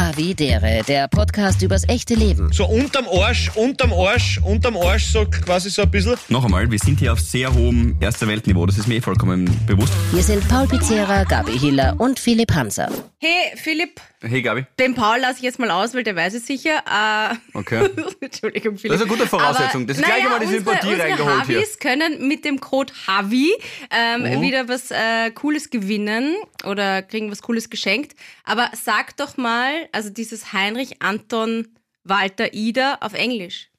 Havidere, 0.00 0.80
der 0.88 1.08
Podcast 1.08 1.60
übers 1.60 1.86
echte 1.86 2.14
Leben. 2.14 2.50
So 2.54 2.64
unterm 2.64 3.04
Arsch, 3.06 3.50
unterm 3.54 3.92
Arsch, 3.92 4.40
unterm 4.42 4.78
Arsch, 4.78 5.04
so 5.04 5.26
quasi 5.26 5.68
so 5.68 5.82
ein 5.82 5.90
bisschen. 5.90 6.16
Noch 6.30 6.42
einmal, 6.42 6.70
wir 6.70 6.78
sind 6.78 6.98
hier 7.00 7.12
auf 7.12 7.20
sehr 7.20 7.52
hohem 7.52 7.96
Erster 8.00 8.26
Weltniveau, 8.26 8.64
das 8.64 8.78
ist 8.78 8.88
mir 8.88 8.94
eh 8.96 9.00
vollkommen 9.02 9.44
bewusst. 9.66 9.92
Hier 10.12 10.22
sind 10.22 10.48
Paul 10.48 10.66
Pizzera, 10.66 11.24
Gabi 11.24 11.58
Hiller 11.58 11.96
und 11.98 12.18
Philipp 12.18 12.50
Hanser. 12.54 12.90
Hey, 13.18 13.54
Philipp, 13.56 14.00
Hey 14.22 14.40
Gabi. 14.40 14.64
den 14.78 14.94
Paul 14.94 15.18
lasse 15.20 15.36
ich 15.36 15.42
jetzt 15.42 15.58
mal 15.58 15.70
aus, 15.70 15.92
weil 15.94 16.02
der 16.02 16.16
weiß 16.16 16.32
es 16.34 16.46
sicher. 16.46 16.82
Äh, 16.86 17.36
Okay. 17.52 17.88
Entschuldigung, 18.20 18.78
Philipp. 18.78 18.92
Das 18.92 19.00
ist 19.02 19.06
eine 19.06 19.16
gute 19.16 19.28
Voraussetzung. 19.28 19.86
Das 19.86 19.98
ist 19.98 20.04
gleich 20.04 20.24
einmal 20.24 20.40
die 20.40 20.46
Sympathie 20.46 20.88
unsere 20.88 21.08
reingeholt 21.08 21.46
hier. 21.46 21.56
Havis 21.58 21.78
können 21.78 22.26
mit 22.26 22.44
dem 22.46 22.60
Code 22.60 22.92
HAVI 23.06 23.52
ähm, 23.90 24.24
Oh. 24.38 24.40
wieder 24.42 24.68
was 24.68 24.90
äh, 24.90 25.30
Cooles 25.34 25.68
gewinnen 25.68 26.34
oder 26.64 27.02
kriegen 27.02 27.30
was 27.30 27.42
Cooles 27.42 27.68
geschenkt. 27.68 28.14
Aber 28.44 28.70
sag 28.82 29.16
doch 29.18 29.36
mal, 29.36 29.72
also 29.92 30.10
dieses 30.10 30.52
Heinrich 30.52 31.02
Anton 31.02 31.68
Walter 32.04 32.52
Ida 32.54 32.98
auf 33.00 33.14
Englisch. 33.14 33.70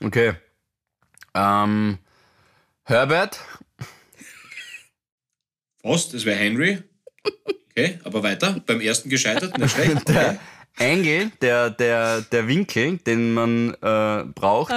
Okay. 0.00 0.34
Ähm, 1.34 1.98
Herbert, 2.84 3.40
Fast, 5.82 6.14
das 6.14 6.24
wäre 6.24 6.38
Henry. 6.38 6.78
Okay, 7.70 7.98
aber 8.04 8.22
weiter. 8.22 8.60
Beim 8.66 8.80
ersten 8.80 9.08
gescheitert, 9.08 9.58
nicht 9.58 9.72
schlecht. 9.72 9.92
Okay. 10.02 10.38
der 10.78 10.88
Angle, 10.88 11.32
der, 11.40 11.70
der, 11.70 12.20
der 12.22 12.48
Winkel, 12.48 12.98
den 12.98 13.34
man 13.34 13.74
äh, 13.82 14.24
braucht, 14.24 14.72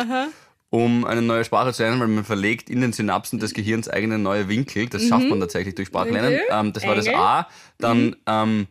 um 0.70 1.06
eine 1.06 1.22
neue 1.22 1.46
Sprache 1.46 1.72
zu 1.74 1.84
lernen, 1.84 2.02
weil 2.02 2.08
man 2.08 2.26
verlegt 2.26 2.70
in 2.70 2.82
den 2.82 2.92
Synapsen 2.92 3.40
des 3.40 3.54
Gehirns 3.54 3.88
eigene 3.88 4.18
neue 4.18 4.50
Winkel. 4.50 4.88
Das 4.88 5.08
schafft 5.08 5.30
man 5.30 5.40
tatsächlich 5.40 5.76
durch 5.76 5.88
Sprachlernen. 5.88 6.34
Mhm. 6.34 6.40
Ähm, 6.50 6.74
das 6.74 6.86
war 6.86 6.96
das. 6.96 7.08
A. 7.08 7.48
Dann 7.78 8.16
ähm, 8.26 8.68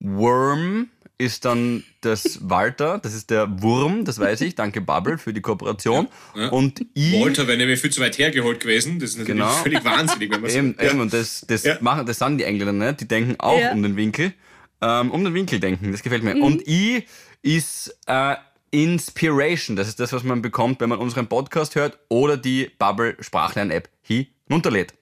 Worm 0.00 0.88
ist 1.18 1.44
dann 1.44 1.84
das 2.00 2.38
Walter, 2.48 2.98
das 2.98 3.12
ist 3.14 3.28
der 3.28 3.62
Wurm, 3.62 4.06
das 4.06 4.18
weiß 4.18 4.40
ich. 4.40 4.54
Danke 4.54 4.80
Bubble 4.80 5.18
für 5.18 5.34
die 5.34 5.42
Kooperation. 5.42 6.08
Ja. 6.34 6.48
Und 6.48 6.80
I. 6.96 7.20
Walter 7.20 7.46
wäre 7.46 7.58
nämlich 7.58 7.78
viel 7.80 7.90
zu 7.90 8.00
weit 8.00 8.16
hergeholt 8.18 8.60
gewesen. 8.60 8.98
Das 8.98 9.10
ist 9.10 9.18
natürlich 9.18 9.40
Genau. 9.42 9.50
völlig 9.52 9.84
wahnsinnig, 9.84 10.32
wenn 10.32 10.40
man 10.40 10.50
Eben, 10.54 10.74
so. 10.78 10.82
Ja. 10.84 10.90
eben, 10.90 11.00
und 11.00 11.12
das, 11.12 11.44
das 11.46 11.64
Ja. 11.64 11.76
machen, 11.82 12.06
das 12.06 12.16
sagen 12.18 12.38
die 12.38 12.44
Engländer 12.44 12.72
nicht. 12.72 13.02
Die 13.02 13.08
denken 13.08 13.36
auch 13.38 13.60
Ja. 13.60 13.72
um 13.72 13.82
den 13.82 13.96
Winkel. 13.96 14.32
Ähm, 14.80 15.10
um 15.10 15.22
den 15.22 15.34
Winkel 15.34 15.60
denken, 15.60 15.92
das 15.92 16.02
gefällt 16.02 16.22
mir. 16.22 16.34
Mhm. 16.36 16.42
Und 16.42 16.66
I 16.66 17.04
ist 17.42 17.94
äh, 18.06 18.36
Inspiration. 18.70 19.76
Das 19.76 19.88
ist 19.88 20.00
das, 20.00 20.14
was 20.14 20.22
man 20.22 20.40
bekommt, 20.40 20.80
wenn 20.80 20.88
man 20.88 20.98
unseren 21.00 21.26
Podcast 21.26 21.74
hört 21.74 21.98
oder 22.08 22.38
die 22.38 22.70
Bubble 22.78 23.14
Sprachlern-App 23.20 23.90
hinunterlädt. 24.00 24.94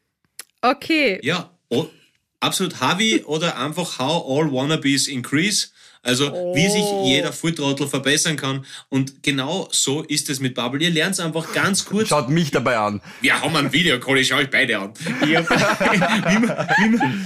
Okay. 0.63 1.21
ja, 1.23 1.51
oh, 1.69 1.87
absolut 2.41 2.81
Harvey 2.81 3.23
oder 3.27 3.59
einfach 3.59 3.99
How 3.99 4.25
All 4.29 4.53
Wannabes 4.53 5.09
Increase. 5.09 5.69
Also, 6.01 6.33
wie 6.55 6.69
sich 6.71 6.81
Oh. 6.81 7.05
jeder 7.07 7.33
Fulltrottel 7.33 7.89
verbessern 7.89 8.37
kann. 8.37 8.65
Und 8.89 9.23
genau 9.23 9.69
so 9.73 10.03
ist 10.03 10.31
es 10.31 10.39
mit 10.39 10.55
Bubble. 10.55 10.81
Ihr 10.81 10.91
lernt 10.91 11.15
es 11.15 11.21
einfach 11.21 11.53
ganz 11.53 11.85
kurz. 11.85 12.09
Schaut 12.09 12.29
mich 12.29 12.51
dabei 12.53 12.79
an. 12.79 13.01
Wir 13.21 13.41
haben 13.41 13.55
einen 13.57 13.73
Videocall, 13.73 14.19
ich 14.19 14.29
schaue 14.29 14.39
euch 14.39 14.51
beide 14.51 14.79
an. 14.79 14.95
Wie 15.21 15.35
man, 16.89 17.19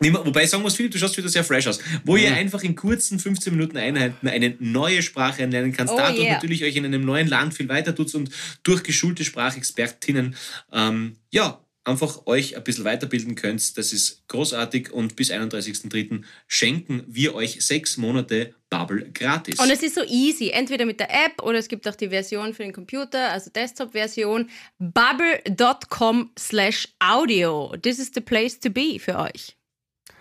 wie 0.00 0.10
man, 0.10 0.26
wobei 0.26 0.44
ich 0.44 0.50
sagen 0.50 0.62
muss, 0.62 0.74
Philipp, 0.74 0.92
du 0.92 0.98
schaust 0.98 1.16
wieder 1.16 1.28
sehr 1.28 1.44
fresh 1.44 1.66
aus. 1.66 1.78
Wo 2.04 2.16
ihr 2.16 2.34
einfach 2.34 2.62
in 2.62 2.74
kurzen 2.74 3.18
15 3.18 3.54
Minuten 3.54 3.76
Einheiten 3.76 4.26
eine 4.26 4.56
neue 4.58 5.02
Sprache 5.02 5.44
lernen 5.44 5.72
kannst. 5.72 5.92
Oh 5.92 5.96
dadurch 5.96 6.24
yeah. 6.24 6.34
natürlich 6.34 6.64
euch 6.64 6.74
in 6.76 6.84
einem 6.84 7.04
neuen 7.04 7.28
Land 7.28 7.54
viel 7.54 7.68
weiter 7.68 7.94
tut 7.94 8.12
und 8.14 8.30
durch 8.62 8.82
geschulte 8.82 9.24
Sprachexpertinnen 9.24 10.34
ähm, 10.72 11.16
ja, 11.30 11.60
einfach 11.84 12.26
euch 12.26 12.56
ein 12.56 12.64
bisschen 12.64 12.84
weiterbilden 12.84 13.34
könnt. 13.34 13.76
Das 13.78 13.92
ist 13.92 14.26
großartig 14.28 14.92
und 14.92 15.16
bis 15.16 15.30
31.03. 15.30 16.22
schenken 16.46 17.04
wir 17.06 17.34
euch 17.34 17.64
sechs 17.64 17.96
Monate 17.96 18.54
Bubble 18.68 19.10
gratis. 19.12 19.58
Und 19.58 19.70
es 19.70 19.82
ist 19.82 19.96
so 19.96 20.02
easy, 20.04 20.50
entweder 20.50 20.84
mit 20.84 21.00
der 21.00 21.10
App 21.10 21.42
oder 21.42 21.58
es 21.58 21.68
gibt 21.68 21.88
auch 21.88 21.96
die 21.96 22.08
Version 22.08 22.54
für 22.54 22.62
den 22.62 22.72
Computer, 22.72 23.30
also 23.30 23.50
Desktop-Version. 23.50 24.48
Bubble.com 24.78 26.30
slash 26.38 26.88
audio. 27.00 27.74
This 27.82 27.98
is 27.98 28.10
the 28.14 28.20
place 28.20 28.58
to 28.60 28.70
be 28.70 28.98
für 28.98 29.18
euch. 29.18 29.56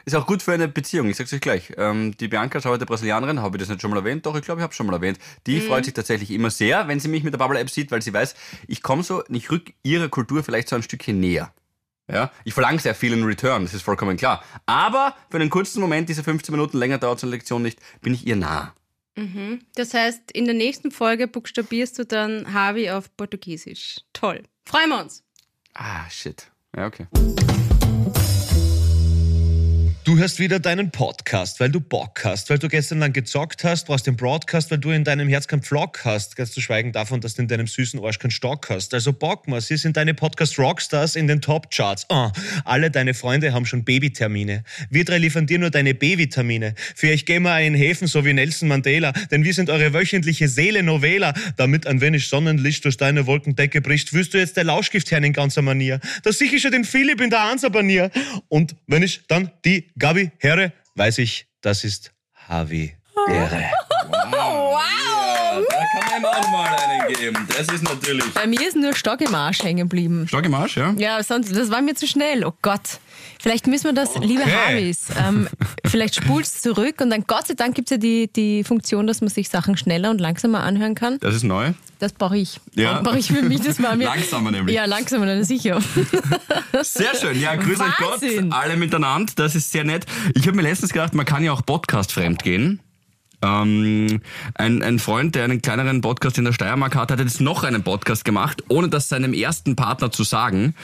Ist 0.09 0.15
auch 0.15 0.25
gut 0.25 0.41
für 0.41 0.53
eine 0.53 0.67
Beziehung, 0.67 1.07
ich 1.07 1.17
sag's 1.17 1.31
euch 1.33 1.39
gleich. 1.39 1.71
Ähm, 1.77 2.17
die 2.17 2.27
Bianca 2.27 2.57
ist 2.57 2.65
heute 2.65 2.87
Brasilianerin, 2.87 3.43
habe 3.43 3.57
ich 3.57 3.59
das 3.59 3.69
nicht 3.69 3.79
schon 3.79 3.91
mal 3.91 3.97
erwähnt? 3.97 4.25
Doch, 4.25 4.35
ich 4.35 4.41
glaube, 4.41 4.59
ich 4.59 4.63
habe 4.63 4.73
schon 4.73 4.87
mal 4.87 4.93
erwähnt. 4.93 5.19
Die 5.45 5.57
Mhm. 5.59 5.67
freut 5.67 5.85
sich 5.85 5.93
tatsächlich 5.93 6.31
immer 6.31 6.49
sehr, 6.49 6.87
wenn 6.87 6.99
sie 6.99 7.09
mich 7.09 7.23
mit 7.23 7.31
der 7.31 7.37
Bubble-App 7.37 7.69
sieht, 7.69 7.91
weil 7.91 8.01
sie 8.01 8.11
weiß, 8.11 8.33
ich 8.67 8.81
komme 8.81 9.03
so, 9.03 9.23
ich 9.29 9.51
rück 9.51 9.71
ihrer 9.83 10.09
Kultur 10.09 10.43
vielleicht 10.43 10.67
so 10.67 10.75
ein 10.75 10.81
Stückchen 10.81 11.19
näher. 11.19 11.53
Ja, 12.11 12.31
ich 12.43 12.55
verlange 12.55 12.79
sehr 12.79 12.95
viel 12.95 13.13
in 13.13 13.23
Return, 13.23 13.61
das 13.65 13.75
ist 13.75 13.83
vollkommen 13.83 14.17
klar. 14.17 14.43
Aber 14.65 15.15
für 15.29 15.37
einen 15.37 15.51
kurzen 15.51 15.79
Moment, 15.79 16.09
diese 16.09 16.23
15 16.23 16.51
Minuten 16.55 16.79
länger 16.79 16.97
dauert 16.97 17.19
so 17.19 17.27
eine 17.27 17.35
Lektion 17.35 17.61
nicht, 17.61 17.77
bin 18.01 18.15
ich 18.15 18.25
ihr 18.25 18.35
nah. 18.35 18.73
Mhm. 19.15 19.59
Das 19.75 19.93
heißt, 19.93 20.31
in 20.31 20.45
der 20.45 20.55
nächsten 20.55 20.89
Folge 20.89 21.27
buchstabierst 21.27 21.99
du 21.99 22.05
dann 22.05 22.51
Harvey 22.51 22.89
auf 22.89 23.15
Portugiesisch. 23.15 23.97
Toll. 24.13 24.41
Freuen 24.65 24.89
wir 24.89 25.01
uns. 25.03 25.23
Ah, 25.75 26.09
shit. 26.09 26.47
Ja, 26.75 26.87
okay. 26.87 27.05
Du 30.09 30.17
hörst 30.17 30.39
wieder 30.39 30.59
deinen 30.59 30.89
Podcast, 30.89 31.59
weil 31.59 31.69
du 31.69 31.79
Bock 31.79 32.21
hast, 32.23 32.49
weil 32.49 32.57
du 32.57 32.67
gestern 32.67 32.97
lang 32.97 33.13
gezockt 33.13 33.63
hast, 33.63 33.85
brauchst 33.85 34.07
den 34.07 34.15
Broadcast, 34.15 34.71
weil 34.71 34.79
du 34.79 34.89
in 34.89 35.03
deinem 35.03 35.29
Herz 35.29 35.47
keinen 35.47 35.61
Flock 35.61 36.03
hast, 36.03 36.35
ganz 36.35 36.51
zu 36.51 36.61
schweigen 36.61 36.91
davon, 36.91 37.21
dass 37.21 37.35
du 37.35 37.43
in 37.43 37.47
deinem 37.47 37.67
süßen 37.67 38.03
Arsch 38.03 38.17
keinen 38.17 38.31
Stock 38.31 38.71
hast. 38.71 38.95
Also 38.95 39.13
Bock 39.13 39.47
mal, 39.47 39.61
sie 39.61 39.77
sind 39.77 39.97
deine 39.97 40.15
Podcast-Rockstars 40.15 41.15
in 41.15 41.27
den 41.27 41.41
Top-Charts. 41.41 42.07
Ah, 42.09 42.31
alle 42.65 42.89
deine 42.89 43.13
Freunde 43.13 43.53
haben 43.53 43.67
schon 43.67 43.83
Babytermine. 43.83 44.63
Wir 44.89 45.05
drei 45.05 45.19
liefern 45.19 45.45
dir 45.45 45.59
nur 45.59 45.69
deine 45.69 45.93
B-Vitamine. 45.93 46.73
Für 46.95 47.11
euch 47.11 47.27
gehen 47.27 47.43
wir 47.43 47.53
einen 47.53 47.75
Häfen, 47.75 48.07
so 48.07 48.25
wie 48.25 48.33
Nelson 48.33 48.67
Mandela, 48.67 49.11
denn 49.29 49.43
wir 49.43 49.53
sind 49.53 49.69
eure 49.69 49.93
wöchentliche 49.93 50.47
Seele 50.47 50.81
Novela. 50.81 51.35
Damit 51.55 51.85
ein 51.85 52.01
wenig 52.01 52.29
Sonnenlicht 52.29 52.83
durch 52.83 52.97
deine 52.97 53.27
Wolkendecke 53.27 53.79
bricht, 53.79 54.11
wirst 54.13 54.33
du 54.33 54.39
jetzt 54.39 54.57
der 54.57 54.63
Lauschgift 54.63 55.11
hören 55.11 55.25
in 55.25 55.33
ganzer 55.33 55.61
Manier. 55.61 55.99
Da 56.23 56.31
ich 56.31 56.59
schon 56.63 56.71
den 56.71 56.83
Philipp 56.83 57.21
in 57.21 57.29
der 57.29 57.41
Ansabanier. 57.41 58.09
Und 58.47 58.75
wenn 58.87 59.03
ich 59.03 59.21
dann 59.27 59.51
die 59.65 59.85
Gabi 59.99 60.31
höre, 60.39 60.71
weiß 60.95 61.17
ich, 61.17 61.45
das 61.61 61.83
ist 61.83 62.13
Havi. 62.47 62.95
Ehre. 63.27 63.65
Wow! 64.31 64.79
da 65.69 65.75
kann 65.75 66.21
man 66.21 66.21
ihm 66.21 66.25
auch 66.25 66.51
mal 66.51 66.75
einen 66.77 67.13
geben. 67.13 67.47
Das 67.55 67.67
ist 67.67 67.83
natürlich. 67.83 68.33
Bei 68.33 68.47
mir 68.47 68.65
ist 68.65 68.77
nur 68.77 68.95
Stock 68.95 69.19
im 69.19 69.35
Arsch 69.35 69.61
hängen 69.61 69.79
geblieben. 69.79 70.25
Stock 70.27 70.45
im 70.45 70.53
Arsch, 70.53 70.77
ja? 70.77 70.93
Ja, 70.97 71.21
sonst, 71.21 71.53
das 71.53 71.69
war 71.69 71.81
mir 71.81 71.95
zu 71.95 72.07
schnell. 72.07 72.45
Oh 72.45 72.53
Gott. 72.61 72.99
Vielleicht 73.41 73.67
müssen 73.67 73.85
wir 73.85 73.93
das, 73.93 74.15
liebe 74.17 74.43
Harvis, 74.45 75.07
ähm, 75.17 75.47
vielleicht 75.85 76.15
spulst 76.15 76.61
zurück 76.61 76.99
und 76.99 77.09
dann 77.09 77.23
Gott 77.25 77.47
sei 77.47 77.53
Dank 77.53 77.73
gibt 77.73 77.89
es 77.89 77.91
ja 77.91 77.97
die, 77.97 78.29
die 78.31 78.65
Funktion, 78.65 79.07
dass 79.07 79.21
man 79.21 79.29
sich 79.29 79.47
Sachen 79.47 79.77
schneller 79.77 80.09
und 80.09 80.19
langsamer 80.19 80.61
anhören 80.63 80.93
kann. 80.93 81.19
Das 81.19 81.33
ist 81.33 81.43
neu. 81.43 81.71
Das 81.99 82.11
brauche 82.11 82.37
ich. 82.37 82.59
Ja. 82.75 83.01
Brauche 83.01 83.17
ich 83.17 83.27
für 83.27 83.41
mich. 83.41 83.61
Das 83.61 83.81
war 83.81 83.95
mir. 83.95 84.05
Langsamer 84.05 84.51
nämlich. 84.51 84.75
Ja, 84.75 84.85
langsamer, 84.85 85.25
dann 85.25 85.43
sicher. 85.43 85.81
Sehr 86.81 87.15
schön. 87.15 87.39
Ja, 87.39 87.55
grüß 87.55 87.79
euch 87.79 87.97
Gott. 87.97 88.21
Wahnsinn. 88.21 88.51
Alle 88.51 88.75
miteinander. 88.75 89.31
Das 89.35 89.55
ist 89.55 89.71
sehr 89.71 89.83
nett. 89.83 90.05
Ich 90.33 90.47
habe 90.47 90.55
mir 90.55 90.63
letztens 90.63 90.93
gedacht, 90.93 91.13
man 91.13 91.25
kann 91.25 91.43
ja 91.43 91.51
auch 91.51 91.65
Podcast 91.65 92.11
fremd 92.11 92.43
gehen. 92.43 92.79
Ähm, 93.41 94.21
ein, 94.55 94.83
ein 94.83 94.99
Freund, 94.99 95.35
der 95.35 95.45
einen 95.45 95.61
kleineren 95.61 96.01
Podcast 96.01 96.37
in 96.37 96.45
der 96.45 96.53
Steiermark 96.53 96.95
hat, 96.95 97.11
hat 97.11 97.19
jetzt 97.19 97.39
noch 97.39 97.63
einen 97.63 97.83
Podcast 97.83 98.25
gemacht, 98.25 98.63
ohne 98.67 98.89
das 98.89 99.09
seinem 99.09 99.33
ersten 99.33 99.75
Partner 99.75 100.11
zu 100.11 100.23
sagen. 100.23 100.75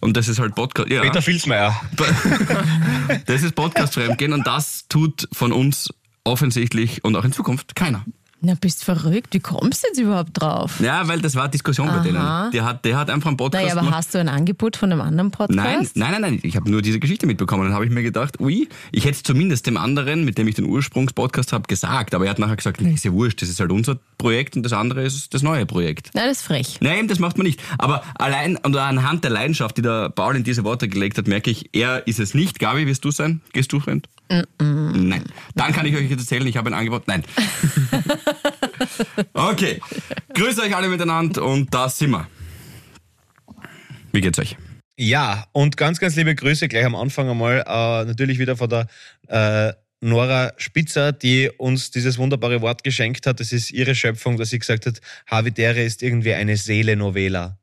Und 0.00 0.16
das 0.16 0.28
ist 0.28 0.38
halt 0.38 0.54
Podcast. 0.54 0.90
Ja, 0.90 1.02
Peter 1.02 1.22
Filzmeier. 1.22 1.80
das 3.26 3.42
ist 3.42 3.54
Podcast 3.54 3.94
fremdgehen 3.94 4.32
und 4.32 4.46
das 4.46 4.86
tut 4.88 5.28
von 5.32 5.52
uns 5.52 5.92
offensichtlich 6.24 7.04
und 7.04 7.16
auch 7.16 7.24
in 7.24 7.32
Zukunft 7.32 7.74
keiner. 7.74 8.04
Na, 8.46 8.52
bist 8.60 8.84
verrückt. 8.84 9.32
Wie 9.32 9.40
kommst 9.40 9.82
du 9.82 9.88
jetzt 9.88 9.98
überhaupt 9.98 10.30
drauf? 10.34 10.78
Ja, 10.80 11.08
weil 11.08 11.18
das 11.22 11.34
war 11.34 11.48
Diskussion 11.48 11.86
bei 11.86 11.94
Aha. 11.94 12.02
denen. 12.02 12.50
Der 12.52 12.64
hat, 12.66 12.84
der 12.84 12.98
hat 12.98 13.08
einfach 13.08 13.28
einen 13.28 13.38
Podcast 13.38 13.62
Naja, 13.64 13.72
aber 13.72 13.80
gemacht. 13.80 13.96
hast 13.96 14.14
du 14.14 14.18
ein 14.18 14.28
Angebot 14.28 14.76
von 14.76 14.92
einem 14.92 15.00
anderen 15.00 15.30
Podcast? 15.30 15.56
Nein, 15.56 15.88
nein, 15.94 16.12
nein, 16.12 16.20
nein. 16.20 16.40
Ich 16.42 16.54
habe 16.56 16.70
nur 16.70 16.82
diese 16.82 17.00
Geschichte 17.00 17.26
mitbekommen. 17.26 17.64
Dann 17.64 17.72
habe 17.72 17.86
ich 17.86 17.90
mir 17.90 18.02
gedacht, 18.02 18.38
ui, 18.40 18.68
ich 18.92 19.04
hätte 19.06 19.16
es 19.16 19.22
zumindest 19.22 19.66
dem 19.66 19.78
anderen, 19.78 20.26
mit 20.26 20.36
dem 20.36 20.46
ich 20.46 20.56
den 20.56 20.66
Ursprungspodcast 20.66 21.54
habe, 21.54 21.66
gesagt. 21.68 22.14
Aber 22.14 22.26
er 22.26 22.30
hat 22.32 22.38
nachher 22.38 22.56
gesagt, 22.56 22.82
nee, 22.82 22.92
ist 22.92 23.04
ja 23.06 23.12
wurscht, 23.12 23.40
das 23.40 23.48
ist 23.48 23.60
halt 23.60 23.72
unser 23.72 23.96
Projekt 24.18 24.56
und 24.56 24.62
das 24.62 24.74
andere 24.74 25.02
ist 25.04 25.32
das 25.32 25.42
neue 25.42 25.64
Projekt. 25.64 26.10
Nein, 26.12 26.28
das 26.28 26.38
ist 26.40 26.42
frech. 26.44 26.76
Nein, 26.80 27.08
das 27.08 27.18
macht 27.18 27.38
man 27.38 27.46
nicht. 27.46 27.60
Aber 27.78 28.02
allein 28.16 28.56
und 28.58 28.76
anhand 28.76 29.24
der 29.24 29.30
Leidenschaft, 29.30 29.78
die 29.78 29.82
der 29.82 30.10
Paul 30.10 30.36
in 30.36 30.44
diese 30.44 30.64
Worte 30.64 30.86
gelegt 30.86 31.16
hat, 31.16 31.26
merke 31.28 31.50
ich, 31.50 31.70
er 31.72 32.06
ist 32.06 32.20
es 32.20 32.34
nicht. 32.34 32.58
Gabi, 32.58 32.86
wirst 32.86 33.06
du 33.06 33.10
sein? 33.10 33.40
Gehst 33.54 33.72
du 33.72 33.80
fremd? 33.80 34.06
Nein. 34.58 35.24
Dann 35.54 35.72
kann 35.72 35.86
ich 35.86 35.94
euch 35.96 36.10
jetzt 36.10 36.20
erzählen, 36.20 36.46
ich 36.46 36.56
habe 36.56 36.68
ein 36.70 36.74
Angebot. 36.74 37.06
Nein. 37.06 37.24
okay. 39.32 39.80
Grüßt 40.34 40.60
euch 40.60 40.74
alle 40.74 40.88
miteinander 40.88 41.42
und 41.42 41.72
da 41.72 41.88
sind 41.88 42.10
wir. 42.10 42.28
Wie 44.12 44.20
geht's 44.20 44.38
euch? 44.38 44.56
Ja, 44.96 45.46
und 45.52 45.76
ganz, 45.76 45.98
ganz 45.98 46.14
liebe 46.14 46.34
Grüße 46.34 46.68
gleich 46.68 46.84
am 46.84 46.94
Anfang 46.94 47.28
einmal. 47.28 47.64
Äh, 47.66 48.04
natürlich 48.04 48.38
wieder 48.38 48.56
von 48.56 48.70
der 48.70 48.86
äh, 49.26 49.72
Nora 50.00 50.52
Spitzer, 50.56 51.10
die 51.10 51.50
uns 51.50 51.90
dieses 51.90 52.16
wunderbare 52.18 52.60
Wort 52.60 52.84
geschenkt 52.84 53.26
hat. 53.26 53.40
Das 53.40 53.50
ist 53.50 53.72
ihre 53.72 53.96
Schöpfung, 53.96 54.36
dass 54.36 54.50
sie 54.50 54.60
gesagt 54.60 54.86
hat, 54.86 55.00
Havidere 55.26 55.82
ist 55.82 56.02
irgendwie 56.02 56.34
eine 56.34 56.56
Seele-Novela. 56.56 57.58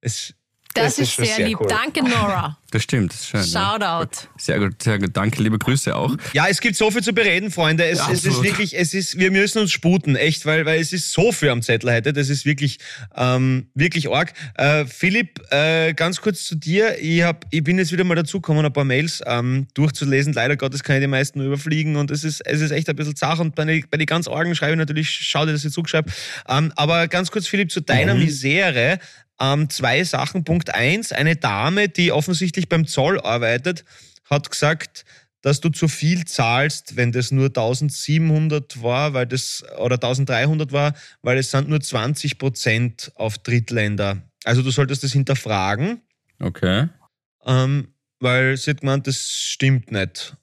Es 0.00 0.35
Das, 0.76 0.98
ist, 0.98 1.12
schon 1.12 1.24
sehr, 1.24 1.46
lieb. 1.46 1.60
cool. 1.60 1.68
Danke, 1.68 2.02
Nora. 2.02 2.58
Das 2.72 2.82
stimmt, 2.82 3.12
das 3.12 3.20
ist 3.20 3.28
schön. 3.28 3.40
ja. 3.40 3.78
Shoutout. 3.78 4.28
Sehr 4.36 4.58
gut, 4.58 4.82
sehr 4.82 4.98
gut. 4.98 5.10
Danke, 5.16 5.40
liebe 5.42 5.56
Grüße 5.56 5.94
auch. 5.94 6.16
Ja, 6.32 6.46
es 6.48 6.60
gibt 6.60 6.76
so 6.76 6.90
viel 6.90 7.02
zu 7.02 7.12
bereden, 7.12 7.52
Freunde. 7.52 7.86
Es, 7.86 7.98
Ja, 8.00 8.10
es 8.10 8.24
ist 8.24 8.42
wirklich, 8.42 8.76
es 8.76 8.92
ist, 8.92 9.18
wir 9.18 9.30
müssen 9.30 9.60
uns 9.60 9.70
sputen, 9.70 10.16
echt, 10.16 10.44
weil, 10.46 10.66
weil 10.66 10.80
es 10.80 10.92
ist 10.92 11.12
so 11.12 11.30
viel 11.30 11.50
am 11.50 11.62
Zettel 11.62 11.92
heute. 11.92 12.12
Das 12.12 12.28
ist 12.28 12.44
wirklich, 12.44 12.78
ähm, 13.16 13.68
wirklich 13.74 14.10
arg. 14.10 14.32
Äh, 14.56 14.84
Philipp, 14.84 15.40
äh, 15.50 15.94
ganz 15.94 16.20
kurz 16.20 16.44
zu 16.44 16.56
dir. 16.56 17.00
Ich, 17.00 17.22
hab, 17.22 17.46
ich 17.50 17.62
bin 17.62 17.78
jetzt 17.78 17.92
wieder 17.92 18.04
mal 18.04 18.16
dazu 18.16 18.40
gekommen, 18.40 18.66
ein 18.66 18.72
paar 18.72 18.84
Mails 18.84 19.22
ähm, 19.24 19.68
durchzulesen. 19.74 20.32
Leider 20.32 20.56
Gottes 20.56 20.82
kann 20.82 20.96
ich 20.96 21.02
die 21.02 21.06
meisten 21.06 21.38
nur 21.38 21.46
überfliegen 21.46 21.96
und 21.96 22.10
es 22.10 22.24
ist, 22.24 22.40
es 22.44 22.60
ist 22.60 22.72
echt 22.72 22.90
ein 22.90 22.96
bisschen 22.96 23.14
zach. 23.14 23.38
Und 23.38 23.54
bei 23.54 23.64
den, 23.64 23.84
bei 23.88 23.96
den 23.96 24.06
ganz 24.06 24.26
Argen 24.26 24.54
schreibe 24.56 24.72
ich 24.72 24.78
natürlich, 24.78 25.08
schau 25.08 25.46
dir, 25.46 25.52
dass 25.52 25.64
ich 25.64 25.72
zugeschreibe. 25.72 26.10
Ähm, 26.48 26.72
aber 26.74 27.06
ganz 27.06 27.30
kurz, 27.30 27.46
Philipp, 27.46 27.70
zu 27.70 27.80
deiner 27.80 28.14
Misere. 28.14 28.98
Ähm, 29.40 29.68
zwei 29.70 30.02
Sachen. 30.04 30.44
Punkt 30.44 30.74
eins, 30.74 31.12
eine 31.12 31.36
Dame, 31.36 31.88
die 31.88 32.12
offensichtlich 32.12 32.68
beim 32.68 32.86
Zoll 32.86 33.20
arbeitet, 33.20 33.84
hat 34.24 34.50
gesagt, 34.50 35.04
dass 35.42 35.60
du 35.60 35.68
zu 35.68 35.86
viel 35.86 36.24
zahlst, 36.24 36.96
wenn 36.96 37.12
das 37.12 37.30
nur 37.30 37.46
1700 37.46 38.82
war, 38.82 39.14
weil 39.14 39.26
das, 39.26 39.62
oder 39.78 39.94
1300 39.94 40.72
war, 40.72 40.94
weil 41.22 41.38
es 41.38 41.50
sind 41.50 41.68
nur 41.68 41.80
20 41.80 42.38
Prozent 42.38 43.12
auf 43.14 43.38
Drittländer. 43.38 44.22
Also 44.44 44.62
du 44.62 44.70
solltest 44.70 45.04
das 45.04 45.12
hinterfragen, 45.12 46.00
Okay. 46.40 46.88
ähm, 47.44 47.88
weil 48.20 48.56
sie 48.56 48.70
hat 48.70 48.80
gemeint, 48.80 49.06
das 49.06 49.18
stimmt 49.30 49.92
nicht. 49.92 50.36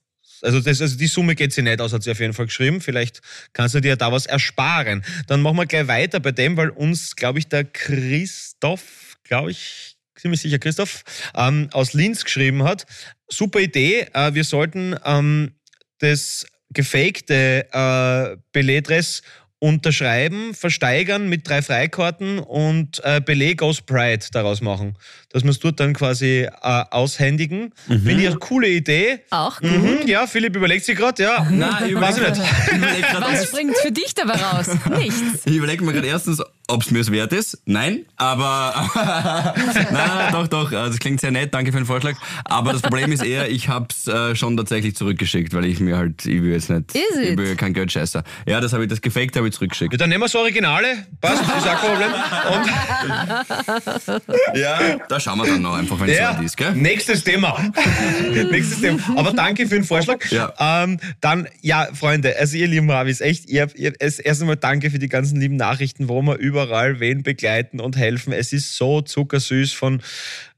Also, 0.43 0.59
das, 0.59 0.81
also 0.81 0.97
die 0.97 1.07
Summe 1.07 1.35
geht 1.35 1.53
sie 1.53 1.61
nicht 1.61 1.81
aus, 1.81 1.93
hat 1.93 2.03
sie 2.03 2.11
auf 2.11 2.19
jeden 2.19 2.33
Fall 2.33 2.45
geschrieben. 2.45 2.81
Vielleicht 2.81 3.21
kannst 3.53 3.75
du 3.75 3.79
dir 3.79 3.95
da 3.95 4.11
was 4.11 4.25
ersparen. 4.25 5.03
Dann 5.27 5.41
machen 5.41 5.57
wir 5.57 5.65
gleich 5.65 5.87
weiter 5.87 6.19
bei 6.19 6.31
dem, 6.31 6.57
weil 6.57 6.69
uns, 6.69 7.15
glaube 7.15 7.39
ich, 7.39 7.47
der 7.47 7.63
Christoph, 7.63 9.17
glaube 9.23 9.51
ich, 9.51 9.97
ziemlich 10.15 10.41
sicher 10.41 10.59
Christoph, 10.59 11.03
ähm, 11.35 11.69
aus 11.71 11.93
Linz 11.93 12.23
geschrieben 12.23 12.63
hat. 12.63 12.85
Super 13.29 13.59
Idee. 13.59 14.07
Äh, 14.13 14.33
wir 14.33 14.43
sollten 14.43 14.95
ähm, 15.05 15.53
das 15.99 16.45
gefakte 16.69 17.67
äh, 17.71 18.37
Belegdress 18.51 19.21
unterschreiben, 19.63 20.53
versteigern 20.53 21.29
mit 21.29 21.47
drei 21.47 21.61
Freikarten 21.61 22.39
und 22.39 23.01
äh, 23.05 23.21
Beleg 23.21 23.61
aus 23.61 23.79
Pride 23.81 24.25
daraus 24.33 24.59
machen. 24.59 24.97
Dass 25.31 25.43
wir 25.43 25.51
es 25.51 25.59
dort 25.59 25.79
dann 25.79 25.93
quasi 25.93 26.41
äh, 26.49 26.83
aushändigen. 26.91 27.73
Finde 27.87 28.11
ich 28.11 28.27
eine 28.27 28.35
coole 28.39 28.67
Idee. 28.67 29.21
Auch 29.29 29.61
gut. 29.61 29.71
Mhm, 29.71 29.99
ja, 30.05 30.27
Philipp 30.27 30.57
überlegt 30.57 30.83
sich 30.83 30.97
gerade, 30.97 31.23
ja. 31.23 31.47
Nein, 31.49 31.85
ich 31.87 31.95
Weiß 31.95 32.17
ich 32.17 32.21
überlege 32.23 32.41
nicht. 32.41 32.73
überleg 32.73 33.05
Was 33.21 33.45
springt 33.45 33.77
für 33.77 33.91
dich 33.93 34.13
dabei 34.13 34.33
raus? 34.33 34.67
Nichts. 34.97 35.45
ich 35.45 35.55
überleg 35.55 35.81
mir 35.81 35.93
gerade 35.93 36.07
erstens, 36.07 36.41
ob 36.67 36.81
es 36.81 36.91
mir 36.91 36.99
es 36.99 37.11
wert 37.11 37.33
ist. 37.33 37.61
Nein, 37.65 38.05
aber 38.15 38.73
nein, 38.95 39.83
nein, 39.91 40.31
doch, 40.31 40.47
doch. 40.47 40.71
Also, 40.71 40.91
Das 40.91 40.99
klingt 40.99 41.19
sehr 41.19 41.31
nett. 41.31 41.53
Danke 41.53 41.71
für 41.71 41.77
den 41.77 41.85
Vorschlag. 41.85 42.15
Aber 42.45 42.71
das 42.73 42.81
Problem 42.81 43.11
ist 43.11 43.23
eher, 43.23 43.49
ich 43.49 43.67
hab's 43.69 44.07
äh, 44.07 44.35
schon 44.35 44.55
tatsächlich 44.55 44.95
zurückgeschickt, 44.95 45.53
weil 45.53 45.65
ich 45.65 45.79
mir 45.79 45.97
halt, 45.97 46.25
ich 46.25 46.41
will 46.41 46.51
jetzt 46.51 46.69
nicht, 46.69 46.95
Is 46.95 47.01
ich 47.21 47.29
it? 47.31 47.37
will 47.37 47.55
kein 47.55 47.73
Geldscheißer. 47.73 48.23
Ja, 48.47 48.61
das 48.61 48.71
habe 48.73 48.83
ich, 48.83 48.89
das 48.89 49.01
Gefakte 49.01 49.39
habe 49.39 49.47
ich 49.49 49.53
zurückgeschickt. 49.53 49.91
Ja, 49.93 49.97
dann 49.97 50.09
nehmen 50.09 50.21
wir 50.21 50.25
das 50.27 50.35
Originale. 50.35 50.87
Passt, 51.19 51.41
ist 51.43 51.49
auch 51.49 51.81
kein 51.81 51.91
Problem. 51.91 52.13
Und 52.53 54.29
Ja, 54.55 54.97
da 55.09 55.19
schauen 55.19 55.37
wir 55.39 55.45
dann 55.47 55.61
noch 55.61 55.75
einfach, 55.75 55.99
wenn 55.99 56.09
es 56.09 56.17
Ja, 56.17 56.31
soweit 56.33 56.45
ist, 56.45 56.57
gell? 56.57 56.71
nächstes 56.75 57.23
Thema. 57.23 57.57
nächstes 58.51 58.81
Thema. 58.81 58.99
Aber 59.17 59.33
danke 59.33 59.67
für 59.67 59.75
den 59.75 59.83
Vorschlag. 59.83 60.25
Ja. 60.31 60.53
Ähm, 60.59 60.99
dann, 61.21 61.47
ja, 61.61 61.87
Freunde, 61.93 62.35
also 62.39 62.55
ihr 62.57 62.67
lieben 62.67 62.89
Ravis, 62.89 63.21
echt, 63.21 63.49
ihr, 63.49 63.67
ihr, 63.75 63.93
erst 63.99 64.41
einmal 64.41 64.55
danke 64.57 64.91
für 64.91 64.99
die 64.99 65.09
ganzen 65.09 65.39
lieben 65.39 65.55
Nachrichten, 65.55 66.07
wo 66.09 66.21
wir 66.21 66.39
überall 66.53 66.99
wen 66.99 67.23
begleiten 67.23 67.79
und 67.79 67.97
helfen. 67.97 68.31
Es 68.31 68.53
ist 68.53 68.75
so 68.75 69.01
zuckersüß 69.01 69.73
von, 69.73 70.01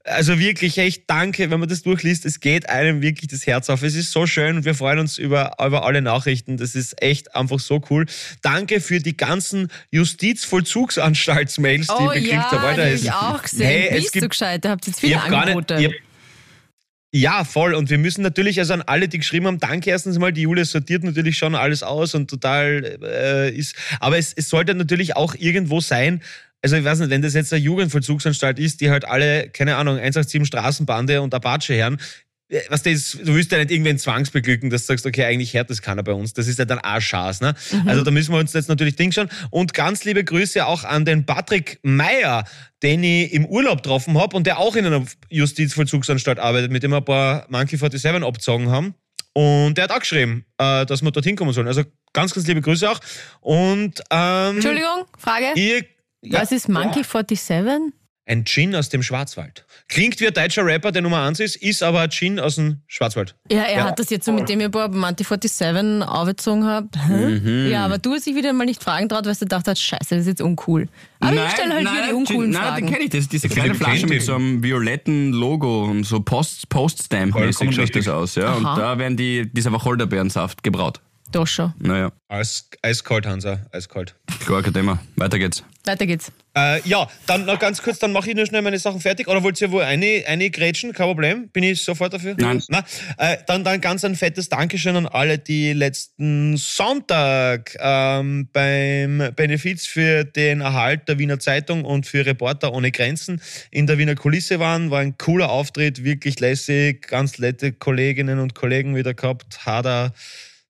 also 0.04 0.38
wirklich 0.38 0.76
echt 0.76 1.04
danke, 1.06 1.50
wenn 1.50 1.58
man 1.58 1.68
das 1.70 1.82
durchliest, 1.82 2.26
es 2.26 2.40
geht 2.40 2.68
einem 2.68 3.00
wirklich 3.00 3.28
das 3.30 3.46
Herz 3.46 3.70
auf. 3.70 3.82
Es 3.82 3.94
ist 3.94 4.12
so 4.12 4.26
schön 4.26 4.58
und 4.58 4.64
wir 4.66 4.74
freuen 4.74 4.98
uns 4.98 5.16
über, 5.16 5.52
über 5.64 5.84
alle 5.86 6.02
Nachrichten. 6.02 6.58
Das 6.58 6.74
ist 6.74 7.00
echt 7.02 7.34
einfach 7.34 7.58
so 7.58 7.82
cool. 7.88 8.04
Danke 8.42 8.80
für 8.82 9.00
die 9.00 9.16
ganzen 9.16 9.68
Justizvollzugsanstaltsmails, 9.90 11.86
die 11.86 11.92
Oh 11.92 12.10
ich 12.12 12.24
gekriegt 12.24 12.32
ja, 12.34 12.50
habe. 12.50 12.56
die 12.60 12.66
Alter, 12.66 12.82
habe 12.82 12.90
es- 12.94 13.02
ich 13.02 13.12
auch 13.12 13.42
gesehen. 13.42 13.66
Hey, 13.66 13.88
es 13.88 13.94
Bist 14.02 14.12
gibt- 14.12 14.24
du 14.24 14.28
gescheit? 14.28 14.64
Da 14.64 14.68
habt 14.70 14.86
ihr 14.86 14.90
jetzt 14.90 15.00
viele 15.00 15.22
hab 15.22 15.30
gar 15.30 15.42
Angebote. 15.44 15.76
nicht. 15.76 15.94
Ja, 17.12 17.44
voll. 17.44 17.74
Und 17.74 17.88
wir 17.88 17.98
müssen 17.98 18.22
natürlich, 18.22 18.58
also 18.58 18.74
an 18.74 18.82
alle, 18.82 19.08
die 19.08 19.18
geschrieben 19.18 19.46
haben, 19.46 19.58
danke 19.58 19.90
erstens 19.90 20.18
mal. 20.18 20.32
Die 20.32 20.42
Julia 20.42 20.64
sortiert 20.64 21.04
natürlich 21.04 21.38
schon 21.38 21.54
alles 21.54 21.82
aus 21.82 22.14
und 22.14 22.28
total 22.28 22.98
äh, 23.02 23.50
ist. 23.50 23.74
Aber 24.00 24.18
es, 24.18 24.32
es 24.34 24.48
sollte 24.48 24.74
natürlich 24.74 25.16
auch 25.16 25.34
irgendwo 25.34 25.80
sein. 25.80 26.20
Also 26.62 26.76
ich 26.76 26.84
weiß 26.84 26.98
nicht, 26.98 27.10
wenn 27.10 27.22
das 27.22 27.34
jetzt 27.34 27.52
eine 27.52 27.62
Jugendvollzugsanstalt 27.62 28.58
ist, 28.58 28.80
die 28.80 28.90
halt 28.90 29.04
alle, 29.04 29.48
keine 29.50 29.76
Ahnung, 29.76 29.98
187 29.98 30.46
Straßenbande 30.46 31.22
und 31.22 31.32
Apache 31.32 31.74
hören, 31.74 31.94
äh, 31.94 32.00
was 32.68 32.82
das, 32.82 33.12
du 33.12 33.34
willst 33.34 33.50
ja 33.50 33.58
nicht 33.58 33.70
irgendwen 33.72 33.98
zwangsbeglücken, 33.98 34.70
dass 34.70 34.82
du 34.82 34.86
sagst, 34.88 35.04
okay, 35.04 35.24
eigentlich 35.24 35.54
hört 35.54 35.68
das 35.68 35.82
keiner 35.82 36.02
bei 36.02 36.12
uns. 36.12 36.32
Das 36.32 36.46
ist 36.46 36.58
ja 36.58 36.64
dann 36.64 36.78
auch 36.78 37.00
Schaß, 37.00 37.40
ne? 37.40 37.54
Also 37.86 38.04
da 38.04 38.10
müssen 38.10 38.32
wir 38.32 38.38
uns 38.38 38.52
jetzt 38.52 38.68
natürlich 38.68 38.94
Ding 38.94 39.10
schauen. 39.10 39.28
Und 39.50 39.74
ganz 39.74 40.04
liebe 40.04 40.22
Grüße 40.22 40.64
auch 40.64 40.84
an 40.84 41.04
den 41.04 41.26
Patrick 41.26 41.80
Meyer, 41.82 42.44
den 42.82 43.02
ich 43.02 43.32
im 43.32 43.46
Urlaub 43.46 43.82
getroffen 43.82 44.16
habe 44.18 44.36
und 44.36 44.46
der 44.46 44.58
auch 44.58 44.76
in 44.76 44.86
einer 44.86 45.04
Justizvollzugsanstalt 45.28 46.38
arbeitet, 46.38 46.70
mit 46.70 46.82
dem 46.82 46.92
wir 46.92 46.98
ein 46.98 47.04
paar 47.04 47.46
Monkey 47.48 47.76
47 47.76 48.22
abgezogen 48.22 48.70
haben. 48.70 48.94
Und 49.32 49.76
der 49.76 49.84
hat 49.84 49.90
auch 49.90 50.00
geschrieben, 50.00 50.46
äh, 50.58 50.86
dass 50.86 51.02
wir 51.02 51.10
dorthin 51.10 51.36
kommen 51.36 51.52
sollen. 51.52 51.66
Also 51.66 51.82
ganz, 52.12 52.32
ganz 52.32 52.46
liebe 52.46 52.62
Grüße 52.62 52.88
auch. 52.88 53.00
Und 53.40 54.02
ähm, 54.10 54.54
Entschuldigung, 54.54 55.04
Frage. 55.18 55.46
ihr, 55.56 55.84
ja, 56.22 56.40
Was 56.40 56.52
ist 56.52 56.68
Monkey 56.68 57.02
47? 57.04 57.92
Ein 58.28 58.44
Gin 58.44 58.74
aus 58.74 58.88
dem 58.88 59.02
Schwarzwald. 59.04 59.64
Klingt 59.88 60.18
wie 60.20 60.26
ein 60.26 60.34
deutscher 60.34 60.66
Rapper, 60.66 60.90
der 60.90 61.00
Nummer 61.00 61.22
1 61.22 61.38
ist, 61.38 61.56
ist 61.56 61.82
aber 61.82 62.00
ein 62.00 62.10
Gin 62.10 62.40
aus 62.40 62.56
dem 62.56 62.80
Schwarzwald. 62.88 63.36
Ja, 63.50 63.62
er 63.62 63.76
Ja. 63.78 63.84
hat 63.84 63.98
das 64.00 64.10
jetzt 64.10 64.24
so, 64.26 64.32
mit 64.32 64.48
dem 64.48 64.58
ihr 64.60 64.66
ein 64.66 64.72
paar 64.72 64.88
Monty 64.88 65.22
47 65.22 66.02
aufgezogen 66.02 66.64
habt. 66.66 66.96
Hä? 67.06 67.70
Ja, 67.70 67.84
aber 67.84 67.98
du 67.98 68.12
hast 68.12 68.26
dich 68.26 68.34
wieder 68.34 68.52
mal 68.52 68.64
nicht 68.64 68.82
fragen 68.82 69.08
traut, 69.08 69.26
weil 69.26 69.32
du 69.34 69.38
gedacht 69.38 69.68
hast, 69.68 69.80
scheiße, 69.80 70.16
das 70.16 70.20
ist 70.22 70.26
jetzt 70.26 70.42
uncool. 70.42 70.88
Aber 71.20 71.34
ich 71.46 71.50
stelle 71.52 71.74
halt 71.74 71.80
wieder 71.82 72.06
die 72.08 72.14
uncoolen 72.14 72.50
nein, 72.50 72.62
Fragen. 72.62 72.86
den 72.86 72.92
kenne 72.92 73.04
ich. 73.04 73.10
Das 73.10 73.20
ist 73.20 73.32
diese 73.32 73.48
kleine 73.48 73.74
Flasche 73.76 74.06
mit 74.06 74.22
so 74.22 74.34
einem 74.34 74.62
violetten 74.62 75.32
Logo 75.32 75.84
und 75.84 76.02
so 76.04 76.20
Post, 76.20 76.68
Post-Stamp-mäßig 76.68 77.56
Vollkommen 77.56 77.72
schaut 77.72 77.94
das 77.96 78.08
aus. 78.08 78.34
Ja. 78.34 78.54
Und 78.54 78.64
da 78.64 78.98
werden 78.98 79.16
die, 79.16 79.48
dieser 79.52 79.72
Wacholderbeerensaft 79.72 80.62
gebraut. 80.64 81.00
Doch 81.32 81.46
schon. 81.46 81.74
Naja, 81.78 82.12
Eis, 82.28 82.68
eiskalt, 82.82 83.24
Hansa, 83.26 83.60
eiskalt. 83.70 84.16
gar 84.46 84.62
kein 84.62 84.74
Thema. 84.74 84.98
Weiter 85.14 85.38
geht's. 85.38 85.62
Weiter 85.84 86.06
geht's. 86.06 86.32
Äh, 86.56 86.80
ja, 86.88 87.08
dann 87.26 87.44
noch 87.44 87.60
ganz 87.60 87.80
kurz, 87.80 88.00
dann 88.00 88.10
mache 88.10 88.30
ich 88.30 88.36
nur 88.36 88.46
schnell 88.46 88.62
meine 88.62 88.78
Sachen 88.80 89.00
fertig. 89.00 89.28
Oder 89.28 89.44
wollt 89.44 89.60
ihr 89.60 89.70
wohl 89.70 89.82
eine, 89.82 90.24
eine 90.26 90.50
grätschen? 90.50 90.92
Kein 90.92 91.06
Problem. 91.06 91.48
Bin 91.50 91.62
ich 91.62 91.84
sofort 91.84 92.12
dafür? 92.14 92.34
Nein. 92.36 92.60
Na, 92.68 92.84
äh, 93.18 93.36
dann, 93.46 93.62
dann 93.62 93.80
ganz 93.80 94.04
ein 94.04 94.16
fettes 94.16 94.48
Dankeschön 94.48 94.96
an 94.96 95.06
alle, 95.06 95.38
die 95.38 95.72
letzten 95.72 96.56
Sonntag 96.56 97.76
ähm, 97.78 98.48
beim 98.52 99.30
Benefiz 99.36 99.86
für 99.86 100.24
den 100.24 100.62
Erhalt 100.62 101.08
der 101.08 101.20
Wiener 101.20 101.38
Zeitung 101.38 101.84
und 101.84 102.06
für 102.06 102.26
Reporter 102.26 102.72
ohne 102.72 102.90
Grenzen 102.90 103.40
in 103.70 103.86
der 103.86 103.98
Wiener 103.98 104.16
Kulisse 104.16 104.58
waren. 104.58 104.90
War 104.90 105.00
ein 105.00 105.16
cooler 105.18 105.50
Auftritt, 105.50 106.02
wirklich 106.02 106.40
lässig. 106.40 107.06
Ganz 107.06 107.38
nette 107.38 107.72
Kolleginnen 107.72 108.40
und 108.40 108.54
Kollegen 108.56 108.96
wieder 108.96 109.14
gehabt. 109.14 109.64
Hada, 109.64 110.12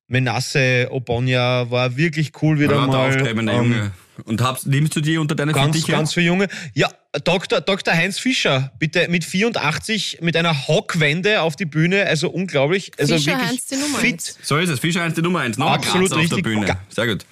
Menasse, 0.07 0.87
Obonia, 0.91 1.69
war 1.69 1.97
wirklich 1.97 2.31
cool 2.41 2.59
wieder 2.59 2.75
Ja, 2.75 2.81
der 2.81 2.87
mal. 2.87 3.07
aufstrebende 3.09 3.51
Ähm, 3.53 3.57
Junge. 3.71 3.91
Und 4.25 4.41
hab's, 4.41 4.65
nimmst 4.65 4.95
du 4.95 5.01
die 5.01 5.17
unter 5.17 5.35
deine 5.35 5.51
Ganz, 5.53 5.75
Fittiche? 5.75 5.91
ganz 5.91 6.13
für 6.13 6.21
Junge. 6.21 6.47
Ja, 6.73 6.89
Dr. 7.23 7.61
Dr. 7.61 7.93
Heinz 7.93 8.17
Fischer, 8.17 8.71
bitte 8.79 9.07
mit 9.09 9.23
84 9.23 10.19
mit 10.21 10.35
einer 10.35 10.67
Hockwende 10.67 11.41
auf 11.41 11.55
die 11.55 11.65
Bühne, 11.65 12.05
also 12.07 12.29
unglaublich. 12.29 12.91
Also 12.97 13.15
Fischer 13.15 13.31
wirklich 13.33 13.49
Heinz 13.49 13.65
die 13.67 13.75
Nummer 13.75 13.99
fit. 13.99 14.13
eins. 14.13 14.39
So 14.41 14.57
ist 14.57 14.69
es. 14.69 14.79
Fischer 14.79 15.03
1 15.03 15.13
die 15.15 15.21
Nummer 15.21 15.41
1. 15.41 15.57
Noch 15.57 15.69
Absolut 15.71 16.11
auf 16.13 16.17
richtig. 16.19 16.37
der 16.43 16.49
Bühne. 16.49 16.77
Sehr 16.89 17.05
gut. 17.07 17.25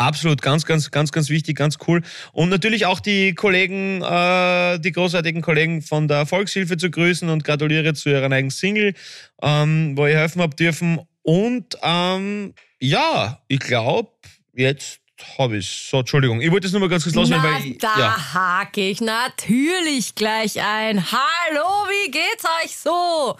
Absolut, 0.00 0.42
ganz, 0.42 0.64
ganz, 0.64 0.92
ganz, 0.92 1.10
ganz 1.10 1.28
wichtig, 1.28 1.56
ganz 1.56 1.76
cool. 1.88 2.02
Und 2.32 2.50
natürlich 2.50 2.86
auch 2.86 3.00
die 3.00 3.34
Kollegen, 3.34 4.00
äh, 4.00 4.78
die 4.78 4.92
großartigen 4.92 5.42
Kollegen 5.42 5.82
von 5.82 6.06
der 6.06 6.24
Volkshilfe 6.24 6.76
zu 6.76 6.88
grüßen 6.88 7.28
und 7.28 7.42
gratuliere 7.42 7.94
zu 7.94 8.08
ihrer 8.10 8.28
neuen 8.28 8.50
Single, 8.50 8.94
ähm, 9.42 9.96
wo 9.96 10.06
ihr 10.06 10.16
helfen 10.18 10.40
habt 10.40 10.60
dürfen. 10.60 11.00
Und 11.28 11.76
ähm, 11.82 12.54
ja, 12.80 13.38
ich 13.48 13.60
glaube, 13.60 14.12
jetzt 14.54 15.00
habe 15.36 15.58
ich 15.58 15.68
So, 15.68 15.98
Entschuldigung, 15.98 16.40
ich 16.40 16.50
wollte 16.50 16.64
das 16.64 16.72
nur 16.72 16.80
mal 16.80 16.88
ganz 16.88 17.02
kurz 17.02 17.14
loswerden, 17.14 17.44
Na, 17.46 17.54
weil 17.54 17.66
ich, 17.66 17.76
da 17.76 17.98
ja. 17.98 18.34
hake 18.34 18.88
ich 18.88 19.02
natürlich 19.02 20.14
gleich 20.14 20.58
ein. 20.58 21.04
Hallo, 21.12 21.66
wie 21.90 22.10
geht's 22.10 22.46
euch 22.64 22.74
so? 22.78 23.36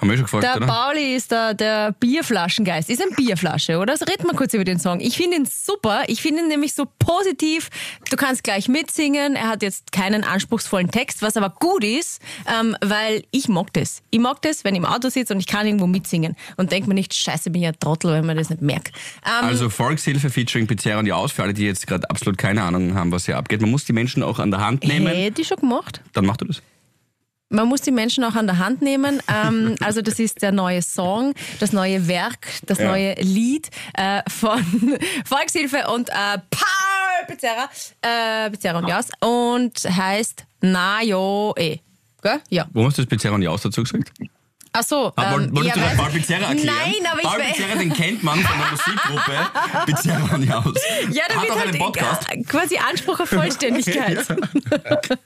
Haben 0.00 0.10
wir 0.10 0.16
schon 0.16 0.24
gefragt, 0.26 0.44
Der 0.44 0.56
oder? 0.56 0.66
Pauli 0.66 1.14
ist 1.16 1.30
der, 1.30 1.54
der 1.54 1.92
Bierflaschengeist. 1.92 2.90
Ist 2.90 3.02
ein 3.02 3.14
Bierflasche, 3.16 3.78
oder? 3.78 3.92
Also 3.92 4.04
reden 4.04 4.24
wir 4.24 4.34
kurz 4.34 4.52
über 4.54 4.64
den 4.64 4.78
Song. 4.78 5.00
Ich 5.00 5.16
finde 5.16 5.36
ihn 5.38 5.46
super. 5.46 6.04
Ich 6.08 6.20
finde 6.22 6.42
ihn 6.42 6.48
nämlich 6.48 6.74
so 6.74 6.86
positiv. 6.98 7.70
Du 8.10 8.16
kannst 8.16 8.44
gleich 8.44 8.68
mitsingen. 8.68 9.36
Er 9.36 9.48
hat 9.48 9.62
jetzt 9.62 9.92
keinen 9.92 10.24
anspruchsvollen 10.24 10.90
Text, 10.90 11.22
was 11.22 11.36
aber 11.36 11.50
gut 11.50 11.84
ist, 11.84 12.20
ähm, 12.60 12.76
weil 12.82 13.22
ich 13.30 13.48
mag 13.48 13.72
das. 13.72 14.02
Ich 14.10 14.20
mag 14.20 14.42
das, 14.42 14.64
wenn 14.64 14.74
ich 14.74 14.80
im 14.80 14.86
Auto 14.86 15.08
sitze 15.08 15.32
und 15.32 15.40
ich 15.40 15.46
kann 15.46 15.66
irgendwo 15.66 15.86
mitsingen 15.86 16.36
und 16.56 16.72
denke 16.72 16.88
mir 16.88 16.94
nicht, 16.94 17.14
scheiße, 17.14 17.50
bin 17.50 17.62
ich 17.62 17.68
ein 17.68 17.78
Trottel, 17.78 18.12
wenn 18.12 18.26
man 18.26 18.36
das 18.36 18.50
nicht 18.50 18.62
merkt. 18.62 18.88
Ähm, 19.24 19.46
Also 19.46 19.70
Volkshilfe 19.70 20.30
featuring 20.30 20.66
Pizzeria 20.66 20.98
und 20.98 21.04
die 21.06 21.12
Aus, 21.12 21.32
für 21.32 21.42
alle, 21.42 21.54
die 21.54 21.64
jetzt 21.64 21.86
gerade 21.86 22.08
absolut 22.10 22.38
keine 22.38 22.62
Ahnung 22.62 22.94
haben, 22.94 23.12
was 23.12 23.26
hier 23.26 23.36
abgeht. 23.36 23.60
Man 23.60 23.70
muss 23.70 23.84
die 23.84 23.92
Menschen 23.92 24.22
auch 24.22 24.38
an 24.38 24.50
der 24.50 24.60
Hand 24.60 24.84
nehmen. 24.84 25.06
Hätte 25.06 25.40
ich 25.42 25.48
schon 25.48 25.58
gemacht. 25.58 26.00
Dann 26.12 26.26
machst 26.26 26.40
du 26.42 26.44
das. 26.46 26.62
Man 27.48 27.68
muss 27.68 27.80
die 27.82 27.92
Menschen 27.92 28.24
auch 28.24 28.34
an 28.34 28.46
der 28.46 28.58
Hand 28.58 28.82
nehmen. 28.82 29.22
Ähm, 29.32 29.76
also 29.80 30.02
das 30.02 30.18
ist 30.18 30.42
der 30.42 30.50
neue 30.52 30.82
Song, 30.82 31.32
das 31.60 31.72
neue 31.72 32.08
Werk, 32.08 32.48
das 32.66 32.78
Ja. 32.78 32.88
neue 32.88 33.14
Lied 33.20 33.68
äh, 33.94 34.22
von 34.28 34.60
Volkshilfe 35.24 35.86
und 35.92 36.08
äh, 36.08 36.12
Paul 36.50 37.26
Pizzerra, 37.28 37.68
äh, 38.02 38.50
Pizzerra 38.50 38.78
und 38.78 38.88
Jas 38.88 39.08
und 39.20 39.78
heißt 39.84 40.44
Na 40.60 41.02
jo 41.02 41.54
eh. 41.56 41.78
Gell? 42.22 42.40
Ja. 42.50 42.66
Wo 42.72 42.84
hast 42.84 42.98
du 42.98 43.02
das 43.02 43.08
Pizzeria 43.08 43.34
und 43.34 43.40
die 43.42 43.48
Aus 43.48 43.62
dazu 43.62 43.82
gesagt? 43.82 44.10
Ach 44.78 44.82
so. 44.82 45.12
Ah, 45.16 45.32
woll- 45.32 45.44
ähm, 45.44 45.56
wolltest 45.56 45.76
ja, 45.76 45.82
du 45.82 45.88
weil- 45.88 45.96
das 45.96 46.04
Paul 46.04 46.10
Pizzerra 46.12 46.48
erklären? 46.50 46.66
Nein, 46.84 47.12
aber 47.12 47.22
Paul 47.22 47.40
ich 47.40 47.54
Pizzerra, 47.54 47.78
den 47.78 47.92
kennt 47.92 48.22
man 48.22 48.38
von 48.40 48.58
der 48.58 48.70
Musikgruppe 48.70 49.86
Pizzeria 49.86 50.34
und 50.34 50.42
die 50.42 50.52
Aus. 50.52 50.82
Ja, 51.12 51.22
da 51.28 51.34
Hat 51.36 51.42
wird 51.42 51.52
auch 51.52 51.58
halt 51.58 51.68
einen 51.70 51.78
Podcast. 51.78 52.22
äh, 52.30 52.42
quasi 52.42 52.76
Anspruch 52.78 53.20
auf 53.20 53.28
Vollständigkeit. 53.28 54.18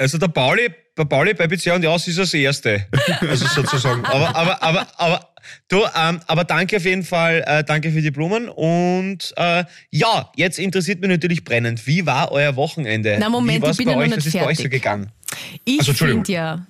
Also 0.00 0.16
der 0.16 0.28
Pauli, 0.28 0.70
der 0.96 1.04
Pauli 1.06 1.34
bei 1.34 1.48
Pizzeria 1.48 1.74
und 1.74 1.82
die 1.82 1.88
Aus 1.88 2.06
ist 2.06 2.18
das 2.18 2.32
Erste. 2.32 2.86
Also 3.20 3.46
sozusagen. 3.48 4.04
Aber, 4.04 4.34
aber, 4.36 4.62
aber, 4.62 4.86
aber, 4.96 5.28
du, 5.66 5.84
ähm, 5.96 6.20
aber 6.28 6.44
danke 6.44 6.76
auf 6.76 6.84
jeden 6.84 7.02
Fall, 7.02 7.42
äh, 7.44 7.64
danke 7.64 7.90
für 7.90 8.00
die 8.00 8.12
Blumen. 8.12 8.48
Und 8.48 9.34
äh, 9.36 9.64
ja, 9.90 10.30
jetzt 10.36 10.60
interessiert 10.60 11.00
mich 11.00 11.10
natürlich 11.10 11.42
brennend, 11.42 11.84
wie 11.88 12.06
war 12.06 12.30
euer 12.30 12.54
Wochenende? 12.54 13.16
Na, 13.18 13.28
Moment, 13.28 13.64
wie 13.66 13.70
ich 13.70 13.76
bin 13.76 13.86
bei 13.86 13.92
ja 13.92 13.98
noch 13.98 14.04
nicht 14.04 14.16
Was 14.18 14.26
ist 14.26 14.32
bei 14.34 14.46
euch 14.46 14.56
so 14.58 14.62
fertig. 14.62 14.70
gegangen? 14.82 15.10
Ich 15.64 15.80
Also, 15.80 15.94
finde 15.94 16.32
ja, 16.32 16.66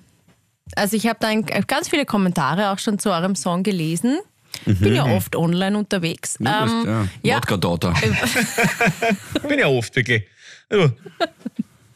also 0.75 0.95
ich 0.95 1.07
habe 1.07 1.17
da 1.19 1.27
ein, 1.27 1.45
ganz 1.45 1.89
viele 1.89 2.05
Kommentare 2.05 2.71
auch 2.71 2.79
schon 2.79 2.99
zu 2.99 3.11
eurem 3.11 3.35
Song 3.35 3.63
gelesen. 3.63 4.19
Bin 4.65 4.95
ja 4.95 5.05
oft 5.05 5.35
online 5.35 5.77
unterwegs. 5.77 6.39
Mhm. 6.39 6.45
Ja, 6.47 6.63
Ähm, 6.63 6.69
das- 6.69 6.85
ja. 6.85 7.07
ja, 7.23 7.35
Wodka-Daughter. 7.37 7.93
Bin 9.47 9.59
ja 9.59 9.67
oft 9.67 9.95
wirklich. 9.95 10.23
Ja. 10.71 10.89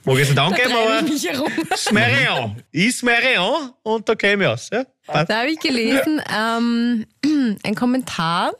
Mag 0.05 0.15
ich 0.15 0.21
es 0.23 0.29
nicht 0.29 0.39
angeben, 0.39 0.71
aber 0.73 1.01
ich 1.07 1.29
herum. 1.29 1.51
Smerion. 1.75 2.61
Ich 2.71 2.97
Smerion 2.97 3.71
und 3.83 4.07
da 4.09 4.15
käme 4.15 4.43
ich 4.43 4.49
aus. 4.49 4.69
Ja? 4.71 4.85
Da 5.07 5.39
habe 5.39 5.51
ich 5.51 5.59
gelesen, 5.59 6.21
ähm, 6.35 7.05
ein 7.63 7.75
Kommentar, 7.75 8.51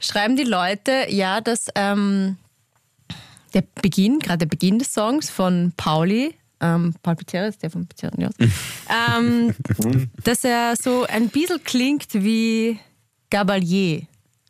schreiben 0.00 0.36
die 0.36 0.44
Leute, 0.44 1.06
ja, 1.08 1.40
dass 1.40 1.66
ähm, 1.76 2.36
der 3.54 3.62
Beginn, 3.80 4.18
gerade 4.18 4.38
der 4.38 4.46
Beginn 4.46 4.78
des 4.78 4.92
Songs 4.92 5.30
von 5.30 5.72
Pauli, 5.76 6.34
ähm, 6.60 6.94
Paul 7.02 7.16
Pizzerra 7.16 7.46
ist 7.46 7.62
der 7.62 7.70
von 7.70 7.86
Pizzerra, 7.86 8.14
ja, 8.18 8.30
ähm, 9.18 9.54
dass 10.24 10.44
er 10.44 10.74
so 10.76 11.04
ein 11.04 11.28
bisschen 11.28 11.62
klingt 11.64 12.14
wie 12.14 12.78
Gabalier. 13.30 14.02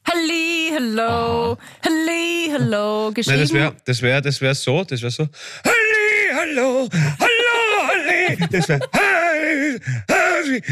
Halli, 0.09 0.71
hallo, 0.73 1.59
halli, 1.85 2.51
hallo, 2.53 3.11
geschrieben. 3.13 3.39
Nein, 3.39 3.43
das 3.43 3.53
wäre 3.53 3.75
das 3.85 4.03
wär, 4.03 4.21
das 4.21 4.41
wär 4.41 4.55
so, 4.55 4.85
das 4.85 5.03
wäre 5.03 5.11
so. 5.11 5.29
Halli, 5.65 6.55
hallo, 6.55 6.89
hallo, 7.19 7.89
halli. 7.89 8.47
Das 8.51 8.69
wäre. 8.69 8.81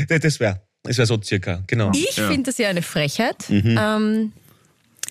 Das 0.09 0.39
wäre 0.39 0.61
das 0.85 0.99
wär 0.99 1.07
so 1.07 1.21
circa, 1.21 1.63
genau. 1.67 1.91
Ich 1.95 2.15
finde 2.15 2.45
das 2.45 2.59
ja 2.59 2.69
eine 2.69 2.83
Frechheit. 2.83 3.37
Ähm, 3.49 4.33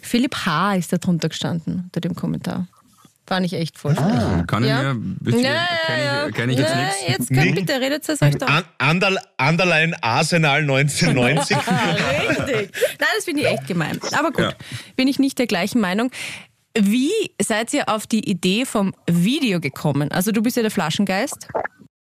Philipp 0.01 0.36
H. 0.46 0.75
ist 0.75 0.94
da 0.94 0.98
drunter 0.98 1.30
gestanden 1.30 1.84
unter 1.86 2.00
dem 2.00 2.15
Kommentar. 2.15 2.68
Fand 3.25 3.46
ich 3.46 3.53
echt 3.53 3.77
voll 3.77 3.96
frech. 3.96 4.46
Kann 4.48 4.63
ich 4.63 4.70
Ja. 4.70 4.94
mir... 4.94 5.15
Wisst 5.22 5.38
ihr, 5.38 5.44
Ja, 5.46 5.68
kenn 5.88 6.03
ja, 6.03 6.27
ich, 6.27 6.36
kenn 6.36 6.50
ich 6.50 6.58
jetzt 6.60 6.70
ja, 6.72 6.82
nichts. 6.84 6.98
Jetzt 7.08 7.27
könnt 7.30 7.46
Nee. 7.46 7.51
bitte 7.53 7.80
redet 7.80 8.08
es 8.10 8.22
euch 8.22 8.36
doch. 8.36 8.48
An, 8.48 8.63
Underline 9.39 9.96
Arsenal 10.03 10.60
1990. 10.62 11.56
Richtig. 12.30 12.72
Nein, 13.00 13.10
das 13.15 13.24
finde 13.25 13.42
ich 13.42 13.48
echt 13.48 13.65
gemein. 13.68 13.98
Aber 14.18 14.32
gut, 14.32 14.44
Ja. 14.46 14.53
bin 14.98 15.08
ich 15.08 15.20
nicht 15.20 15.39
der 15.39 15.48
gleichen 15.48 15.80
Meinung. 15.80 16.12
Wie 16.77 17.12
seid 17.42 17.72
ihr 17.74 17.88
auf 17.88 18.08
die 18.08 18.27
Idee 18.30 18.65
vom 18.65 18.94
Video 19.08 19.60
gekommen? 19.60 20.12
Also 20.12 20.32
du 20.32 20.42
bist 20.42 20.58
ja 20.58 20.63
der 20.63 20.72
Flaschengeist. 20.72 21.48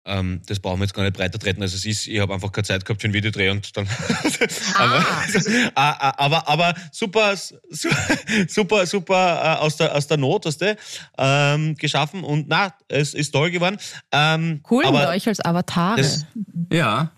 Ähm, 0.05 0.41
das 0.47 0.59
brauchen 0.59 0.79
wir 0.79 0.85
jetzt 0.85 0.93
gar 0.93 1.03
nicht 1.03 1.15
breiter 1.15 1.39
treten, 1.39 1.61
als 1.61 1.73
es 1.73 1.85
ist. 1.85 2.07
Ich 2.07 2.19
habe 2.19 2.33
einfach 2.33 2.51
keine 2.51 2.65
Zeit 2.65 2.83
gehabt 2.85 3.01
für 3.01 3.07
ein 3.07 3.13
Videodreh 3.13 3.49
und 3.49 3.75
dann. 3.77 3.87
aber, 4.75 5.05
Ah, 5.75 5.91
ah, 5.91 6.13
aber, 6.17 6.47
aber 6.47 6.73
super, 6.91 7.35
su- 7.37 7.55
super, 8.47 8.85
super 8.85 9.57
äh, 9.59 9.63
aus, 9.63 9.77
der, 9.77 9.95
aus 9.95 10.07
der 10.07 10.17
Not 10.17 10.45
hast 10.45 10.61
du 10.61 10.75
ähm, 11.17 11.75
geschaffen 11.75 12.23
und 12.23 12.47
na, 12.47 12.73
es 12.87 13.13
ist 13.13 13.31
toll 13.31 13.51
geworden. 13.51 13.77
Ähm, 14.11 14.61
Cool 14.69 14.83
mit 14.85 14.87
aber 14.87 15.09
euch 15.09 15.27
als 15.27 15.39
Avatare. 15.39 15.97
das- 16.01 16.25
Ja. 16.71 17.11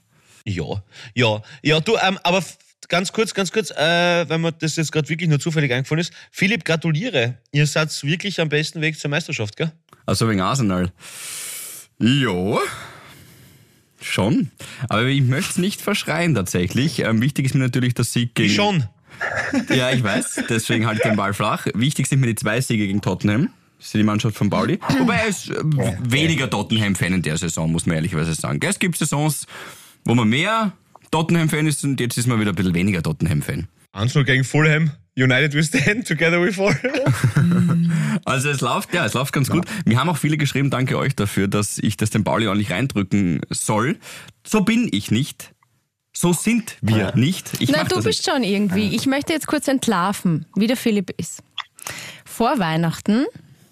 Ja, 0.47 0.83
ja, 1.15 1.41
ja, 1.63 1.79
du, 1.79 1.97
ähm, 1.97 2.19
aber 2.21 2.43
ganz 2.87 3.11
kurz, 3.11 3.33
ganz 3.33 3.51
kurz, 3.51 3.71
äh, 3.71 4.29
wenn 4.29 4.41
mir 4.41 4.51
das 4.51 4.75
jetzt 4.75 4.91
gerade 4.91 5.09
wirklich 5.09 5.27
nur 5.27 5.39
zufällig 5.39 5.73
eingefallen 5.73 6.01
ist. 6.01 6.13
Philipp, 6.29 6.63
gratuliere. 6.63 7.39
Ihr 7.51 7.65
seid 7.65 7.89
wirklich 8.03 8.39
am 8.39 8.47
besten 8.49 8.79
Weg 8.81 8.99
zur 8.99 9.09
Meisterschaft, 9.09 9.57
gell? 9.57 9.71
Also 10.05 10.29
wegen 10.29 10.41
Arsenal. 10.41 10.91
Ja. 11.99 12.57
Schon. 14.01 14.51
Aber 14.89 15.05
ich 15.05 15.21
möchte 15.21 15.51
es 15.51 15.57
nicht 15.57 15.81
verschreien 15.81 16.35
tatsächlich. 16.35 16.99
Ähm, 16.99 17.21
wichtig 17.21 17.45
ist 17.45 17.55
mir 17.55 17.61
natürlich 17.61 17.93
der 17.93 18.05
Sieg 18.05 18.35
gegen... 18.35 18.53
Schon. 18.53 18.83
Ja, 19.69 19.91
ich 19.91 20.03
weiß. 20.03 20.43
Deswegen 20.49 20.85
halte 20.85 21.01
ich 21.01 21.07
den 21.07 21.15
Ball 21.15 21.33
flach. 21.33 21.67
Wichtig 21.73 22.07
sind 22.07 22.19
mir 22.19 22.27
die 22.27 22.35
zwei 22.35 22.59
Siege 22.61 22.85
gegen 22.85 23.01
Tottenham. 23.01 23.49
Das 23.77 23.87
ist 23.87 23.93
die 23.93 24.03
Mannschaft 24.03 24.35
von 24.35 24.49
Pauli. 24.49 24.79
Wobei 24.99 25.15
er 25.15 25.27
ist 25.27 25.49
äh, 25.49 25.55
weniger 26.01 26.49
Tottenham-Fan 26.49 27.13
in 27.13 27.21
der 27.21 27.37
Saison, 27.37 27.71
muss 27.71 27.85
man 27.85 27.95
ehrlicherweise 27.95 28.33
sagen. 28.33 28.59
Es 28.63 28.79
gibt 28.79 28.97
Saisons, 28.97 29.47
wo 30.03 30.15
man 30.15 30.27
mehr 30.27 30.73
Tottenham-Fan 31.11 31.67
ist 31.67 31.83
und 31.83 31.99
jetzt 31.99 32.17
ist 32.17 32.27
man 32.27 32.39
wieder 32.39 32.51
ein 32.51 32.55
bisschen 32.55 32.73
weniger 32.73 33.01
Tottenham-Fan. 33.01 33.67
1-0 33.93 34.23
gegen 34.23 34.43
Fulham. 34.43 34.91
United 35.17 35.53
we 35.53 35.63
stand, 35.63 36.07
together 36.07 36.41
we 36.41 36.51
fall. 36.51 36.75
Also 38.25 38.49
es 38.49 38.61
läuft, 38.61 38.93
ja, 38.93 39.05
es 39.05 39.13
läuft 39.13 39.33
ganz 39.33 39.49
gut. 39.49 39.65
Mir 39.85 39.99
haben 39.99 40.09
auch 40.09 40.17
viele 40.17 40.37
geschrieben, 40.37 40.69
danke 40.69 40.97
euch 40.97 41.15
dafür, 41.15 41.47
dass 41.47 41.77
ich 41.77 41.95
das 41.95 42.09
dem 42.09 42.23
Pauli 42.23 42.47
ordentlich 42.47 42.71
reindrücken 42.71 43.41
soll. 43.49 43.97
So 44.45 44.61
bin 44.61 44.89
ich 44.91 45.11
nicht. 45.11 45.53
So 46.11 46.33
sind 46.33 46.77
wir 46.81 47.15
nicht. 47.15 47.51
Ich 47.59 47.69
Na, 47.69 47.83
mach 47.83 47.89
du 47.89 48.01
bist 48.01 48.25
schon 48.25 48.43
irgendwie. 48.43 48.95
Ich 48.95 49.05
möchte 49.05 49.33
jetzt 49.33 49.47
kurz 49.47 49.67
entlarven, 49.67 50.45
wie 50.55 50.65
der 50.65 50.77
Philipp 50.77 51.11
ist. 51.17 51.43
Vor 52.23 52.57
Weihnachten, 52.57 53.25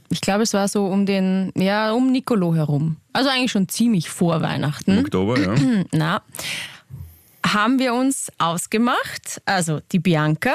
ich 0.09 0.21
glaube, 0.21 0.43
es 0.43 0.53
war 0.53 0.67
so 0.67 0.85
um 0.85 1.05
den, 1.05 1.51
ja, 1.55 1.91
um 1.93 2.12
Nicolo 2.12 2.53
herum. 2.53 2.97
Also 3.13 3.29
eigentlich 3.29 3.51
schon 3.51 3.69
ziemlich 3.69 4.09
vor 4.09 4.35
im 4.35 4.41
Weihnachten. 4.41 5.00
Oktober, 5.00 5.39
ja. 5.39 5.55
Na, 5.91 6.21
haben 7.45 7.79
wir 7.79 7.93
uns 7.93 8.31
ausgemacht, 8.38 9.41
also 9.45 9.81
die 9.91 10.00
Bianca, 10.00 10.53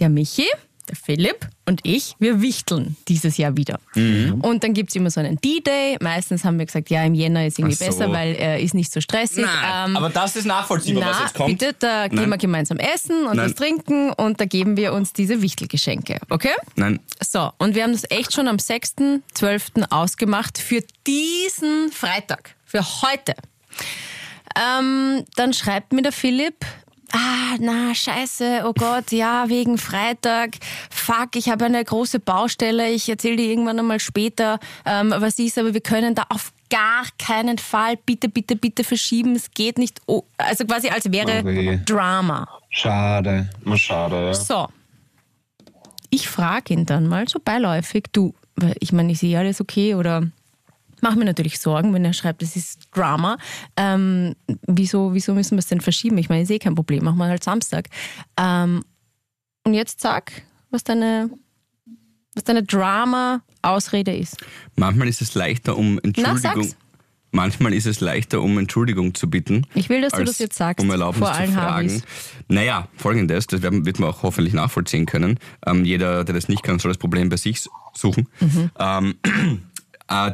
der 0.00 0.08
Michi, 0.08 0.46
der 0.88 0.96
Philipp 0.96 1.46
und 1.66 1.80
ich, 1.82 2.14
wir 2.18 2.40
wichteln 2.40 2.96
dieses 3.08 3.36
Jahr 3.36 3.56
wieder. 3.56 3.78
Und 3.94 4.64
dann 4.64 4.72
gibt 4.72 4.88
es 4.90 4.96
immer 4.96 5.10
so 5.10 5.20
einen 5.20 5.36
D-Day. 5.36 5.98
Meistens 6.00 6.44
haben 6.44 6.58
wir 6.58 6.66
gesagt, 6.66 6.88
ja, 6.88 7.04
im 7.04 7.14
Jänner 7.14 7.46
ist 7.46 7.58
irgendwie 7.58 7.76
so. 7.76 7.84
besser, 7.84 8.10
weil 8.10 8.34
er 8.34 8.58
ist 8.58 8.74
nicht 8.74 8.90
so 8.90 9.00
stressig. 9.00 9.44
Ähm, 9.44 9.96
aber 9.96 10.08
das 10.08 10.36
ist 10.36 10.46
nachvollziehbar, 10.46 11.30
na, 11.38 11.46
bitte, 11.46 11.74
da 11.78 12.08
gehen 12.08 12.16
Nein. 12.16 12.30
wir 12.30 12.38
gemeinsam 12.38 12.78
essen 12.78 13.26
und 13.26 13.36
Nein. 13.36 13.46
was 13.50 13.54
trinken 13.54 14.10
und 14.12 14.40
da 14.40 14.46
geben 14.46 14.76
wir 14.76 14.94
uns 14.94 15.12
diese 15.12 15.42
Wichtelgeschenke, 15.42 16.18
okay? 16.30 16.54
Nein, 16.76 17.00
So, 17.20 17.52
und 17.58 17.74
wir 17.74 17.82
haben 17.82 17.92
das 17.92 18.04
echt 18.10 18.32
schon 18.32 18.48
am 18.48 18.56
6.12. 18.56 19.90
ausgemacht 19.90 20.58
für 20.58 20.82
diesen 21.06 21.92
Freitag, 21.92 22.54
für 22.64 22.82
heute. 23.02 23.34
Ähm, 24.56 25.24
dann 25.36 25.52
schreibt 25.52 25.92
mir 25.92 26.02
der 26.02 26.12
Philipp, 26.12 26.64
ah, 27.12 27.56
na, 27.60 27.94
scheiße, 27.94 28.62
oh 28.64 28.72
Gott, 28.72 29.12
ja, 29.12 29.48
wegen 29.48 29.78
Freitag, 29.78 30.56
fuck, 30.90 31.34
ich 31.34 31.48
habe 31.48 31.66
eine 31.66 31.84
große 31.84 32.20
Baustelle, 32.20 32.90
ich 32.90 33.08
erzähle 33.08 33.36
dir 33.36 33.50
irgendwann 33.50 33.78
einmal 33.78 34.00
später, 34.00 34.58
ähm, 34.84 35.14
was 35.16 35.38
ist, 35.38 35.58
aber 35.58 35.74
wir 35.74 35.80
können 35.80 36.14
da 36.14 36.24
auf 36.28 36.52
gar 36.70 37.04
keinen 37.18 37.58
Fall, 37.58 37.96
bitte, 37.96 38.28
bitte, 38.28 38.56
bitte 38.56 38.84
verschieben, 38.84 39.34
es 39.34 39.50
geht 39.50 39.78
nicht, 39.78 40.00
oh, 40.06 40.24
also 40.36 40.64
quasi 40.64 40.88
als 40.88 41.10
wäre 41.10 41.40
Okay. 41.40 41.80
Drama. 41.84 42.46
Schade, 42.70 43.48
mal 43.64 43.78
schade, 43.78 44.26
ja. 44.26 44.34
So. 44.34 44.68
Ich 46.10 46.28
frage 46.28 46.74
ihn 46.74 46.86
dann 46.86 47.06
mal 47.06 47.28
so 47.28 47.38
beiläufig, 47.38 48.04
du, 48.12 48.34
ich 48.80 48.92
meine, 48.92 49.12
ich 49.12 49.18
sehe 49.18 49.38
alles 49.38 49.60
okay 49.60 49.94
oder 49.94 50.22
mache 51.02 51.18
mir 51.18 51.24
natürlich 51.24 51.58
Sorgen, 51.58 51.92
wenn 51.94 52.04
er 52.04 52.12
schreibt, 52.12 52.42
das 52.42 52.56
ist 52.56 52.88
Drama. 52.94 53.36
Ähm, 53.76 54.34
wieso, 54.66 55.14
wieso 55.14 55.34
müssen 55.34 55.52
wir 55.56 55.60
es 55.60 55.66
denn 55.66 55.80
verschieben? 55.80 56.18
Ich 56.18 56.28
meine, 56.28 56.42
ich 56.42 56.48
sehe 56.48 56.58
kein 56.58 56.74
Problem, 56.74 57.04
machen 57.04 57.18
wir 57.18 57.26
halt 57.26 57.44
Samstag. 57.44 57.88
Ähm, 58.38 58.82
und 59.64 59.74
jetzt 59.74 60.00
sag, 60.00 60.32
was 60.70 60.84
deine, 60.84 61.30
was 62.34 62.44
deine 62.44 62.62
Drama-Ausrede 62.62 64.16
ist. 64.16 64.36
manchmal 64.76 65.08
ist 65.08 65.20
es 65.22 65.34
leichter, 65.34 65.76
um 65.76 65.94
Na, 65.96 66.00
Entschuldigung. 66.04 66.62
sag's. 66.62 66.76
manchmal 67.32 67.74
ist 67.74 67.86
es 67.86 68.00
leichter, 68.00 68.40
um 68.40 68.56
Entschuldigung 68.58 69.14
zu 69.14 69.28
bitten. 69.28 69.66
Ich 69.74 69.88
will, 69.88 70.00
dass 70.00 70.12
du 70.12 70.18
als 70.18 70.30
das 70.30 70.38
jetzt 70.38 70.56
sagst, 70.56 70.82
Um 70.82 70.90
Erlaubnis 70.90 71.18
vor 71.28 71.34
allen 71.36 71.48
zu 71.50 71.54
fragen. 71.54 71.88
Harvis. 71.90 72.02
Naja, 72.48 72.88
folgendes, 72.96 73.46
das 73.46 73.60
wird 73.62 73.98
man 73.98 74.08
auch 74.10 74.22
hoffentlich 74.22 74.54
nachvollziehen 74.54 75.04
können. 75.06 75.38
Ähm, 75.66 75.84
jeder, 75.84 76.24
der 76.24 76.34
das 76.34 76.48
nicht 76.48 76.62
kann, 76.62 76.78
soll 76.78 76.90
das 76.90 76.98
Problem 76.98 77.28
bei 77.28 77.36
sich 77.36 77.68
suchen. 77.94 78.28
Mhm. 78.40 78.70
Ähm, 78.78 79.14
äh, 79.22 79.28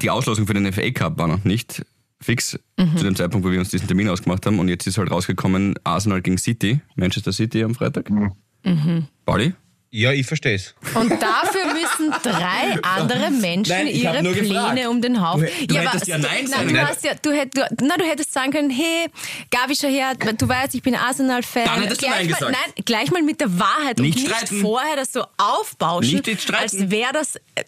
die 0.01 0.11
Auslosung 0.11 0.47
für 0.47 0.55
den 0.55 0.73
FA 0.73 0.91
Cup 0.91 1.19
war 1.19 1.27
noch 1.29 1.45
nicht 1.45 1.85
fix 2.21 2.59
Mhm. 2.79 2.97
zu 2.97 3.05
dem 3.05 3.17
Zeitpunkt, 3.17 3.47
wo 3.47 3.51
wir 3.53 3.59
uns 3.59 3.69
diesen 3.71 3.87
Termin 3.87 4.09
ausgemacht 4.09 4.47
haben. 4.47 4.59
Und 4.59 4.69
jetzt 4.69 4.87
ist 4.87 4.97
halt 4.99 5.11
rausgekommen, 5.11 5.75
Arsenal 5.85 6.23
gegen 6.23 6.39
City, 6.39 6.81
Manchester 6.97 7.33
City 7.33 7.63
am 7.63 7.75
Freitag. 7.75 8.09
Mhm. 8.11 9.07
Pauli? 9.27 9.53
Ja, 9.91 10.11
ich 10.11 10.27
verstehe 10.27 10.57
es. 10.57 10.75
Und 10.95 11.09
dafür 11.11 11.67
müssen 11.73 12.11
drei 12.25 12.83
andere 12.83 13.31
Menschen 13.31 13.71
Nein, 13.77 13.87
ihre 13.87 14.13
Pläne 14.23 14.33
gefragt. 14.35 14.87
um 14.89 15.01
den 15.01 15.21
Haufen. 15.25 15.47
Du- 15.61 15.67
du 15.75 15.79
hättest 15.79 16.09
ja 16.09 16.19
Nein 16.19 16.31
na, 16.45 16.49
sagen 16.57 16.69
du 16.69 16.75
können. 16.75 16.89
hast 16.89 17.05
ja, 17.05 17.13
du, 17.23 17.31
hätt, 17.31 17.57
du, 17.57 17.61
na, 17.81 17.97
du 17.97 18.05
hättest 18.05 18.33
sagen 18.33 18.51
können, 18.51 18.71
hey, 18.71 19.07
Gabi, 19.53 19.77
schau 19.77 19.87
her, 19.87 20.15
du 20.17 20.49
weißt, 20.49 20.75
ich 20.75 20.83
bin 20.83 20.97
Arsenal-Fan. 20.97 21.65
Dann 21.67 21.83
hättest 21.83 22.03
du 22.03 22.07
Gleich 22.07 22.19
Nein 22.23 22.31
mal, 22.31 22.39
gesagt. 22.39 22.53
Nein, 22.75 22.85
gleich 22.85 23.11
mal 23.13 23.23
mit 23.23 23.41
der 23.41 23.57
Wahrheit 23.61 23.99
Nicht 24.01 24.17
und 24.17 24.23
nicht 24.25 24.35
streiten. 24.35 24.61
vorher 24.63 24.97
das 24.97 25.13
so 25.13 25.23
aufbauschen, 25.37 26.15
Nicht 26.27 26.53
als 26.55 26.91
wäre 26.91 27.13
das 27.13 27.37
äh, 27.55 27.63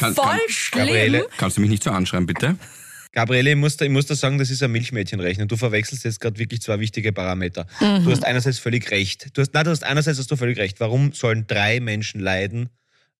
Kann- 0.00 0.14
voll 0.14 0.24
kann- 0.24 0.38
schlimm. 0.48 0.86
Gabriele. 0.86 1.26
Kannst 1.36 1.56
du 1.56 1.60
mich 1.60 1.70
nicht 1.70 1.82
so 1.84 1.90
anschreiben, 1.90 2.26
bitte? 2.26 2.56
Gabriele, 3.12 3.50
ich 3.50 3.56
muss, 3.56 3.76
da, 3.76 3.84
ich 3.84 3.90
muss 3.90 4.06
da 4.06 4.14
sagen, 4.14 4.38
das 4.38 4.50
ist 4.50 4.62
ein 4.62 4.70
Milchmädchenrechnen. 4.70 5.48
Du 5.48 5.56
verwechselst 5.56 6.04
jetzt 6.04 6.20
gerade 6.20 6.38
wirklich 6.38 6.62
zwei 6.62 6.78
wichtige 6.78 7.12
Parameter. 7.12 7.66
Mhm. 7.80 8.04
Du 8.04 8.10
hast 8.12 8.24
einerseits 8.24 8.58
völlig 8.60 8.90
recht. 8.92 9.36
Du 9.36 9.40
hast, 9.42 9.52
nein, 9.52 9.64
du 9.64 9.70
hast 9.70 9.82
einerseits 9.82 10.18
hast 10.18 10.30
du 10.30 10.36
völlig 10.36 10.58
recht. 10.58 10.78
Warum 10.78 11.12
sollen 11.12 11.44
drei 11.48 11.80
Menschen 11.80 12.20
leiden, 12.20 12.68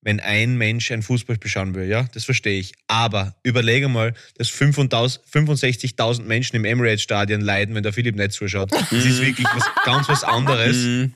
wenn 0.01 0.19
ein 0.19 0.57
Mensch 0.57 0.91
ein 0.91 1.03
Fußball 1.03 1.37
beschauen 1.37 1.75
will? 1.75 1.87
Ja, 1.87 2.07
das 2.13 2.25
verstehe 2.25 2.59
ich. 2.59 2.73
Aber 2.87 3.35
überlege 3.43 3.87
mal, 3.87 4.13
dass 4.37 4.49
65.000 4.49 5.19
65.000 5.31 6.23
Menschen 6.23 6.55
im 6.55 6.65
Emirates-Stadion 6.65 7.41
leiden, 7.41 7.75
wenn 7.75 7.83
der 7.83 7.93
Philipp 7.93 8.15
nicht 8.15 8.31
zuschaut. 8.31 8.71
Das 8.71 8.91
ist 8.91 9.21
wirklich 9.21 9.47
was, 9.53 9.65
ganz 9.85 10.09
was 10.09 10.23
anderes. 10.23 11.09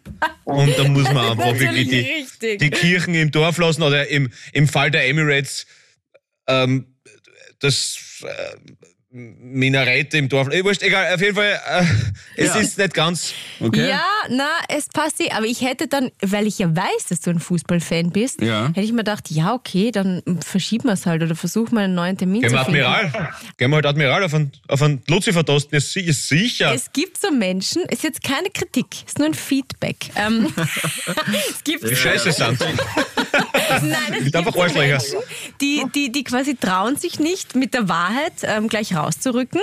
Und 0.43 0.77
da 0.77 0.87
muss 0.87 1.11
man 1.11 1.31
einfach 1.31 1.59
wirklich 1.59 1.89
die, 1.89 2.57
die 2.57 2.69
Kirchen 2.69 3.15
im 3.15 3.31
Dorf 3.31 3.57
lassen 3.57 3.81
oder 3.81 4.07
im, 4.07 4.31
im 4.53 4.67
Fall 4.67 4.91
der 4.91 5.07
Emirates 5.07 5.65
ähm, 6.47 6.85
das 7.59 8.23
äh, 8.23 8.57
Minarette 9.17 10.17
im 10.17 10.27
Dorf. 10.27 10.49
Eh, 10.51 10.61
wurscht, 10.65 10.83
egal, 10.83 11.13
auf 11.13 11.21
jeden 11.21 11.35
Fall, 11.35 11.57
äh, 11.69 11.83
es 12.35 12.47
Ja. 12.53 12.55
ist 12.59 12.77
nicht 12.77 12.93
ganz. 12.93 13.33
Okay. 13.61 13.87
Ja, 13.87 14.03
na, 14.29 14.49
es 14.67 14.89
passt 14.89 15.21
eh. 15.21 15.31
Aber 15.31 15.45
ich 15.45 15.61
hätte 15.61 15.87
dann, 15.87 16.11
weil 16.21 16.47
ich 16.47 16.59
ja 16.59 16.75
weiß, 16.75 17.05
dass 17.09 17.21
du 17.21 17.29
ein 17.29 17.39
Fußballfan 17.39 18.11
bist, 18.11 18.41
Ja. 18.41 18.67
hätte 18.67 18.81
ich 18.81 18.91
mir 18.91 18.97
gedacht, 18.99 19.31
ja, 19.31 19.53
okay, 19.53 19.91
dann 19.91 20.21
verschieben 20.45 20.89
wir 20.89 20.93
es 20.93 21.05
halt 21.05 21.23
oder 21.23 21.33
versuchen 21.33 21.75
wir 21.75 21.83
einen 21.85 21.95
neuen 21.95 22.17
Termin 22.17 22.41
Gehen 22.41 22.49
zu 22.49 22.57
wir 22.57 22.65
finden. 22.65 22.81
Admiral. 22.83 23.33
Gehen 23.57 23.69
wir 23.71 23.75
halt 23.77 23.85
Admiral 23.85 24.23
auf 24.25 24.33
einen, 24.33 24.51
auf 24.67 24.81
einen 24.81 25.01
Lucifer-Tosten. 25.07 25.75
Ist, 25.75 25.95
ist 25.95 26.27
sicher. 26.27 26.73
Es 26.73 26.91
gibt 26.91 27.19
so 27.21 27.31
Menschen, 27.31 27.83
ist 27.83 28.03
jetzt 28.03 28.21
keine 28.21 28.49
Kritik, 28.49 28.87
ist 29.07 29.17
nur 29.17 29.27
ein 29.29 29.33
Feedback. 29.33 29.95
Ähm, 30.17 30.53
es 31.49 31.63
gibt 31.63 31.89
Wie 31.89 31.95
scheiße 31.95 32.33
sind. 32.33 32.59
Nein, 32.59 33.95
es 34.17 34.23
Gibt 34.25 34.35
einfach. 34.35 34.55
Menschen, 34.73 35.17
die, 35.61 35.83
die, 35.93 36.11
die 36.11 36.23
quasi 36.25 36.55
trauen 36.55 36.97
sich 36.97 37.19
nicht, 37.19 37.55
mit 37.55 37.73
der 37.73 37.87
Wahrheit 37.87 38.33
ähm, 38.43 38.67
gleich 38.67 38.93
rauszurücken. 39.05 39.61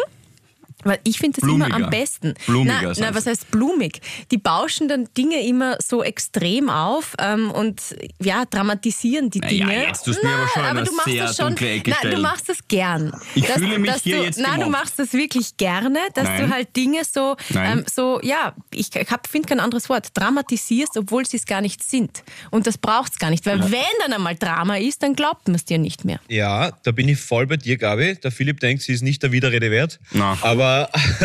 Weil 0.84 0.98
ich 1.04 1.18
finde 1.18 1.40
das 1.40 1.48
immer 1.48 1.66
Blumiger. 1.66 1.84
am 1.84 1.90
besten. 1.90 2.34
Blumiger, 2.46 2.92
na, 2.96 3.10
na, 3.10 3.14
was 3.14 3.26
heißt 3.26 3.50
blumig? 3.50 4.00
Die 4.30 4.38
bauschen 4.38 4.88
dann 4.88 5.08
Dinge 5.16 5.44
immer 5.46 5.76
so 5.84 6.02
extrem 6.02 6.68
auf 6.68 7.14
ähm, 7.18 7.50
und 7.50 7.80
ja, 8.20 8.44
dramatisieren 8.44 9.30
die 9.30 9.40
Na 9.40 9.48
Dinge. 9.48 9.72
ja, 9.74 9.82
jetzt 9.88 10.04
tust 10.04 10.22
du 10.22 10.26
mir 10.26 10.34
aber 10.34 10.48
schon 10.48 10.64
aber 10.64 10.82
du 10.82 10.92
machst 10.92 11.10
sehr 11.10 11.26
das 11.26 11.36
schon, 11.36 11.46
dunkle 11.48 11.70
Ecke 11.70 11.90
Nein, 12.02 12.14
du 12.14 12.20
machst 12.20 12.48
das 12.48 12.58
gern. 12.68 13.12
Ich 13.34 13.46
fühle 13.46 13.78
mich 13.78 13.90
dass 13.90 14.02
hier 14.02 14.18
du, 14.18 14.24
jetzt 14.24 14.38
Nein, 14.38 14.60
du 14.60 14.68
machst 14.68 14.98
das 14.98 15.12
wirklich 15.12 15.56
gerne, 15.56 15.98
dass 16.14 16.24
Nein. 16.24 16.46
du 16.48 16.54
halt 16.54 16.76
Dinge 16.76 17.02
so, 17.04 17.36
Nein. 17.50 17.78
ähm, 17.78 17.84
so 17.92 18.20
ja, 18.22 18.54
ich, 18.72 18.94
ich 18.94 19.08
finde 19.28 19.48
kein 19.48 19.60
anderes 19.60 19.88
Wort, 19.88 20.08
dramatisierst, 20.14 20.96
obwohl 20.96 21.26
sie 21.26 21.36
es 21.36 21.46
gar 21.46 21.60
nicht 21.60 21.82
sind. 21.82 22.22
Und 22.50 22.66
das 22.66 22.78
braucht 22.78 23.12
es 23.12 23.18
gar 23.18 23.30
nicht, 23.30 23.46
weil 23.46 23.60
wenn 23.70 23.80
dann 24.00 24.12
einmal 24.12 24.34
Drama 24.36 24.76
ist, 24.78 25.02
dann 25.02 25.14
glaubt 25.14 25.46
man 25.48 25.54
es 25.54 25.64
dir 25.64 25.78
nicht 25.78 26.04
mehr. 26.04 26.20
Ja, 26.28 26.72
da 26.82 26.90
bin 26.92 27.08
ich 27.08 27.18
voll 27.20 27.46
bei 27.46 27.56
dir, 27.56 27.76
Gabi. 27.76 28.16
Der 28.16 28.30
Philipp 28.32 28.60
denkt, 28.60 28.82
sie 28.82 28.92
ist 28.92 29.02
nicht 29.02 29.22
der 29.22 29.32
Widerrede 29.32 29.70
wert. 29.70 30.00
Na. 30.12 30.36
Aber 30.42 30.71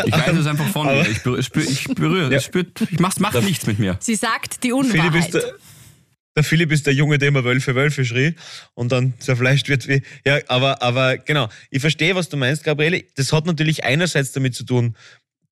Ich 0.05 0.13
weiß 0.13 0.35
es 0.37 0.47
einfach 0.47 0.67
von 0.69 0.87
Aber- 0.87 1.03
mir. 1.03 1.09
Ich, 1.09 1.21
berühre, 1.23 1.39
ich, 1.39 1.49
berühre, 1.51 1.71
ich, 1.71 1.83
berühre, 1.85 2.31
Ja. 2.31 2.37
ich, 2.37 2.45
spür, 2.45 2.65
ich 2.89 2.99
mach's, 2.99 3.19
macht 3.19 3.41
nichts 3.43 3.65
mit 3.67 3.79
mir. 3.79 3.97
Sie 4.01 4.15
sagt 4.15 4.63
die 4.63 4.69
Philipp 4.71 4.93
Unwahrheit. 4.93 5.15
ist 5.25 5.33
der, 5.33 5.53
der 6.35 6.43
Philipp 6.43 6.71
ist 6.71 6.85
der 6.85 6.93
Junge, 6.93 7.17
der 7.17 7.29
immer 7.29 7.43
Wölfe, 7.43 7.73
Wölfe 7.75 8.05
schrie 8.05 8.35
und 8.75 8.91
dann 8.91 9.13
zerfleischt 9.19 9.69
wird 9.69 9.87
wie. 9.87 10.01
Ja, 10.25 10.39
aber, 10.47 10.81
aber 10.83 11.17
genau. 11.17 11.49
Ich 11.71 11.81
verstehe, 11.81 12.13
was 12.15 12.29
du 12.29 12.37
meinst, 12.37 12.63
Gabriele. 12.63 13.03
Das 13.15 13.33
hat 13.33 13.45
natürlich 13.45 13.83
einerseits 13.83 14.31
damit 14.33 14.53
zu 14.55 14.63
tun, 14.63 14.95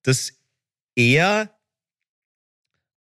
dass 0.03 0.33
er 0.95 1.49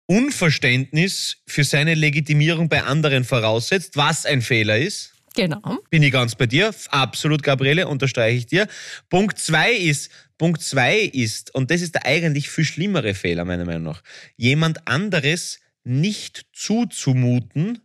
Unverständnis 0.07 1.37
für 1.47 1.63
seine 1.63 1.93
Legitimierung 1.95 2.67
bei 2.67 2.83
anderen 2.83 3.23
voraussetzt, 3.23 3.95
was 3.95 4.25
ein 4.25 4.41
Fehler 4.41 4.77
ist. 4.77 5.13
genau. 5.35 5.77
Bin 5.89 6.03
ich 6.03 6.11
ganz 6.11 6.35
bei 6.35 6.45
dir. 6.47 6.75
Absolut, 6.89 7.43
Gabriele, 7.43 7.87
unterstreiche 7.87 8.37
ich 8.37 8.45
dir. 8.47 8.67
Punkt 9.09 9.39
zwei 9.39 9.71
ist, 9.71 10.11
Punkt 10.41 10.63
zwei 10.63 11.01
ist, 11.01 11.53
und 11.53 11.69
das 11.69 11.81
ist 11.81 11.93
der 11.93 12.07
eigentlich 12.07 12.49
viel 12.49 12.65
schlimmere 12.65 13.13
Fehler, 13.13 13.45
meiner 13.45 13.63
Meinung 13.63 13.83
nach, 13.83 14.01
jemand 14.37 14.87
anderes 14.87 15.59
nicht 15.83 16.47
zuzumuten, 16.51 17.77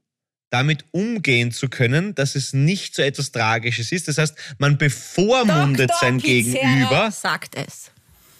damit 0.48 0.86
umgehen 0.90 1.52
zu 1.52 1.68
können, 1.68 2.14
dass 2.14 2.34
es 2.34 2.54
nicht 2.54 2.94
so 2.94 3.02
etwas 3.02 3.30
Tragisches 3.30 3.92
ist. 3.92 4.08
Das 4.08 4.16
heißt, 4.16 4.34
man 4.56 4.78
bevormundet 4.78 5.90
Dr. 5.90 6.00
sein 6.00 6.16
Pizzerra 6.16 6.64
Gegenüber, 6.64 7.10
sagt 7.10 7.56
es. 7.56 7.90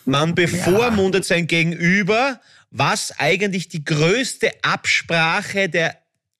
man 0.07 0.35
bevormundet 0.35 1.27
sein 1.27 1.47
Gegenüber, 1.47 2.41
was 2.71 3.13
eigentlich 3.19 3.69
die 3.69 3.85
größte 3.85 4.51
Absprache 4.63 5.69
der 5.69 5.95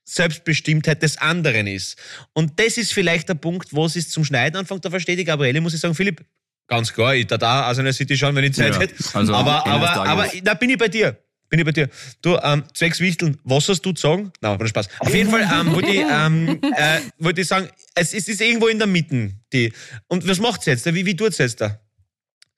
Selbstbestimmtheit 0.07 1.03
des 1.03 1.19
anderen 1.19 1.67
ist. 1.67 1.99
Und 2.33 2.59
das 2.59 2.79
ist 2.79 2.95
vielleicht 2.95 3.29
der 3.29 3.35
Punkt, 3.35 3.75
wo 3.75 3.85
es 3.85 3.97
ist 3.97 4.13
zum 4.13 4.25
Schneiden 4.25 4.57
anfängt. 4.57 4.83
Da 4.83 4.89
versteht 4.89 5.19
die 5.19 5.25
Gabriele, 5.25 5.61
muss 5.61 5.75
ich 5.75 5.81
sagen, 5.81 5.95
Philipp, 5.95 6.25
ganz 6.69 6.93
klar, 6.93 7.15
ich 7.15 7.27
da 7.27 7.39
da 7.39 7.63
Arsenal 7.63 7.93
City 7.93 8.17
schauen, 8.17 8.35
wenn 8.35 8.45
ich 8.45 8.55
Zeit 8.55 8.75
Ja, 8.75 8.81
hätte. 8.81 8.95
also 9.15 9.35
aber, 9.35 9.67
aber, 9.67 9.87
Tages. 9.87 10.11
aber 10.11 10.27
da 10.43 10.55
bin 10.55 10.71
ich 10.71 10.79
bei 10.79 10.89
dir. 10.89 11.17
Bin 11.49 11.61
ich 11.61 11.65
bei 11.65 11.71
dir. 11.73 11.89
Du, 12.23 12.37
ähm, 12.43 12.65
zwecks 12.75 12.99
Wichteln, 12.99 13.39
was 13.45 13.69
hast 13.69 13.83
du 13.83 13.93
zu 13.93 14.03
sagen? 14.09 14.33
Nein, 14.41 14.59
war 14.59 14.67
Spaß. 14.67 14.89
Auf 14.99 15.15
jeden 15.15 15.31
Fall 15.31 15.43
ähm, 15.43 15.73
wollte 15.75 15.91
ich, 15.91 16.01
ähm, 16.01 16.59
äh, 16.77 17.01
wollte 17.19 17.41
ich 17.43 17.47
sagen, 17.47 17.69
es 17.95 18.13
ist, 18.13 18.29
es 18.29 18.35
ist 18.35 18.41
irgendwo 18.41 18.67
in 18.67 18.79
der 18.79 18.89
Mitte. 18.89 19.31
Die. 19.53 19.73
Und 20.09 20.29
was 20.29 20.41
macht's 20.41 20.67
jetzt? 20.67 20.93
Wie, 20.93 21.07
wie 21.07 21.15
tut's 21.15 21.39
jetzt 21.39 21.61
da? 21.61 21.79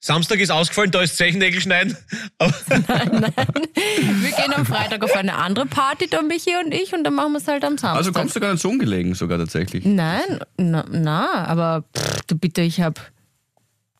Samstag 0.01 0.39
ist 0.39 0.49
ausgefallen, 0.49 0.89
da 0.91 1.01
ist 1.01 1.17
Zechendeckel 1.17 1.61
schneiden. 1.61 1.95
Aber, 2.39 2.53
Wir 2.63 4.31
gehen 4.31 4.53
am 4.55 4.65
Freitag 4.65 5.03
auf 5.03 5.13
eine 5.13 5.35
andere 5.35 5.65
Party, 5.65 6.07
der 6.07 6.21
Michi 6.23 6.51
und 6.63 6.73
ich, 6.73 6.93
und 6.93 7.03
dann 7.03 7.13
machen 7.15 7.33
wir 7.33 7.39
es 7.39 7.47
halt 7.47 7.63
am 7.63 7.77
Samstag. 7.77 7.95
Also 7.97 8.11
kommst 8.11 8.35
du 8.35 8.39
gar 8.39 8.53
nicht 8.53 8.61
so 8.61 8.69
ungelegen 8.69 9.13
sogar 9.13 9.37
tatsächlich. 9.37 9.85
Nein, 9.85 10.39
na, 10.57 10.85
na 10.89 11.45
aber 11.45 11.83
pff, 11.95 12.21
du 12.27 12.37
bitte, 12.37 12.61
ich 12.61 12.81
habe 12.81 12.99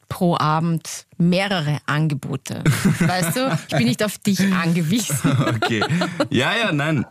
pro 0.09 0.35
Abend 0.37 1.05
mehrere 1.17 1.79
Angebote. 1.85 2.63
Weißt 2.99 3.35
du, 3.35 3.57
ich 3.69 3.75
bin 3.77 3.87
nicht 3.87 4.03
auf 4.03 4.17
dich 4.17 4.39
angewiesen. 4.53 5.15
Okay. 5.61 5.83
Ja, 6.29 6.51
ja, 6.55 6.71
nein. 6.71 7.05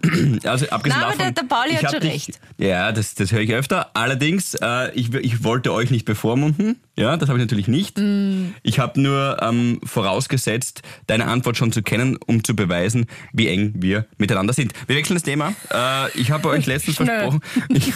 Also 0.44 0.68
abgesehen 0.70 1.00
aber 1.00 1.12
davon, 1.12 1.18
der- 1.18 1.32
der 1.32 1.42
Pauli 1.42 1.74
hat 1.74 1.90
schon 1.92 2.00
dich, 2.00 2.12
recht. 2.12 2.40
Ja, 2.56 2.90
das, 2.92 3.14
das 3.14 3.30
höre 3.32 3.40
ich 3.42 3.52
öfter. 3.52 3.90
Allerdings, 3.94 4.54
äh, 4.54 4.92
ich, 4.94 5.12
ich 5.14 5.44
wollte 5.44 5.72
euch 5.72 5.90
nicht 5.90 6.04
bevormunden. 6.06 6.80
Ja, 6.96 7.16
das 7.16 7.28
habe 7.28 7.38
ich 7.38 7.44
natürlich 7.44 7.68
nicht. 7.68 7.98
Mm. 7.98 8.54
Ich 8.62 8.78
habe 8.80 9.00
nur 9.00 9.36
ähm, 9.42 9.80
vorausgesetzt, 9.84 10.82
deine 11.06 11.26
Antwort 11.26 11.56
schon 11.56 11.70
zu 11.70 11.82
kennen, 11.82 12.16
um 12.26 12.42
zu 12.42 12.56
beweisen, 12.56 13.06
wie 13.32 13.46
eng 13.48 13.74
wir 13.76 14.06
miteinander 14.16 14.52
sind. 14.54 14.72
Wir 14.88 14.96
wechseln 14.96 15.14
das 15.16 15.22
Thema. 15.22 15.52
Äh, 15.72 16.10
ich 16.18 16.30
habe 16.30 16.48
euch 16.48 16.66
letztens 16.66 16.96
versprochen, 16.96 17.40
ich, 17.68 17.92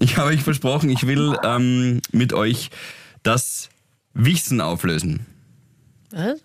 ich 0.00 0.16
habe 0.16 0.28
euch 0.30 0.42
versprochen, 0.42 0.88
ich 0.88 1.06
will 1.06 1.36
ähm, 1.44 2.00
mit 2.12 2.32
euch 2.32 2.70
das 3.22 3.68
Wissen 4.18 4.60
auflösen. 4.60 5.26
Was? 6.10 6.40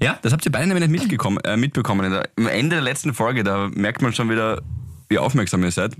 Ja, 0.00 0.18
das 0.22 0.32
habt 0.32 0.44
ihr 0.44 0.52
beide 0.52 0.66
nämlich 0.66 0.88
nicht 0.88 1.00
mitgekommen, 1.02 1.38
äh, 1.44 1.56
mitbekommen. 1.56 2.10
Der- 2.10 2.28
Am 2.36 2.46
Ende 2.46 2.76
der 2.76 2.82
letzten 2.82 3.14
Folge, 3.14 3.42
da 3.42 3.68
merkt 3.68 4.02
man 4.02 4.12
schon 4.12 4.28
wieder, 4.30 4.62
wie 5.08 5.18
aufmerksam 5.18 5.62
ihr 5.64 5.70
seid. 5.70 5.94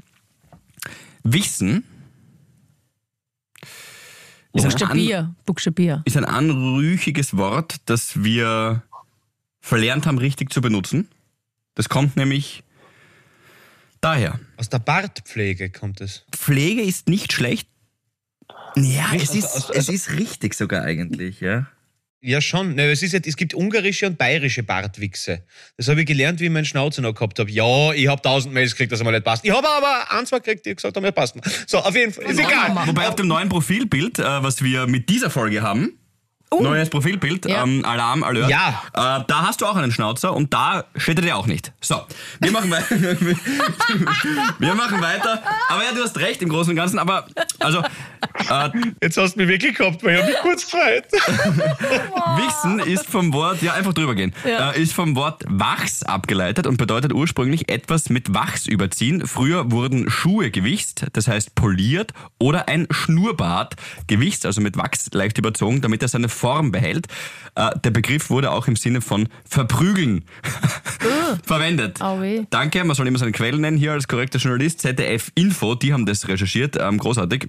An, 1.24 1.84
Buchstabier, 4.52 5.34
Buchstabier. 5.44 6.02
ist 6.06 6.16
ein 6.16 6.24
anrüchiges 6.24 7.36
Wort, 7.36 7.76
das 7.86 8.22
wir 8.24 8.82
verlernt 9.60 10.06
haben, 10.06 10.18
richtig 10.18 10.50
zu 10.52 10.60
benutzen. 10.60 11.08
Das 11.74 11.88
kommt 11.88 12.16
nämlich 12.16 12.62
daher. 14.00 14.38
aus 14.56 14.68
der 14.70 14.78
Bartpflege 14.78 15.70
kommt 15.70 16.00
es. 16.00 16.24
Pflege 16.32 16.82
ist 16.82 17.08
nicht 17.08 17.32
schlecht. 17.32 17.68
Ja, 18.76 19.06
es 19.14 19.30
also- 19.30 19.38
ist, 19.38 19.46
also- 19.54 19.72
es 19.72 19.88
ist 19.88 20.10
richtig 20.12 20.54
sogar 20.54 20.82
eigentlich, 20.82 21.40
ja. 21.40 21.66
Ja, 22.22 22.40
schon. 22.40 22.74
Ne, 22.74 22.90
es, 22.90 23.02
ist 23.02 23.12
ja, 23.12 23.20
es 23.24 23.36
gibt 23.36 23.54
ungarische 23.54 24.06
und 24.06 24.18
bayerische 24.18 24.62
Bartwichse. 24.64 25.44
Das 25.76 25.86
habe 25.86 26.00
ich 26.00 26.06
gelernt, 26.06 26.40
wie 26.40 26.46
ich 26.46 26.50
meinen 26.50 26.64
Schnauzer 26.64 27.00
noch 27.00 27.14
gehabt 27.14 27.38
habe. 27.38 27.50
Ja, 27.50 27.92
ich 27.92 28.08
habe 28.08 28.20
tausend 28.20 28.52
Mails 28.52 28.72
gekriegt, 28.72 28.90
dass 28.90 29.00
er 29.00 29.04
mal 29.04 29.12
nicht 29.12 29.22
passt. 29.24 29.44
Ich 29.44 29.52
habe 29.52 29.68
aber 29.68 30.10
ein, 30.10 30.26
zwei 30.26 30.38
gekriegt, 30.38 30.66
die 30.66 30.74
gesagt 30.74 30.96
haben, 30.96 31.04
ja, 31.04 31.12
passt. 31.12 31.36
So, 31.68 31.78
auf 31.78 31.94
jeden 31.94 32.12
Fall. 32.12 32.24
Ist 32.24 32.40
egal. 32.40 32.74
Wobei 32.86 33.06
auf 33.06 33.14
dem 33.14 33.28
neuen 33.28 33.48
Profilbild, 33.48 34.18
äh, 34.18 34.22
was 34.42 34.62
wir 34.62 34.86
mit 34.88 35.08
dieser 35.08 35.30
Folge 35.30 35.62
haben, 35.62 35.98
Neues 36.50 36.88
Profilbild, 36.90 37.46
Ja. 37.46 37.62
ähm, 37.64 37.84
Alarm, 37.84 38.22
Alert. 38.22 38.48
Ja. 38.48 38.82
Äh, 38.94 39.24
da 39.26 39.42
hast 39.46 39.60
du 39.60 39.66
auch 39.66 39.76
einen 39.76 39.92
Schnauzer 39.92 40.32
und 40.34 40.54
da 40.54 40.84
steht 40.96 41.18
er 41.18 41.22
dir 41.22 41.36
auch 41.36 41.46
nicht. 41.46 41.72
So, 41.80 42.00
wir 42.40 42.50
machen, 42.52 42.70
wei 42.70 42.82
wir 44.58 44.74
machen 44.74 45.00
weiter. 45.00 45.42
Aber 45.68 45.82
ja, 45.84 45.92
du 45.94 46.02
hast 46.02 46.18
recht 46.18 46.40
im 46.42 46.48
Großen 46.48 46.70
und 46.70 46.76
Ganzen, 46.76 46.98
aber 46.98 47.26
also 47.58 47.80
äh, 47.80 48.70
Jetzt 49.02 49.16
hast 49.18 49.34
du 49.34 49.40
mich 49.40 49.48
wirklich 49.48 49.76
gehabt, 49.76 50.02
weil 50.04 50.14
ich 50.16 50.20
hab 50.22 50.28
mich 50.28 50.38
kurz 50.38 50.64
gefreut. 50.70 51.04
Wichsen 52.36 52.78
ist 52.80 53.06
vom 53.06 53.32
Wort, 53.32 53.62
ja 53.62 53.74
einfach 53.74 53.92
drüber 53.92 54.14
gehen, 54.14 54.32
Ja. 54.44 54.70
äh, 54.72 54.80
ist 54.82 54.92
vom 54.92 55.16
Wort 55.16 55.42
Wachs 55.48 56.02
abgeleitet 56.02 56.66
und 56.66 56.76
bedeutet 56.76 57.12
ursprünglich 57.12 57.68
etwas 57.68 58.08
mit 58.08 58.34
Wachs 58.34 58.66
überziehen. 58.66 59.26
Früher 59.26 59.70
wurden 59.70 60.10
Schuhe 60.10 60.50
gewichst, 60.50 61.06
das 61.12 61.28
heißt 61.28 61.54
poliert, 61.54 62.12
oder 62.38 62.68
ein 62.68 62.86
Schnurrbart 62.90 63.74
gewichst, 64.06 64.46
also 64.46 64.60
mit 64.60 64.76
Wachs 64.76 65.08
leicht 65.12 65.38
überzogen, 65.38 65.80
damit 65.80 66.02
er 66.02 66.08
seine 66.08 66.28
Form 66.36 66.70
behält. 66.72 67.06
Äh, 67.54 67.70
der 67.82 67.90
Begriff 67.90 68.30
wurde 68.30 68.50
auch 68.50 68.68
im 68.68 68.76
Sinne 68.76 69.00
von 69.00 69.28
verprügeln 69.48 70.24
verwendet. 71.44 72.00
Au 72.00 72.20
weh. 72.20 72.42
Danke, 72.50 72.84
man 72.84 72.94
soll 72.94 73.06
immer 73.06 73.18
seine 73.18 73.32
Quellen 73.32 73.60
nennen 73.60 73.76
hier 73.78 73.92
als 73.92 74.06
korrekter 74.08 74.38
Journalist. 74.38 74.80
ZDF 74.80 75.30
Info, 75.34 75.74
die 75.74 75.92
haben 75.92 76.06
das 76.06 76.28
recherchiert, 76.28 76.76
ähm, 76.80 76.98
großartig. 76.98 77.48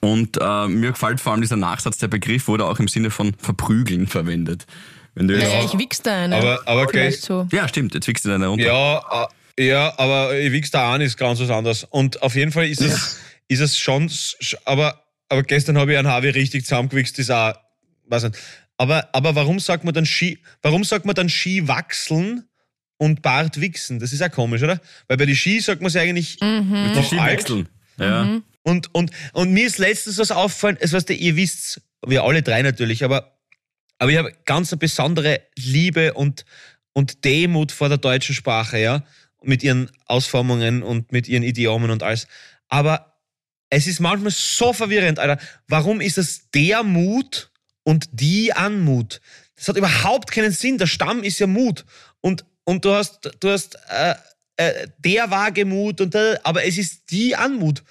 Und 0.00 0.36
äh, 0.40 0.66
mir 0.66 0.90
gefällt 0.90 1.20
vor 1.20 1.32
allem 1.32 1.42
dieser 1.42 1.56
Nachsatz, 1.56 1.98
der 1.98 2.08
Begriff 2.08 2.48
wurde 2.48 2.64
auch 2.64 2.78
im 2.80 2.88
Sinne 2.88 3.10
von 3.10 3.34
verprügeln 3.38 4.06
verwendet. 4.06 4.66
Wenn 5.14 5.28
du 5.28 5.34
jetzt, 5.36 5.44
Naja, 5.52 5.64
ich 5.64 5.78
wichs 5.78 6.02
da 6.02 6.24
eine. 6.24 6.36
Aber- 6.36 6.60
aber 6.66 6.86
gleich- 6.86 7.20
so. 7.20 7.46
ja, 7.52 7.68
stimmt, 7.68 7.94
jetzt 7.94 8.06
wichst 8.08 8.24
du 8.24 8.28
deine 8.30 8.48
runter. 8.48 8.64
Ja, 8.66 9.28
äh, 9.56 9.66
ja, 9.68 9.92
aber 9.98 10.36
ich 10.38 10.50
wichs 10.52 10.70
da 10.70 10.92
an 10.94 11.00
ist 11.00 11.16
ganz 11.16 11.40
was 11.40 11.50
anderes. 11.50 11.84
Und 11.84 12.22
auf 12.22 12.34
jeden 12.34 12.50
Fall 12.52 12.66
ist 12.68 12.80
es, 12.80 13.18
ist 13.48 13.60
es 13.60 13.78
schon, 13.78 14.08
sch- 14.08 14.56
aber, 14.64 15.02
aber 15.28 15.42
gestern 15.44 15.78
habe 15.78 15.92
ich 15.92 15.98
einen 15.98 16.08
Harvey 16.08 16.30
richtig 16.30 16.64
zusammengewichst, 16.64 17.18
ist 17.18 17.30
auch, 17.30 17.52
weiß 18.10 18.24
nicht. 18.24 18.38
Aber, 18.76 19.08
aber 19.12 19.34
warum 19.34 19.60
sagt 19.60 19.84
man 19.84 19.94
dann 19.94 20.06
Ski, 20.06 20.38
warum 20.62 20.84
sagt 20.84 21.04
man 21.04 21.14
dann 21.14 21.28
Ski 21.28 21.68
wachseln 21.68 22.44
und 22.98 23.22
Bart 23.22 23.60
wichsen? 23.60 23.98
Das 23.98 24.12
ist 24.12 24.22
auch 24.22 24.30
komisch, 24.30 24.62
oder? 24.62 24.80
Weil 25.08 25.16
bei 25.16 25.26
den 25.26 25.36
Ski 25.36 25.60
sagt 25.60 25.80
man 25.82 25.88
es 25.88 25.96
eigentlich 25.96 26.38
Mit 26.40 26.50
die 26.50 26.94
noch 26.94 27.06
Ski 27.06 27.18
alt. 27.18 27.38
wechseln. 27.38 27.68
Ja. 27.98 28.40
Und, 28.62 28.94
und, 28.94 29.10
und 29.32 29.52
mir 29.52 29.66
ist 29.66 29.78
letztens 29.78 30.18
was 30.18 30.30
auffallen, 30.30 30.76
es 30.80 30.92
weißt 30.92 31.08
du, 31.08 31.14
ihr 31.14 31.36
wisst, 31.36 31.80
wir 32.06 32.24
alle 32.24 32.42
drei 32.42 32.62
natürlich, 32.62 33.04
aber, 33.04 33.38
aber 33.98 34.10
ich 34.10 34.18
habe 34.18 34.32
ganz 34.44 34.72
eine 34.72 34.78
besondere 34.78 35.42
Liebe 35.56 36.14
und, 36.14 36.44
und 36.92 37.24
Demut 37.24 37.72
vor 37.72 37.88
der 37.88 37.98
deutschen 37.98 38.34
Sprache, 38.34 38.78
ja, 38.78 39.04
mit 39.42 39.62
ihren 39.62 39.90
Ausformungen 40.06 40.82
und 40.82 41.12
mit 41.12 41.28
ihren 41.28 41.42
Idiomen 41.42 41.90
und 41.90 42.02
alles. 42.02 42.26
Aber 42.68 43.18
es 43.70 43.86
ist 43.86 44.00
manchmal 44.00 44.32
so 44.32 44.72
verwirrend, 44.72 45.18
Alter. 45.18 45.38
Warum 45.68 46.00
ist 46.00 46.18
es 46.18 46.50
der 46.50 46.82
Mut 46.82 47.49
und 47.84 48.08
die 48.12 48.52
Anmut? 48.52 49.20
Das 49.56 49.68
hat 49.68 49.76
überhaupt 49.76 50.30
keinen 50.30 50.52
Sinn. 50.52 50.78
Der 50.78 50.86
Stamm 50.86 51.22
ist 51.22 51.38
ja 51.38 51.46
Mut. 51.46 51.84
Und, 52.20 52.44
und 52.64 52.84
du 52.84 52.94
hast, 52.94 53.30
du 53.40 53.50
hast 53.50 53.76
äh, 53.88 54.14
äh, 54.60 54.88
der 54.98 55.30
Wagemut 55.30 56.00
und 56.00 56.12
der, 56.14 56.40
aber 56.44 56.64
es 56.66 56.76
ist 56.78 57.10
die 57.10 57.34
Anmut. 57.34 57.82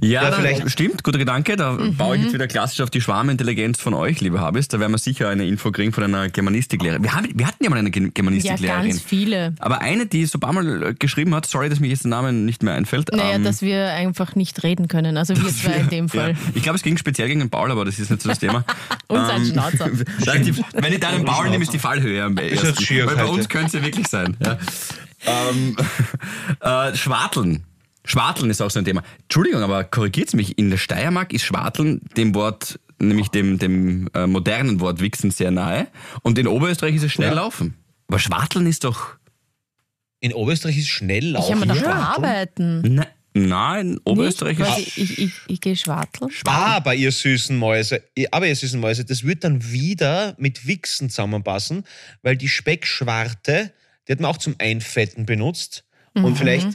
Ja, 0.00 0.22
Ja, 0.24 0.32
vielleicht- 0.32 0.70
stimmt, 0.70 1.02
guter 1.02 1.18
Gedanke. 1.18 1.56
Da 1.56 1.72
Mhm. 1.72 1.96
baue 1.96 2.16
ich 2.16 2.22
jetzt 2.22 2.34
wieder 2.34 2.46
klassisch 2.46 2.80
auf 2.80 2.90
die 2.90 3.00
Schwarmintelligenz 3.00 3.80
von 3.80 3.94
euch, 3.94 4.20
liebe 4.20 4.40
Habis. 4.40 4.68
Da 4.68 4.78
werden 4.80 4.92
wir 4.92 4.98
sicher 4.98 5.28
eine 5.28 5.46
Info 5.46 5.72
kriegen 5.72 5.92
von 5.92 6.04
einer 6.04 6.28
Germanistiklehrerin. 6.28 7.02
Wir, 7.02 7.14
haben, 7.14 7.28
wir 7.34 7.46
hatten 7.46 7.64
ja 7.64 7.70
mal 7.70 7.78
eine 7.78 7.90
Ge- 7.90 8.02
Ja, 8.04 8.10
Germanistiklehrerin. 8.14 8.88
ganz 8.90 9.02
viele. 9.02 9.54
Aber 9.58 9.80
eine, 9.80 10.06
die 10.06 10.24
so 10.26 10.38
ein 10.38 10.40
paar 10.40 10.52
Mal 10.52 10.82
äh, 10.82 10.94
geschrieben 10.94 11.34
hat, 11.34 11.46
sorry, 11.46 11.68
dass 11.68 11.80
mir 11.80 11.88
jetzt 11.88 12.04
der 12.04 12.10
Name 12.10 12.32
nicht 12.32 12.62
mehr 12.62 12.74
einfällt. 12.74 13.10
Naja, 13.12 13.34
ähm, 13.34 13.44
dass 13.44 13.60
wir 13.62 13.92
einfach 13.92 14.34
nicht 14.36 14.62
reden 14.62 14.88
können. 14.88 15.16
Also 15.16 15.34
wir 15.36 15.48
zwei 15.50 15.74
in 15.80 15.88
dem 15.88 16.08
Fall. 16.08 16.30
Ja. 16.32 16.36
Ich 16.54 16.62
glaube, 16.62 16.76
es 16.76 16.82
ging 16.82 16.96
speziell 16.96 17.28
gegen 17.28 17.40
den 17.40 17.50
Paul, 17.50 17.70
aber 17.70 17.84
das 17.84 17.98
ist 17.98 18.10
nicht 18.10 18.22
so 18.22 18.28
das 18.28 18.38
Thema. 18.38 18.64
Und 19.08 19.18
sein 19.26 19.42
Ähm, 19.42 19.46
Schnauzer. 19.50 19.90
wenn 20.74 20.92
ich 20.92 21.00
deinen 21.00 21.24
Paul 21.24 21.50
nehme, 21.50 21.64
ist 21.64 21.72
die 21.72 21.78
Fallhöhe 21.78 22.22
am 22.22 22.36
schier 22.80 23.06
Weil 23.06 23.16
bei 23.16 23.24
uns 23.26 23.48
könnte 23.48 23.66
es 23.68 23.72
ja 23.74 23.82
wirklich 23.82 24.06
sein. 24.08 24.36
Ja. 24.44 24.58
Ähm, 25.26 25.76
äh, 26.60 26.94
Schwarteln. 26.94 27.64
Schwarteln 28.04 28.50
ist 28.50 28.60
auch 28.60 28.70
so 28.70 28.78
ein 28.78 28.84
Thema. 28.84 29.02
Entschuldigung, 29.22 29.62
aber 29.62 29.84
korrigiert 29.84 30.34
mich. 30.34 30.58
In 30.58 30.70
der 30.70 30.76
Steiermark 30.76 31.32
ist 31.32 31.44
Schwarteln 31.44 32.02
dem 32.16 32.34
Wort, 32.34 32.78
nämlich 32.98 33.28
dem, 33.28 33.58
dem 33.58 34.08
äh, 34.14 34.26
modernen 34.26 34.80
Wort 34.80 35.00
Wichsen 35.00 35.30
sehr 35.30 35.50
nahe. 35.50 35.86
Und 36.22 36.38
in 36.38 36.46
Oberösterreich 36.46 36.94
ist 36.96 37.02
es 37.04 37.12
schnell 37.12 37.28
Ja. 37.30 37.34
laufen. 37.34 37.74
Aber 38.08 38.18
Schwarteln 38.18 38.66
ist 38.66 38.84
doch. 38.84 39.16
In 40.20 40.32
Oberösterreich 40.34 40.76
ist 40.78 40.88
schnell 40.88 41.24
Ich 41.24 41.32
laufen. 41.32 41.60
habe 41.60 41.66
mir 41.66 41.80
Ja. 41.82 41.92
arbeiten. 42.16 42.82
Ne, 42.82 43.06
nein, 43.32 43.92
in 43.92 44.00
Oberösterreich 44.04 44.58
Nicht? 44.58 44.68
ist. 44.68 44.74
Quasi, 44.94 45.00
ich, 45.00 45.18
ich, 45.18 45.32
ich 45.48 45.60
gehe 45.62 45.74
schwarteln. 45.76 46.30
Aber 46.44 46.94
ihr 46.94 47.10
süßen 47.10 47.56
Mäuse, 47.56 48.02
aber 48.30 48.46
ihr 48.46 48.56
süßen 48.56 48.78
Mäuse, 48.80 49.06
das 49.06 49.24
wird 49.24 49.44
dann 49.44 49.70
wieder 49.72 50.34
mit 50.38 50.66
Wichsen 50.66 51.08
zusammenpassen, 51.08 51.84
weil 52.22 52.36
die 52.36 52.48
Speckschwarte, 52.48 53.72
die 54.06 54.12
hat 54.12 54.20
man 54.20 54.30
auch 54.30 54.38
zum 54.38 54.54
Einfetten 54.58 55.26
benutzt. 55.26 55.84
Mhm. 56.14 56.24
Und 56.24 56.36
vielleicht 56.36 56.68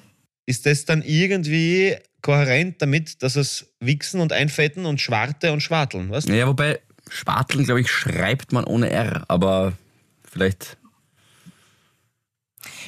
ist 0.46 0.66
das 0.66 0.86
dann 0.86 1.02
irgendwie 1.04 1.96
kohärent 2.22 2.82
damit, 2.82 3.22
dass 3.24 3.36
es 3.36 3.74
Wichsen 3.80 4.20
und 4.20 4.34
Einfetten 4.34 4.86
und 4.86 5.00
Schwarte 5.00 5.54
und 5.54 5.62
Schwarteln, 5.62 6.10
was? 6.10 6.26
Ja, 6.26 6.48
wobei 6.48 6.80
Schwarteln, 7.10 7.66
glaube 7.66 7.82
ich, 7.82 7.90
schreibt 7.90 8.52
man 8.52 8.66
ohne 8.66 8.90
R, 8.90 9.24
aber 9.28 9.74
vielleicht. 10.30 10.78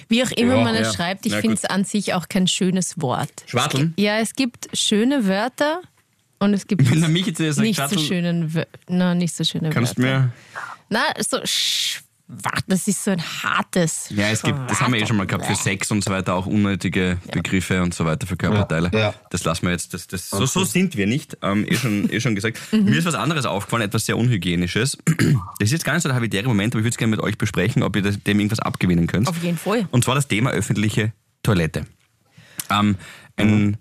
Wie 0.10 0.24
auch 0.24 0.32
immer 0.32 0.58
Ja, 0.58 0.64
man 0.64 0.76
es 0.76 0.88
ja. 0.88 0.94
schreibt, 0.94 1.26
ich 1.26 1.32
Na 1.32 1.40
finde 1.42 1.56
es 1.56 1.66
an 1.66 1.86
sich 1.86 2.14
auch 2.14 2.28
kein 2.28 2.48
schönes 2.48 3.00
Wort. 3.02 3.32
Schwarteln? 3.48 3.94
Ja, 3.98 4.20
es 4.20 4.34
gibt 4.34 4.68
schöne 4.78 5.26
Wörter 5.28 5.82
und 6.40 6.54
es 6.54 6.68
gibt 6.68 6.82
Wenn 6.92 7.02
zu 7.24 7.32
dir 7.32 7.54
sagt, 7.54 7.66
nicht 7.66 7.82
so 7.90 7.98
schönen 7.98 8.54
na, 8.88 9.16
nicht 9.16 9.34
so 9.34 9.44
schöne 9.44 9.70
kannst 9.70 9.98
du 9.98 10.04
Wörter. 10.04 10.20
mir. 10.20 10.34
Na, 10.90 11.04
so 11.20 11.40
schwach, 12.40 12.62
das 12.68 12.88
ist 12.88 13.04
so 13.04 13.12
ein 13.12 13.22
hartes. 13.22 14.08
Ja, 14.10 14.30
es 14.30 14.42
gibt, 14.42 14.58
das 14.70 14.80
haben 14.82 14.94
wir 14.94 15.02
eh 15.02 15.06
schon 15.06 15.18
mal 15.18 15.28
gehabt, 15.28 15.46
für 15.46 15.56
Sex 15.56 15.92
und 15.92 16.04
so 16.04 16.12
weiter 16.12 16.34
auch 16.36 16.46
unnötige 16.46 17.18
Begriffe 17.32 17.82
und 17.82 17.94
so 17.94 18.06
weter 18.06 18.28
für 18.28 18.38
Körperteile. 18.38 18.90
Ja, 18.94 19.00
ja. 19.00 19.14
Das 19.30 19.44
lassen 19.44 19.66
wir 19.66 19.72
jetzt, 19.72 19.94
das, 19.94 20.08
das, 20.08 20.30
so, 20.30 20.46
so 20.46 20.64
sind 20.64 20.96
wir 20.98 21.08
nicht, 21.08 21.38
ähm, 21.42 21.66
eh, 21.68 21.76
schon, 21.76 22.10
eh 22.12 22.20
schon 22.20 22.36
gesagt. 22.36 22.60
Mir 22.72 22.98
ist 22.98 23.06
was 23.06 23.16
anderes 23.16 23.46
aufgefallen, 23.46 23.84
etwas 23.84 24.06
sehr 24.06 24.18
Unhygienisches. 24.18 24.98
Das 25.06 25.68
ist 25.68 25.72
jetzt 25.72 25.86
gar 25.86 25.94
nicht 25.94 26.04
so 26.04 26.10
der 26.10 26.16
habitäre 26.16 26.48
Moment, 26.48 26.74
aber 26.74 26.80
ich 26.80 26.86
würde 26.86 26.94
es 26.94 26.98
gerne 26.98 27.12
mit 27.12 27.20
euch 27.22 27.38
besprechen, 27.38 27.84
ob 27.84 27.96
ihr 27.96 28.02
das- 28.02 28.22
dem 28.24 28.40
irgendwas 28.40 28.60
abgewinnen 28.60 29.08
könnt. 29.08 29.28
Auf 29.28 29.42
jeden 29.44 29.58
Fall. 29.58 29.88
Und 29.92 30.04
zwar 30.04 30.16
das 30.16 30.28
Thema 30.28 30.52
öffentliche 30.52 31.14
Toilette. 31.44 31.86
Ähm, 32.70 32.96
ein, 33.38 33.78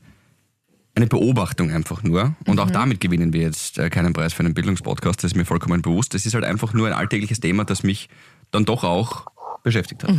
eine 0.94 1.06
Beobachtung 1.06 1.70
einfach 1.70 2.02
nur. 2.02 2.34
Und 2.46 2.58
auch 2.58 2.70
damit 2.70 3.00
gewinnen 3.00 3.32
wir 3.32 3.42
jetzt 3.42 3.78
äh, 3.78 3.90
keinen 3.90 4.12
Preis 4.12 4.32
für 4.32 4.40
einen 4.40 4.54
Bildungspodcast, 4.54 5.22
das 5.22 5.32
ist 5.32 5.36
mir 5.36 5.44
vollkommen 5.44 5.82
bewusst. 5.82 6.14
Das 6.14 6.26
ist 6.26 6.34
halt 6.34 6.44
einfach 6.44 6.72
nur 6.72 6.88
ein 6.88 6.92
alltägliches 6.92 7.40
Thema, 7.40 7.64
das 7.64 7.82
mich 7.82 8.08
dann 8.50 8.64
doch 8.64 8.84
auch 8.84 9.26
beschäftigt 9.62 10.04
hat. 10.04 10.10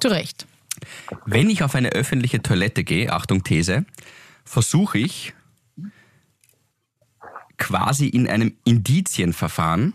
Zu 0.00 0.08
Recht. 0.08 0.46
Wenn 1.26 1.50
ich 1.50 1.62
auf 1.62 1.74
eine 1.74 1.90
öffentliche 1.90 2.42
Toilette 2.42 2.84
gehe, 2.84 3.12
Achtung 3.12 3.44
These, 3.44 3.84
versuche 4.44 4.98
ich 4.98 5.34
quasi 7.58 8.08
in 8.08 8.28
einem 8.28 8.54
Indizienverfahren 8.64 9.94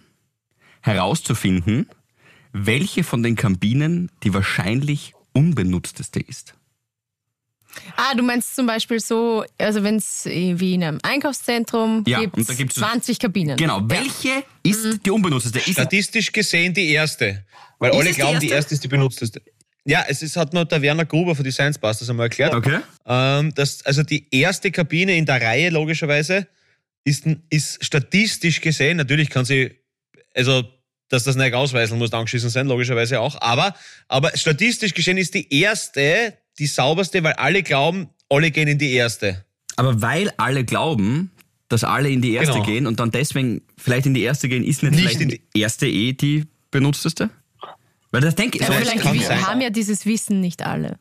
herauszufinden, 0.82 1.90
welche 2.54 3.04
von 3.04 3.24
den 3.24 3.36
Kabinen 3.36 4.10
die 4.24 4.34
wahrscheinlich 4.34 5.14
unbenutzteste 5.34 6.20
ist. 6.20 6.57
Ah, 7.96 8.14
du 8.16 8.24
meinst 8.24 8.56
zum 8.56 8.66
Beispiel 8.68 9.00
so, 9.00 9.44
also 9.58 9.84
wenn 9.84 9.96
es 9.98 10.26
wie 10.26 10.74
in 10.76 10.84
einem 10.84 11.00
Einkaufszentrum 11.04 12.04
Ja, 12.08 12.20
gibt, 12.22 12.38
und 12.38 12.50
da 12.50 12.54
gibt's- 12.54 12.76
20 12.76 13.20
Kabinen. 13.20 13.58
Genau, 13.58 13.82
welche 13.86 14.44
ist 14.64 15.06
die 15.06 15.12
unbenutzteste? 15.12 15.60
Ist 15.60 15.72
Statistisch 15.72 16.32
gesehen 16.32 16.74
die 16.74 16.90
erste. 16.92 17.46
Weil 17.80 17.92
Ist 17.92 17.98
alle 17.98 18.10
die 18.10 18.16
glauben, 18.16 18.40
die 18.40 18.46
erste? 18.48 18.56
erste 18.56 18.74
ist 18.76 18.84
die 18.84 18.88
benutzteste. 18.88 19.42
Ja, 19.86 20.04
es 20.08 20.22
ist, 20.22 20.36
hat 20.36 20.54
mir 20.54 20.66
der 20.66 20.82
Werner 20.82 21.06
Gruber 21.06 21.34
von 21.36 21.44
die 21.46 21.52
Science 21.52 21.78
Busters 21.78 22.10
einmal 22.10 22.26
erklärt. 22.26 22.54
okay. 22.54 22.80
Ähm, 23.06 23.54
dass, 23.56 23.86
also 23.86 24.04
die 24.04 24.28
erste 24.32 24.70
Kabine 24.72 25.16
in 25.16 25.26
der 25.26 25.42
Reihe 25.42 25.70
logischerweise 25.70 26.48
ist, 27.06 27.24
ist 27.50 27.84
statistisch 27.86 28.60
gesehen, 28.60 28.98
natürlich 28.98 29.30
kann 29.30 29.46
sie, 29.46 29.72
also 30.36 30.64
dass 31.10 31.24
das 31.24 31.38
nicht 31.38 31.54
ausweisen 31.54 31.98
muss, 31.98 32.12
angeschissen 32.12 32.50
sein, 32.50 32.68
logischerweise 32.68 33.22
auch, 33.22 33.40
aber, 33.40 33.74
aber 34.10 34.36
statistisch 34.36 34.94
gesehen 34.94 35.18
ist 35.18 35.34
die 35.36 35.48
erste 35.62 36.38
die 36.60 36.68
sauberste, 36.68 37.24
weil 37.24 37.34
alle 37.34 37.64
glauben, 37.64 38.10
alle 38.30 38.52
gehen 38.52 38.68
in 38.68 38.78
die 38.78 38.92
erste. 38.94 39.44
Aber 39.76 40.02
weil 40.02 40.32
alle 40.38 40.64
glauben, 40.66 41.32
dass 41.70 41.84
alle 41.84 42.10
in 42.10 42.22
die 42.22 42.34
erste 42.34 42.54
Genau. 42.54 42.66
gehen 42.66 42.88
und 42.88 43.00
dann 43.00 43.12
deswegen 43.12 43.62
vielleicht 43.78 44.06
in 44.06 44.14
die 44.14 44.24
erste 44.24 44.50
gehen, 44.50 44.64
ist 44.64 44.82
nicht, 44.84 44.92
Nicht 44.92 45.02
vielleicht 45.02 45.22
in 45.22 45.30
die 45.30 45.42
erste 45.54 45.88
eh 45.88 46.14
die 46.14 46.46
benutzteste? 46.72 47.30
Weil 48.12 48.22
das 48.22 48.36
denke 48.36 48.58
ich. 48.58 48.66
Das 48.66 48.76
vielleicht 48.76 49.00
kann 49.02 49.14
wir 49.14 49.22
sein. 49.28 49.46
haben 49.46 49.62
ja 49.62 49.70
dieses 49.70 50.06
Wissen 50.06 50.40
nicht 50.42 50.64
alle. 50.66 50.98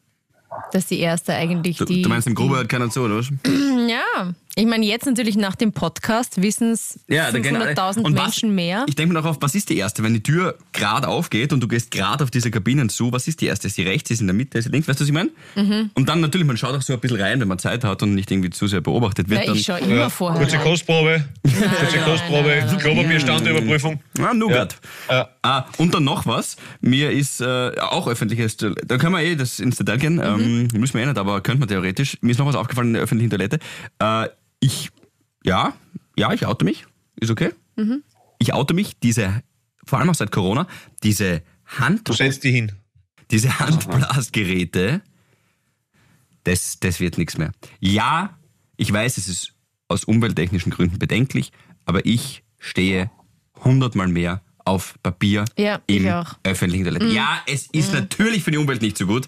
Dass 0.72 0.86
die 0.86 0.98
erste 0.98 1.34
eigentlich 1.34 1.76
du, 1.76 1.84
die. 1.84 2.02
du 2.02 2.08
meinst, 2.08 2.26
im 2.26 2.32
die, 2.34 2.40
Gruber 2.42 2.56
hört 2.56 2.68
keiner 2.68 2.90
zu, 2.90 3.02
oder 3.02 3.18
was? 3.18 3.28
Ja, 3.88 4.34
Ich 4.58 4.64
meine, 4.64 4.86
jetzt 4.86 5.04
natürlich 5.04 5.36
nach 5.36 5.54
dem 5.54 5.72
Podcast 5.72 6.40
wissen 6.40 6.70
es 6.72 6.98
Ja, 7.08 7.30
da 7.30 7.38
gehen 7.40 7.54
alle- 7.56 7.74
500.000 7.74 8.06
Und 8.06 8.16
was- 8.16 8.22
Menschen 8.22 8.54
mehr. 8.54 8.86
Ich 8.88 8.94
denke 8.94 9.12
mir 9.12 9.20
noch 9.20 9.28
auf, 9.28 9.36
was 9.40 9.54
ist 9.54 9.68
die 9.68 9.76
erste? 9.76 10.02
Wenn 10.02 10.14
die 10.14 10.22
Tür 10.22 10.56
gerade 10.72 11.08
aufgeht 11.08 11.52
und 11.52 11.60
du 11.60 11.68
gehst 11.68 11.90
gerade 11.90 12.24
auf 12.24 12.30
diese 12.30 12.50
Kabinen 12.50 12.88
zu, 12.88 13.12
was 13.12 13.28
ist 13.28 13.42
die 13.42 13.46
erste? 13.48 13.66
Ist 13.66 13.76
die 13.76 13.82
rechts, 13.82 14.10
ist 14.10 14.16
sie 14.18 14.22
in 14.22 14.28
der 14.28 14.34
Mitte, 14.34 14.56
ist 14.56 14.64
sie 14.64 14.70
links? 14.70 14.88
Weißt 14.88 14.98
du, 14.98 15.02
was 15.04 15.08
ich 15.08 15.12
meine? 15.14 15.28
Mhm. 15.56 15.90
Und 15.92 16.08
dann 16.08 16.20
natürlich, 16.22 16.46
man 16.46 16.56
schaut 16.56 16.74
auch 16.74 16.80
so 16.80 16.94
ein 16.94 17.00
bisschen 17.00 17.20
rein, 17.20 17.38
wenn 17.38 17.48
man 17.48 17.58
Zeit 17.58 17.84
hat 17.84 18.02
und 18.02 18.14
nicht 18.14 18.30
irgendwie 18.30 18.48
zu 18.48 18.66
sehr 18.66 18.80
beobachtet 18.80 19.28
wird. 19.28 19.40
Ja, 19.40 19.46
dann, 19.48 19.56
ich 19.56 19.66
schaue 19.66 19.78
immer 19.80 20.08
vorher. 20.08 20.40
Kurze. 20.40 20.56
Kostprobe. 20.56 21.22
Kurze 21.42 21.98
Kostprobe. 21.98 22.64
Klopapierstandüberprüfung. 22.80 24.00
Ah, 24.20 24.32
Nougat. 24.32 24.76
Ja. 25.10 25.28
Ah, 25.42 25.66
und 25.76 25.92
dann 25.92 26.04
noch 26.04 26.24
was. 26.24 26.56
Mir 26.80 27.10
ist 27.10 27.42
äh, 27.42 27.72
auch 27.78 28.08
öffentliches, 28.08 28.56
da 28.56 28.96
können 28.96 29.12
wir 29.12 29.20
eh 29.20 29.36
das 29.36 29.60
ins 29.60 29.76
Detail 29.76 29.98
gehen, 29.98 30.18
ähm, 30.24 30.68
müssen 30.72 30.94
wir 30.94 31.02
eh 31.02 31.06
nicht, 31.06 31.18
aber 31.18 31.42
könnte 31.42 31.60
man 31.60 31.68
theoretisch. 31.68 32.16
Mir 32.22 32.30
ist 32.30 32.38
noch 32.38 32.46
was 32.46 32.56
aufgefallen 32.56 32.88
in 32.88 32.94
der 32.94 33.02
öffentlichen 33.02 33.28
Toilette. 33.30 33.58
Äh, 33.98 34.28
ich, 34.60 34.90
ja, 35.44 35.74
ja, 36.16 36.32
ich 36.32 36.46
oute 36.46 36.64
mich. 36.64 36.86
Ist 37.20 37.30
okay. 37.30 37.50
Ich 38.38 38.52
oute 38.54 38.74
mich, 38.74 38.98
diese, 39.00 39.42
vor 39.84 39.98
allem 39.98 40.10
auch 40.10 40.14
seit 40.14 40.30
Corona, 40.32 40.66
diese 41.02 41.42
Hand, 41.66 42.08
Du 42.08 42.12
setzt 42.12 42.44
die 42.44 42.50
hin. 42.52 42.72
diese 43.30 43.58
Handblasgeräte, 43.58 45.02
das, 46.44 46.78
das 46.80 47.00
wird 47.00 47.18
nichts 47.18 47.38
mehr. 47.38 47.52
Ja, 47.80 48.38
ich 48.76 48.92
weiß, 48.92 49.18
es 49.18 49.28
ist 49.28 49.54
aus 49.88 50.04
umwelttechnischen 50.04 50.72
Gründen 50.72 50.98
bedenklich, 50.98 51.52
aber 51.84 52.04
ich 52.06 52.44
stehe 52.58 53.10
hundertmal 53.64 54.08
mehr 54.08 54.42
auf 54.64 54.94
Papier 55.02 55.44
Ja, 55.56 55.80
ich 55.86 56.02
im 56.02 56.08
auch. 56.12 56.34
öffentlichen 56.42 56.84
Toilette. 56.84 57.06
Ja, 57.06 57.40
es 57.46 57.66
ist 57.68 57.92
natürlich 57.92 58.42
für 58.42 58.50
die 58.50 58.58
Umwelt 58.58 58.82
nicht 58.82 58.98
so 58.98 59.06
gut, 59.06 59.26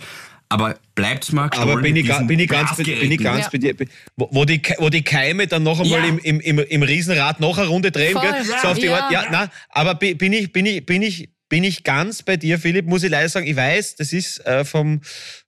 aber 0.48 0.78
bleibt's 0.94 1.30
mal 1.32 1.44
Aber 1.44 1.50
gestohlen 1.50 1.82
bin 1.82 1.96
ich, 1.96 2.06
ga- 2.06 2.22
bin 2.22 2.38
ich 2.38 2.48
ganz, 2.48 2.76
bei- 2.76 2.82
bin 2.84 3.12
ich 3.12 3.18
ganz 3.18 3.44
Ja. 3.44 3.50
bei 3.50 3.58
dir. 3.58 3.74
Wo, 4.16 4.28
wo, 4.32 4.44
die, 4.44 4.62
wo 4.78 4.88
die 4.88 5.02
Keime 5.02 5.46
dann 5.46 5.62
noch 5.62 5.80
einmal 5.80 6.00
Ja. 6.00 6.06
im, 6.08 6.18
im, 6.18 6.40
im, 6.40 6.58
im 6.58 6.82
Riesenrad 6.82 7.40
noch 7.40 7.58
eine 7.58 7.66
Runde 7.68 7.90
drehen, 7.92 8.12
Voll, 8.14 8.22
gell? 8.22 8.34
ja, 8.48 8.60
so 8.62 8.68
auf 8.68 8.78
die. 8.78 8.88
Art. 8.88 9.12
Ja, 9.12 9.26
nein, 9.30 9.48
aber 9.70 9.94
bi- 9.94 10.14
bin 10.14 10.32
ich, 10.32 10.52
bin 10.52 10.64
ich, 10.66 10.84
bin 10.86 11.02
ich, 11.02 11.28
bin 11.48 11.64
ich 11.64 11.84
ganz 11.84 12.22
bei 12.22 12.36
dir, 12.36 12.58
Philipp, 12.58 12.86
muss 12.86 13.02
ich 13.02 13.10
leider 13.10 13.28
sagen, 13.28 13.46
ich 13.46 13.56
weiß, 13.56 13.96
das 13.96 14.12
ist 14.12 14.44
äh, 14.46 14.64
vom, 14.64 15.00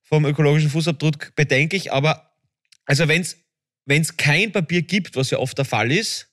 vom 0.03 0.25
ökologischen 0.27 0.71
Fußabdruck 0.71 1.35
bedenklich, 1.35 1.93
aber 1.93 2.33
also 2.87 3.07
wenn 3.09 3.23
es 3.23 4.17
kein 4.17 4.53
Papier 4.53 4.83
gibt, 4.83 5.17
was 5.17 5.31
ja 5.31 5.39
oft 5.39 5.57
der 5.59 5.65
Fall 5.65 5.91
ist, 5.93 6.29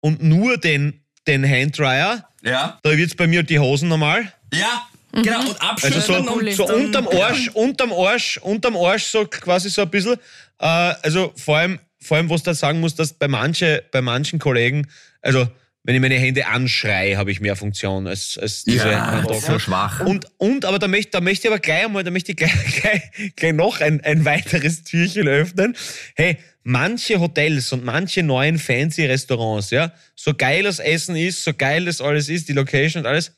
und 0.00 0.22
nur 0.22 0.56
den, 0.58 1.02
den 1.26 1.44
Handdryer, 1.48 2.28
Ja, 2.42 2.78
da 2.82 2.96
wird's 2.96 3.14
bei 3.16 3.26
mir 3.26 3.42
die 3.42 3.58
Hosen 3.58 3.88
normal. 3.88 4.32
ja, 4.54 4.86
genau. 5.12 5.40
Und 5.40 5.62
abschneiden 5.62 6.00
Also 6.00 6.22
so, 6.22 6.32
und 6.32 6.52
so 6.52 6.66
unterm 6.66 7.08
Arsch, 7.08 7.48
unterm 7.54 7.92
Arsch, 7.92 8.38
unterm 8.38 8.76
Arsch, 8.76 9.04
so 9.04 9.24
quasi 9.26 9.70
so 9.70 9.82
ein 9.82 9.90
bisschen. 9.90 10.14
Äh, 10.58 10.66
also 10.66 11.32
vor 11.36 11.58
allem, 11.58 11.78
vor 12.00 12.16
allem, 12.16 12.30
was 12.30 12.42
da 12.42 12.54
sagen 12.54 12.80
muss, 12.80 12.94
dass 12.94 13.12
bei, 13.12 13.28
manche, 13.28 13.84
bei 13.90 14.00
manchen 14.00 14.38
Kollegen, 14.38 14.86
also 15.22 15.48
wenn 15.88 15.94
ich 15.94 16.02
meine 16.02 16.16
Hände 16.16 16.46
anschreie, 16.46 17.16
habe 17.16 17.30
ich 17.30 17.40
mehr 17.40 17.56
Funktion 17.56 18.06
als, 18.06 18.36
als 18.36 18.64
diese 18.64 18.90
Ja, 18.90 19.24
so 19.40 19.58
schwach. 19.58 20.00
Und, 20.00 20.26
und 20.36 20.66
aber 20.66 20.78
da 20.78 20.86
möchte, 20.86 21.12
da 21.12 21.20
möchte 21.22 21.48
ich 21.48 21.52
aber 21.52 21.60
gleich 21.60 21.86
einmal, 21.86 22.04
da 22.04 22.10
möchte 22.10 22.32
ich 22.32 22.36
gleich, 22.36 22.52
gleich, 22.82 23.02
gleich 23.36 23.52
noch 23.54 23.80
ein, 23.80 24.02
ein 24.02 24.24
weiteres 24.26 24.84
Türchen 24.84 25.26
öffnen. 25.28 25.74
Hey, 26.14 26.36
manche 26.62 27.20
Hotels 27.20 27.72
und 27.72 27.84
manche 27.84 28.22
neuen 28.22 28.58
fancy 28.58 29.06
Restaurants, 29.06 29.70
ja, 29.70 29.92
so 30.14 30.34
geil 30.34 30.64
das 30.64 30.78
Essen 30.78 31.16
ist, 31.16 31.42
so 31.42 31.54
geil 31.54 31.86
das 31.86 32.02
alles 32.02 32.28
ist, 32.28 32.50
die 32.50 32.52
Location 32.52 33.04
und 33.04 33.08
alles, 33.08 33.32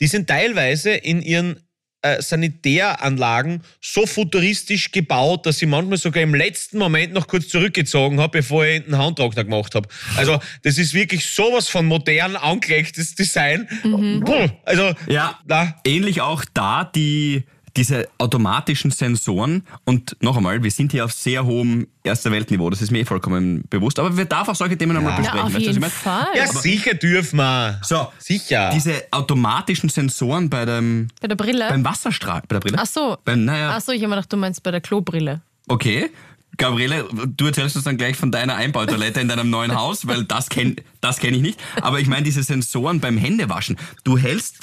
die 0.00 0.06
sind 0.06 0.28
teilweise 0.28 0.90
in 0.90 1.22
ihren 1.22 1.60
äh, 2.02 2.22
Sanitäranlagen 2.22 3.62
so 3.80 4.06
futuristisch 4.06 4.90
gebaut, 4.90 5.44
dass 5.44 5.60
ich 5.60 5.68
manchmal 5.68 5.98
sogar 5.98 6.22
im 6.22 6.34
letzten 6.34 6.78
Moment 6.78 7.12
noch 7.12 7.26
kurz 7.26 7.48
zurückgezogen 7.48 8.20
habe, 8.20 8.38
bevor 8.38 8.64
ich 8.64 8.84
einen 8.84 8.96
Handtrockner 8.96 9.44
gemacht 9.44 9.74
habe. 9.74 9.88
Also 10.16 10.40
das 10.62 10.78
ist 10.78 10.94
wirklich 10.94 11.26
sowas 11.26 11.68
von 11.68 11.84
modern 11.86 12.36
angelegtes 12.36 13.14
Design. 13.14 13.68
Puh, 13.82 14.48
Also 14.64 14.94
Ja, 15.08 15.38
na, 15.46 15.76
ähnlich 15.84 16.22
auch 16.22 16.44
da 16.54 16.84
die, 16.84 17.44
diese 17.76 18.08
automatischen 18.18 18.90
Sensoren. 18.90 19.64
Und 19.84 20.16
noch 20.20 20.36
einmal, 20.36 20.62
wir 20.62 20.70
sind 20.70 20.92
hier 20.92 21.04
auf 21.04 21.12
sehr 21.12 21.44
hohem 21.44 21.86
Erster 22.02 22.30
Weltniveau, 22.32 22.70
das 22.70 22.80
ist 22.82 22.90
mir 22.90 23.00
eh 23.00 23.04
vollkommen 23.04 23.64
bewusst. 23.68 23.98
Aber 23.98 24.16
wir 24.16 24.24
darf 24.24 24.48
auch 24.48 24.54
solche 24.54 24.76
Themen 24.78 24.94
nochmal 24.94 25.12
Ja, 25.12 25.18
besprechen. 25.18 25.46
auf 25.46 25.54
weißt 25.54 25.54
du, 25.54 25.56
was 25.56 25.62
ich 25.62 25.68
jeden 25.68 25.80
meine? 25.80 25.92
Fall. 25.92 26.26
ja, 26.36 26.46
sicher 26.46 26.94
dürfen 26.94 27.36
wir. 27.36 27.80
So, 27.82 28.08
Sicher. 28.18 28.70
diese 28.74 29.04
automatischen 29.10 29.88
Sensoren 29.90 30.48
bei 30.48 30.64
dem, 30.64 31.08
Bei 31.20 31.28
der 31.28 31.36
Brille? 31.36 31.68
beim 31.68 31.84
Wasserstrahl, 31.84 32.40
bei 32.48 32.54
der 32.56 32.60
Brille? 32.60 32.78
Ach 32.80 32.86
so. 32.86 33.18
Beim, 33.24 33.44
naja, 33.44 33.74
Ach 33.76 33.80
so, 33.80 33.92
ich 33.92 34.00
habe 34.00 34.08
mir 34.08 34.16
gedacht, 34.16 34.32
du 34.32 34.36
meinst 34.36 34.62
bei 34.62 34.70
der 34.70 34.80
Klobrille. 34.80 35.42
okay. 35.68 36.10
Gabriele, 36.56 37.06
du 37.36 37.46
erzählst 37.46 37.76
uns 37.76 37.84
dann 37.86 37.96
gleich 37.96 38.16
von 38.16 38.30
deiner 38.32 38.56
Einbautoilette 38.56 39.20
in 39.20 39.28
deinem 39.28 39.48
neuen 39.50 39.74
Haus, 39.76 40.06
weil 40.06 40.24
das 40.24 40.48
kenne 40.50 40.76
das 41.00 41.18
kenn 41.18 41.32
ich 41.32 41.40
nicht. 41.40 41.60
Aber 41.80 42.00
ich 42.00 42.08
meine 42.08 42.24
diese 42.24 42.42
Sensoren 42.42 43.00
beim 43.00 43.16
Händewaschen. 43.16 43.78
Du 44.04 44.18
hältst 44.18 44.56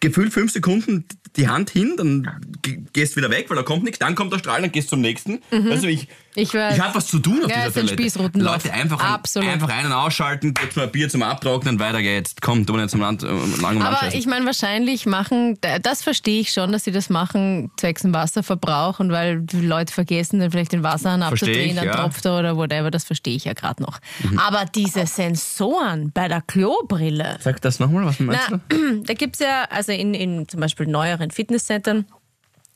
gefühlt 0.00 0.32
fünf 0.32 0.52
Sekunden 0.52 1.06
die 1.36 1.48
Hand 1.48 1.70
hin, 1.70 1.94
dann 1.96 2.40
ge- 2.62 2.80
gehst 2.92 3.16
wieder 3.16 3.30
weg, 3.30 3.46
weil 3.48 3.56
da 3.56 3.62
kommt 3.62 3.84
nichts, 3.84 3.98
dann 3.98 4.14
kommt 4.14 4.32
der 4.32 4.38
Strahl, 4.38 4.60
dann 4.60 4.70
gehst 4.72 4.90
zum 4.90 5.00
nächsten. 5.00 5.40
Also 5.50 5.86
ich, 5.86 6.02
Mhm. 6.02 6.08
Ich 6.34 6.54
weiß. 6.54 6.76
ich 6.76 6.80
habe 6.82 6.94
was 6.94 7.06
zu 7.08 7.18
tun 7.18 7.44
auf 7.44 7.50
Ja, 7.50 7.68
dieser 7.68 7.80
ein 7.82 7.96
Toilette. 7.96 8.38
Leute, 8.38 8.72
einfach, 8.72 9.00
Absolut. 9.04 9.50
einfach 9.50 9.68
einen 9.68 9.92
ausschalten, 9.92 10.54
kurz 10.54 10.74
mal 10.76 10.84
ein 10.84 10.90
Bier 10.90 11.10
zum 11.10 11.22
Abtrocknen, 11.22 11.78
weiter 11.78 12.00
geht's. 12.00 12.34
Komm, 12.40 12.64
du 12.64 12.74
nicht 12.78 12.88
zum 12.88 13.00
Land, 13.00 13.22
äh, 13.22 13.26
lang 13.26 13.76
um 13.76 13.82
Aber 13.82 14.00
Land 14.00 14.14
ich 14.14 14.26
meine, 14.26 14.46
wahrscheinlich 14.46 15.04
machen, 15.04 15.58
das 15.82 16.02
verstehe 16.02 16.40
ich 16.40 16.50
schon, 16.52 16.72
dass 16.72 16.84
sie 16.84 16.90
das 16.90 17.10
machen, 17.10 17.70
zwecks 17.76 18.00
dem 18.00 18.14
Wasserverbrauch 18.14 18.98
und 18.98 19.12
weil 19.12 19.42
die 19.42 19.60
Leute 19.60 19.92
vergessen, 19.92 20.40
dann 20.40 20.50
vielleicht 20.50 20.72
den 20.72 20.82
Wasserhahn 20.82 21.22
abzudrehen, 21.22 21.76
dann 21.76 21.84
ja. 21.84 21.92
Mhm. 21.96 22.00
tropft 22.00 22.24
er 22.24 22.38
oder 22.38 22.56
whatever, 22.56 22.90
das 22.90 23.04
verstehe 23.04 23.36
ich 23.36 23.44
ja 23.44 23.52
gerade 23.52 23.82
noch. 23.82 23.98
Aber 24.38 24.64
diese 24.74 25.06
Sensoren 25.06 26.12
bei 26.14 26.28
der 26.28 26.40
Klobrille, 26.40 27.36
Sag 27.40 27.60
das 27.60 27.78
nochmal, 27.78 28.06
was 28.06 28.18
meinst 28.20 28.48
na, 28.50 28.60
du? 28.70 29.02
da 29.04 29.12
gibt 29.14 29.34
es 29.36 29.40
ja, 29.40 29.64
also 29.68 29.92
in, 29.92 30.14
in 30.14 30.48
zum 30.48 30.60
Beispiel 30.60 30.86
neueren 30.86 31.21
Fitnesscentern, 31.30 32.06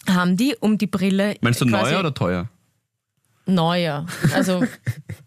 haben 0.09 0.37
die 0.37 0.55
um 0.61 0.79
die 0.79 0.87
Brille. 0.87 1.35
Meinst 1.41 1.61
du 1.61 1.65
neuer 1.65 2.01
oder 2.01 2.15
teuer? 2.15 2.49
Neuer. 3.49 4.07
Also 4.35 4.65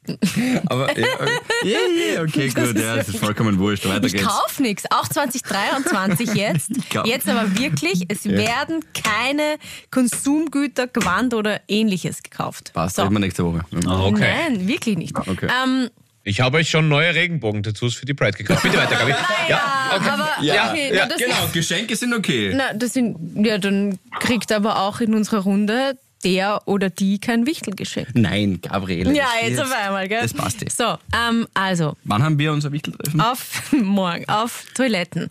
Aber 0.66 0.98
ja, 1.00 1.06
okay, 1.16 1.30
ja, 1.64 1.78
ja, 2.16 2.22
okay 2.22 2.50
gut, 2.50 2.78
ja, 2.78 2.96
das 2.98 3.10
ist 3.10 3.18
vollkommen 3.18 3.58
wurscht. 3.60 3.86
Weiter 3.88 4.06
ich 4.08 4.14
geht's. 4.14 4.26
kauf 4.26 4.60
nichts. 4.60 4.84
Auch 4.92 5.08
2023 5.08 6.34
jetzt. 6.34 6.72
Jetzt 7.06 7.30
aber 7.30 7.58
wirklich, 7.58 8.06
es 8.10 8.26
werden 8.26 8.84
keine 8.94 9.58
Konsumgüter, 9.92 10.88
Gewand 10.88 11.34
oder 11.34 11.62
ähnliches 11.68 12.22
gekauft. 12.24 12.72
Passt, 12.74 12.98
So. 12.98 13.04
reden 13.04 13.14
wir 13.16 13.20
nächste 13.20 13.46
Woche. 13.46 13.64
okay. 13.74 14.50
Nein, 14.50 14.68
wirklich 14.68 14.98
nicht. 14.98 15.18
Okay. 15.18 15.48
Ähm, 15.64 15.90
Ich 16.24 16.42
habe 16.42 16.58
euch 16.58 16.70
schon 16.70 16.90
neue 16.90 17.16
Regenbogen-Tattoos 17.16 17.96
für 17.96 18.06
die 18.06 18.14
Pride 18.14 18.38
gekauft. 18.38 18.64
Bitte 18.64 18.78
weiter, 18.78 18.96
Gabi. 18.98 19.14
Ja, 19.50 19.92
okay. 19.96 20.10
aber 20.10 20.44
Ja, 20.44 20.70
okay, 20.70 20.94
ja, 20.94 21.06
na, 21.06 21.10
das 21.10 21.18
Genau, 21.18 21.46
ist, 21.46 21.54
Geschenke 21.54 21.96
sind 21.96 22.14
okay. 22.14 22.52
na, 22.54 22.74
das 22.74 22.94
sind, 22.94 23.46
ja, 23.46 23.58
dann 23.58 23.98
kriegt 24.20 24.52
aber 24.52 24.82
auch 24.82 25.00
in 25.00 25.16
unserer 25.16 25.40
Runde 25.40 25.98
der 26.24 26.68
oder 26.68 26.90
die 26.90 27.20
kein 27.20 27.46
Wichtelgeschenk. 27.46 28.10
Nein, 28.14 28.60
Gabriele. 28.62 29.14
Ja, 29.16 29.28
jetzt 29.42 29.60
auf 29.60 29.72
einmal, 29.72 30.08
gell? 30.10 30.22
Das 30.22 30.34
passt 30.34 30.62
eh. 30.62 30.70
So, 30.70 30.98
ähm, 31.16 31.48
also, 31.54 31.96
Wann 32.04 32.22
haben 32.22 32.38
wir 32.38 32.52
unser 32.52 32.72
Wichteltreffen? 32.72 33.22
auf 33.22 33.72
morgen, 33.72 34.28
auf 34.28 34.66
Toiletten. 34.76 35.30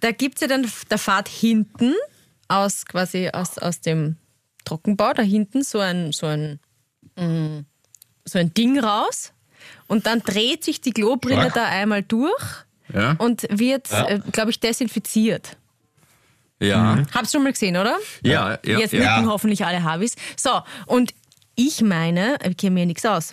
Da 0.00 0.12
gibt 0.12 0.36
es 0.36 0.42
ja 0.42 0.48
dann 0.48 0.70
der 0.90 0.98
Fahrt 0.98 1.28
hinten 1.28 1.94
aus 2.48 2.84
quasi 2.84 3.30
aus, 3.32 3.56
aus 3.58 3.80
dem 3.80 4.16
Trockenbau, 4.64 5.12
da 5.14 5.22
hinten 5.22 5.62
so 5.62 5.78
ein, 5.80 6.12
so 6.12 6.26
ein, 6.26 6.60
mm, 7.16 7.64
so 8.24 8.38
ein 8.38 8.52
Ding 8.52 8.78
raus. 8.78 9.32
Und 9.86 10.06
dann 10.06 10.20
dreht 10.20 10.64
sich 10.64 10.80
die 10.80 10.92
Klobrille 10.92 11.50
Stark. 11.50 11.54
da 11.54 11.64
einmal 11.66 12.02
durch 12.02 12.42
Ja. 12.92 13.12
und 13.18 13.46
wird, 13.50 13.90
äh, 13.92 14.20
glaube 14.32 14.50
ich, 14.50 14.60
desinfiziert. 14.60 15.56
Ja. 16.60 17.02
Hab's 17.14 17.32
schon 17.32 17.42
mal 17.42 17.52
gesehen, 17.52 17.76
oder? 17.76 17.96
Ja, 18.22 18.58
ja, 18.64 18.78
Jetzt 18.78 18.92
ja. 18.92 19.16
nicken 19.16 19.30
hoffentlich 19.30 19.64
alle 19.66 19.82
Harvis. 19.82 20.16
So, 20.36 20.50
und 20.86 21.12
ich 21.54 21.82
meine, 21.82 22.38
ich 22.48 22.56
kenne 22.56 22.72
mir 22.74 22.80
ja 22.80 22.86
nichts 22.86 23.04
aus. 23.04 23.32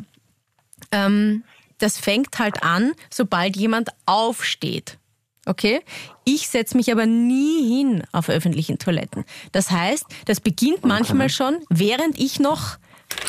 Ähm, 0.91 1.43
das 1.77 1.97
fängt 1.97 2.37
halt 2.39 2.63
an, 2.63 2.91
sobald 3.09 3.55
jemand 3.55 3.89
aufsteht. 4.05 4.97
Okay? 5.45 5.81
Ich 6.23 6.47
setze 6.47 6.77
mich 6.77 6.91
aber 6.91 7.05
nie 7.05 7.67
hin 7.77 8.03
auf 8.13 8.29
öffentlichen 8.29 8.77
Toiletten. 8.79 9.25
Das 9.51 9.71
heißt, 9.71 10.05
das 10.25 10.39
beginnt 10.39 10.85
manchmal 10.85 11.29
schon, 11.29 11.59
während 11.69 12.17
ich 12.17 12.39
noch 12.39 12.77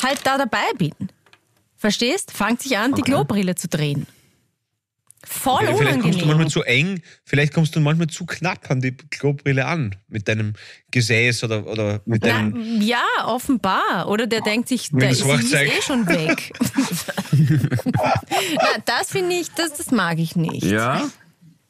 halt 0.01 0.21
da 0.23 0.37
dabei 0.37 0.63
bin. 0.77 0.93
Verstehst? 1.85 2.31
Fangt 2.31 2.63
sich 2.63 2.79
an, 2.79 2.93
die 2.95 3.03
Klobrille 3.03 3.53
zu 3.53 3.67
drehen. 3.67 4.07
Voll 5.23 5.63
Ja, 5.65 5.75
vielleicht 5.75 6.01
kommst 6.01 6.19
du 6.19 6.23
unangenehm. 6.23 6.27
manchmal 6.27 6.47
zu 6.49 6.63
eng, 6.63 7.01
vielleicht 7.23 7.53
kommst 7.53 7.75
du 7.75 7.79
manchmal 7.79 8.07
zu 8.07 8.25
knapp 8.25 8.71
an 8.71 8.81
die 8.81 8.91
Klobrille 8.95 9.67
an 9.67 9.95
mit 10.07 10.27
deinem 10.27 10.53
Gesäß 10.89 11.43
oder, 11.43 11.67
oder 11.67 12.01
mit 12.05 12.23
Na, 12.23 12.29
deinem. 12.29 12.81
ja, 12.81 13.03
offenbar. 13.25 14.07
Oder 14.07 14.25
der 14.25 14.41
denkt 14.41 14.67
sich, 14.67 14.89
der 14.91 15.11
ist, 15.11 15.23
eh 15.23 15.81
schon 15.83 16.07
weg. 16.07 16.51
Na, 18.55 18.81
das 18.85 19.11
finde 19.11 19.35
ich, 19.35 19.51
das, 19.51 19.73
das 19.73 19.91
mag 19.91 20.17
ich 20.17 20.35
nicht. 20.35 20.63
Ja. 20.63 21.07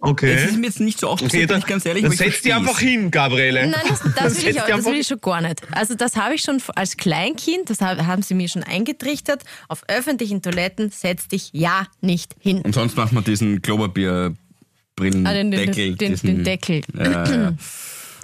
Okay. 0.06 0.34
Das 0.36 0.46
ist 0.52 0.58
mir 0.58 0.68
jetzt 0.68 0.80
nicht 0.80 1.00
so 1.00 1.10
oft 1.10 1.22
Okay, 1.24 1.28
passiert, 1.30 1.48
bin 1.50 1.54
dann, 1.56 1.60
ich 1.60 1.66
ganz 1.68 1.86
ehrlich. 1.86 2.04
dann 2.04 2.12
setz 2.12 2.20
dich 2.20 2.28
versteh's. 2.52 2.54
einfach 2.54 2.80
hin, 2.80 3.12
Gabriele. 3.12 3.68
Nein, 3.68 3.82
das, 3.88 4.00
das, 4.16 4.44
will, 4.44 4.50
ich, 4.52 4.62
auch, 4.62 4.68
das 4.68 4.86
will 4.86 4.96
ich 4.96 5.08
schon 5.08 5.20
gar 5.22 5.42
nicht. 5.42 5.62
Also 5.72 5.96
das 5.96 6.16
habe 6.16 6.36
ich 6.36 6.42
schon 6.42 6.62
als 6.76 6.98
Kleinkind, 6.98 7.70
das 7.70 7.82
hab- 7.82 8.00
haben 8.06 8.22
sie 8.22 8.34
mir 8.34 8.48
schon 8.50 8.64
eingetrichtert. 8.64 9.44
Auf 9.68 9.84
öffentlichen 9.88 10.42
Toiletten 10.42 10.90
setz 10.92 11.28
dich 11.28 11.50
ja 11.54 11.88
nicht 12.02 12.36
hin. 12.40 12.62
Und 12.62 12.74
sonst 12.76 12.96
macht 12.98 13.12
man 13.14 13.24
diesen 13.24 13.62
Klopapier-Brillendeckel. 13.62 15.26
Ah, 15.26 15.74
den- 15.74 15.98
den- 15.98 16.16
den- 16.16 16.36
den 16.36 16.44
Deckel. 16.44 16.82
Ja, 16.98 17.26
ja. 17.32 17.54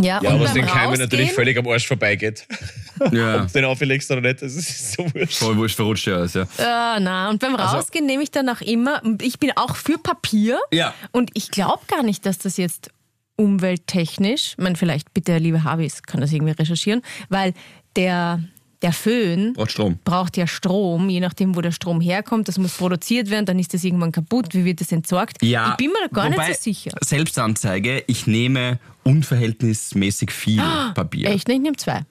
Ja, 0.04 0.20
Ja, 0.22 0.32
und 0.34 0.40
was 0.42 0.54
beim 0.54 0.62
den 0.62 0.66
Keimen 0.66 1.00
natürlich 1.00 1.30
Rausgehen- 1.30 1.36
völlig 1.36 1.58
am 1.58 1.68
Arsch 1.68 1.88
vorbeigeht. 1.88 2.48
ja. 3.12 3.42
Ob 3.42 3.48
du 3.48 3.54
den 3.54 3.66
auflegst 3.66 4.10
oder 4.12 4.22
nicht, 4.22 4.42
das 4.42 4.54
ist 4.56 4.94
so 4.94 5.06
wurscht. 5.14 5.34
Voll 5.38 5.58
wurscht, 5.58 5.76
verrutscht 5.76 6.08
ja 6.08 6.16
alles, 6.16 6.34
ja. 6.34 6.48
Ah, 6.58 6.98
na, 7.00 7.30
und 7.30 7.40
beim 7.42 7.56
Also- 7.56 7.78
Rausgehen 7.78 8.06
nehme 8.06 8.24
ich 8.24 8.32
dann 8.32 8.48
auch 8.50 8.62
immer, 8.62 9.02
ich 9.22 9.40
bin 9.40 9.52
auch 9.56 9.76
für 9.76 9.98
Papier. 9.98 10.60
Ja. 10.72 10.94
Und 11.12 11.32
ich 11.34 11.52
glaube 11.52 11.82
gar 11.88 12.04
nicht, 12.04 12.26
dass 12.26 12.38
das 12.38 12.58
jetzt 12.58 12.90
umwelttechnisch, 13.38 14.52
ich 14.58 14.64
meine, 14.64 14.76
vielleicht 14.76 15.14
bitte, 15.14 15.38
liebe 15.38 15.64
Habis, 15.64 16.04
kann 16.04 16.22
das 16.22 16.32
irgendwie 16.32 16.54
recherchieren, 16.54 17.02
weil 17.30 17.54
der, 17.96 18.42
der 18.82 18.94
Föhn 18.94 19.54
Braucht 19.54 19.72
Strom. 19.72 20.00
braucht 20.04 20.38
ja 20.38 20.48
Strom, 20.48 21.10
je 21.10 21.20
nachdem, 21.20 21.56
wo 21.56 21.62
der 21.62 21.72
Strom 21.72 22.02
herkommt. 22.02 22.48
Das 22.48 22.58
muss 22.58 22.76
produziert 22.78 23.30
werden, 23.30 23.46
dann 23.46 23.60
ist 23.60 23.74
das 23.74 23.84
irgendwann 23.84 24.12
kaputt. 24.12 24.54
Wie 24.54 24.66
wird 24.66 24.82
das 24.82 24.92
entsorgt? 24.92 25.44
Ja, 25.44 25.72
ich 25.72 25.78
bin 25.78 25.88
mir 25.88 26.08
da 26.08 26.08
gar 26.08 26.32
wobei, 26.32 26.48
nicht 26.48 26.58
so 26.58 26.64
sicher. 26.64 26.92
Selbstanzeige, 27.02 28.04
ich 28.08 28.28
nehme 28.28 28.80
unverhältnismäßig 29.04 30.32
viel 30.32 30.64
Papier. 30.96 31.30
Echt, 31.30 31.48
ne? 31.48 31.56
ich 31.56 31.62
nehme 31.62 31.78
zwei. 31.78 32.02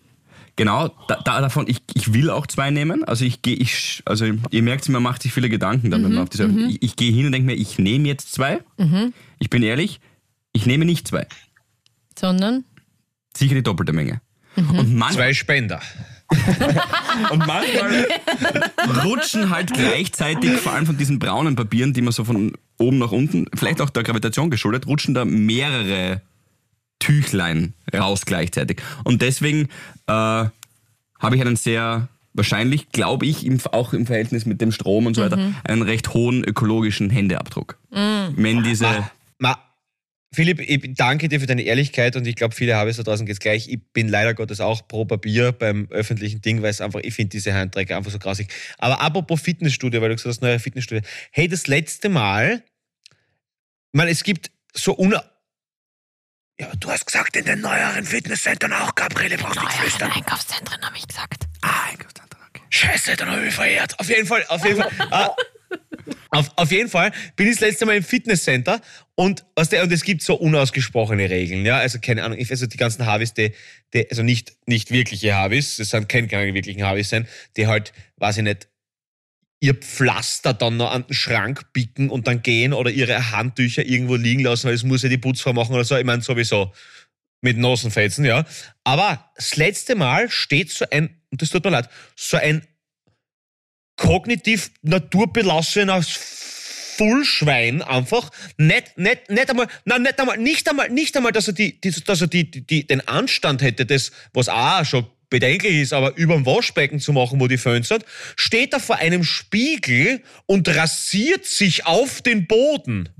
Genau, 0.57 0.89
da, 1.09 1.21
da, 1.25 1.41
davon, 1.41 1.67
ich, 1.69 1.83
ich 1.95 2.13
will 2.13 2.29
auch 2.29 2.47
zwei 2.47 2.71
nehmen. 2.71 3.03
Also 3.05 3.25
ich 3.25 3.41
gehe, 3.41 3.57
ich, 3.57 4.03
also 4.05 4.27
ihr 4.51 4.63
merkt, 4.63 4.89
man 4.89 5.03
macht 5.03 5.23
sich 5.23 5.33
viele 5.33 5.49
Gedanken 5.49 5.91
dann, 5.91 6.05
wenn 6.05 6.13
man 6.13 6.23
auf 6.23 6.29
diese, 6.29 6.47
ich, 6.47 6.83
ich 6.83 6.97
gehe 6.97 7.13
hin 7.13 7.27
und 7.27 7.33
denke 7.33 7.47
mir, 7.47 7.55
ich 7.55 7.79
nehme 7.79 8.07
jetzt 8.09 8.33
zwei. 8.33 8.61
Ich 9.39 9.49
bin 9.49 9.63
ehrlich, 9.63 10.01
ich 10.53 10.67
nehme 10.67 10.85
nicht 10.85 11.09
zwei. 11.09 11.27
Sondern, 12.19 12.65
Sicher 13.37 13.55
die 13.55 13.63
doppelte 13.63 13.93
Menge. 13.93 14.21
Und, 14.57 14.95
manch, 14.95 15.15
Zwei 15.15 15.33
Spender. 15.33 15.81
Und 17.31 17.47
manchmal 17.47 18.07
rutschen 19.05 19.51
halt 19.51 19.73
gleichzeitig, 19.73 20.53
vor 20.53 20.73
allem 20.73 20.87
von 20.87 20.97
diesen 20.97 21.19
braunen 21.19 21.57
Papieren, 21.57 21.93
die 21.93 22.03
man 22.03 22.13
so 22.13 22.25
von 22.25 22.53
oben 22.79 22.99
nach 22.99 23.13
unten, 23.13 23.47
vielleicht 23.55 23.81
auch 23.81 23.91
der 23.91 24.03
Gravitation 24.03 24.51
geschuldet, 24.51 24.87
rutschen 24.87 25.15
da 25.15 25.25
mehrere 25.25 26.23
Tüchlein 26.99 27.75
raus 27.93 28.27
gleichzeitig. 28.27 28.81
Und 29.05 29.23
deswegen 29.23 29.69
äh, 30.07 30.13
habe 30.13 30.53
ich 31.33 31.41
einen 31.41 31.57
sehr, 31.57 32.09
wahrscheinlich, 32.33 32.91
glaube 32.91 33.27
ich, 33.27 33.45
im, 33.45 33.59
auch 33.73 33.93
im 33.93 34.07
Verhältnis 34.07 34.47
mit 34.47 34.61
dem 34.61 34.73
Strom 34.73 35.07
und 35.07 35.15
so 35.15 35.23
weiter, 35.23 35.39
einen 35.65 35.83
recht 35.83 36.15
hohen 36.15 36.45
ökologischen 36.45 37.11
Händeabdruck. 37.11 37.77
Wenn 37.91 38.63
diese... 38.63 38.87
Ma, 39.39 39.59
Philipp, 40.33 40.61
ich 40.61 40.95
danke 40.95 41.29
dir 41.29 41.41
für 41.41 41.47
deine 41.47 41.63
Ehrlichkeit 41.63 42.15
und 42.15 42.25
ich 42.25 42.37
glaube, 42.37 42.55
viele 42.55 42.77
Habis 42.77 42.97
da 42.97 43.03
draußen 43.03 43.27
geht's 43.27 43.41
gleich. 43.41 43.69
Ich 43.69 43.81
bin 43.93 44.09
leider 44.09 44.33
Gottes 44.33 44.61
auch 44.61 44.87
pro 44.87 45.05
Papier 45.05 45.51
beim 45.51 45.89
öffentlichen 45.91 46.41
Ding, 46.41 46.63
weil 46.63 46.71
es 46.71 46.81
einfach, 46.81 47.01
ich 47.01 47.15
finde 47.15 47.31
diese 47.31 47.53
Handträger 47.53 47.97
einfach 47.97 48.13
so 48.13 48.21
grausig. 48.21 48.49
Aber 48.79 49.01
apropos 49.01 49.41
Fitnessstudio, 49.41 50.01
weil 50.01 50.11
du 50.11 50.15
gesagt 50.15 50.37
hast, 50.37 50.43
neue 50.43 50.61
Fitnessstudio. 50.61 51.03
Hey, 51.33 51.49
das 51.49 51.67
letzte 51.67 52.09
Mal, 52.09 52.63
meine, 53.93 54.13
es 54.13 54.23
gibt 54.23 54.53
so 54.73 54.95
una... 54.95 55.25
Ja, 56.61 56.69
aber 56.69 56.77
du 56.77 56.91
hast 56.91 57.07
gesagt, 57.07 57.37
in 57.37 57.47
den 57.47 57.61
neueren 57.63 58.05
Fitnesscentern 58.05 58.73
auch, 58.73 58.95
Gabriele, 58.95 59.37
brauchst 59.37 59.57
du 59.57 59.65
nicht 59.65 59.79
flüstern. 59.79 60.13
Einkaufszentren 60.13 60.81
habe 60.81 60.97
ich 60.97 61.09
gesagt. 61.09 61.45
Ah, 61.63 61.89
Einkaufszentrum, 61.91 62.41
okay. 62.49 62.63
Scheiße, 62.69 63.17
dann 63.17 63.31
habe 63.31 63.41
ich 63.41 63.47
mich 63.47 63.55
verehrt. 63.55 63.99
Auf 63.99 64.09
jeden 64.09 64.27
Fall, 64.27 64.45
auf 64.47 64.65
jeden 64.65 64.81
Fall. 64.81 65.35
auf, 66.31 66.51
auf 66.57 66.71
jeden 66.71 66.89
Fall 66.89 67.13
bin 67.37 67.47
ich 67.47 67.55
das 67.55 67.61
letzte 67.61 67.87
Mal 67.87 67.97
im 67.97 68.05
Fitnesscenter 68.05 68.81
und, 69.15 69.45
weißt 69.57 69.73
du, 69.73 69.83
und 69.83 69.93
es 69.93 70.03
gibt 70.03 70.23
so 70.23 70.35
unausgesprochene 70.35 71.29
Regeln, 71.29 71.65
ja, 71.65 71.79
also 71.79 71.99
keine 72.01 72.25
Ahnung, 72.25 72.39
also 72.39 72.67
die 72.67 72.77
ganzen 72.77 73.07
Harvis, 73.07 73.35
die, 73.35 73.53
die, 73.93 74.09
also 74.11 74.23
nicht, 74.23 74.55
nicht 74.67 74.91
wirkliche 74.91 75.35
Harvis, 75.35 75.77
das 75.77 75.91
sind 75.91 76.09
keine, 76.09 76.29
keine 76.29 76.55
wirklichen 76.55 76.83
Harvis 76.83 77.11
sein, 77.11 77.27
die 77.57 77.67
halt, 77.67 77.93
weiß 78.17 78.39
ich 78.39 78.45
nicht, 78.45 78.69
ihr 79.61 79.75
Pflaster 79.75 80.55
dann 80.55 80.79
noch 80.79 80.91
an 80.91 81.07
den 81.07 81.15
Schrank 81.15 81.73
bicken 81.73 82.09
und 82.09 82.27
dann 82.27 82.43
gehen 82.43 82.73
oder 82.73 82.91
ihre 82.91 83.31
Handtücher 83.31 83.85
irgendwo 83.85 84.17
liegen 84.17 84.43
lassen, 84.43 84.69
weil 84.69 84.75
es 84.75 84.85
muss 84.85 85.03
ja 85.03 85.09
die 85.09 85.19
Putzfrau 85.19 85.53
machen 85.53 85.75
oder 85.75 85.85
so, 85.85 85.97
ich 85.97 86.05
meine 86.05 86.23
sowieso 86.23 86.73
mit 87.43 87.59
Nosenfetzen, 87.59 88.25
ja. 88.25 88.45
Aber 88.85 89.31
das 89.37 89.57
letzte 89.57 89.95
Mal 89.95 90.31
steht 90.31 90.71
so 90.71 90.87
ein, 90.91 91.21
und 91.31 91.43
das 91.43 91.51
tut 91.51 91.65
mir 91.65 91.71
leid, 91.71 91.89
so 92.17 92.37
ein 92.37 92.67
kognitiv 94.01 94.71
naturbelassener 94.81 96.03
Fullschwein 96.97 97.83
einfach, 97.83 98.31
nicht, 98.57 98.97
nicht, 98.97 99.31
nicht 99.31 99.51
einmal, 99.51 99.69
nein, 99.85 100.03
nicht 100.03 100.19
einmal, 100.19 100.39
nicht 100.39 100.69
einmal, 100.69 100.89
nicht 100.89 101.17
einmal, 101.17 101.33
dass 101.33 101.49
er 101.49 101.53
die, 101.53 101.79
die 101.81 101.91
dass 102.05 102.21
er 102.23 102.27
die, 102.27 102.51
die, 102.51 102.87
den 102.87 103.07
Anstand 103.07 103.61
hätte, 103.63 103.85
das, 103.85 104.11
was 104.33 104.49
auch 104.49 104.85
schon 104.87 105.07
bedenklich 105.29 105.77
ist, 105.77 105.93
aber 105.93 106.17
überm 106.17 106.47
Waschbecken 106.47 106.99
zu 106.99 107.13
machen, 107.13 107.41
wo 107.41 107.47
die 107.47 107.59
Föhn 107.59 107.83
sind, 107.83 108.05
steht 108.37 108.73
er 108.73 108.81
vor 108.81 108.97
einem 108.97 109.23
Spiegel 109.23 110.23
und 110.47 110.67
rasiert 110.69 111.45
sich 111.45 111.87
auf 111.87 112.23
den 112.23 112.47
Boden. 112.47 113.11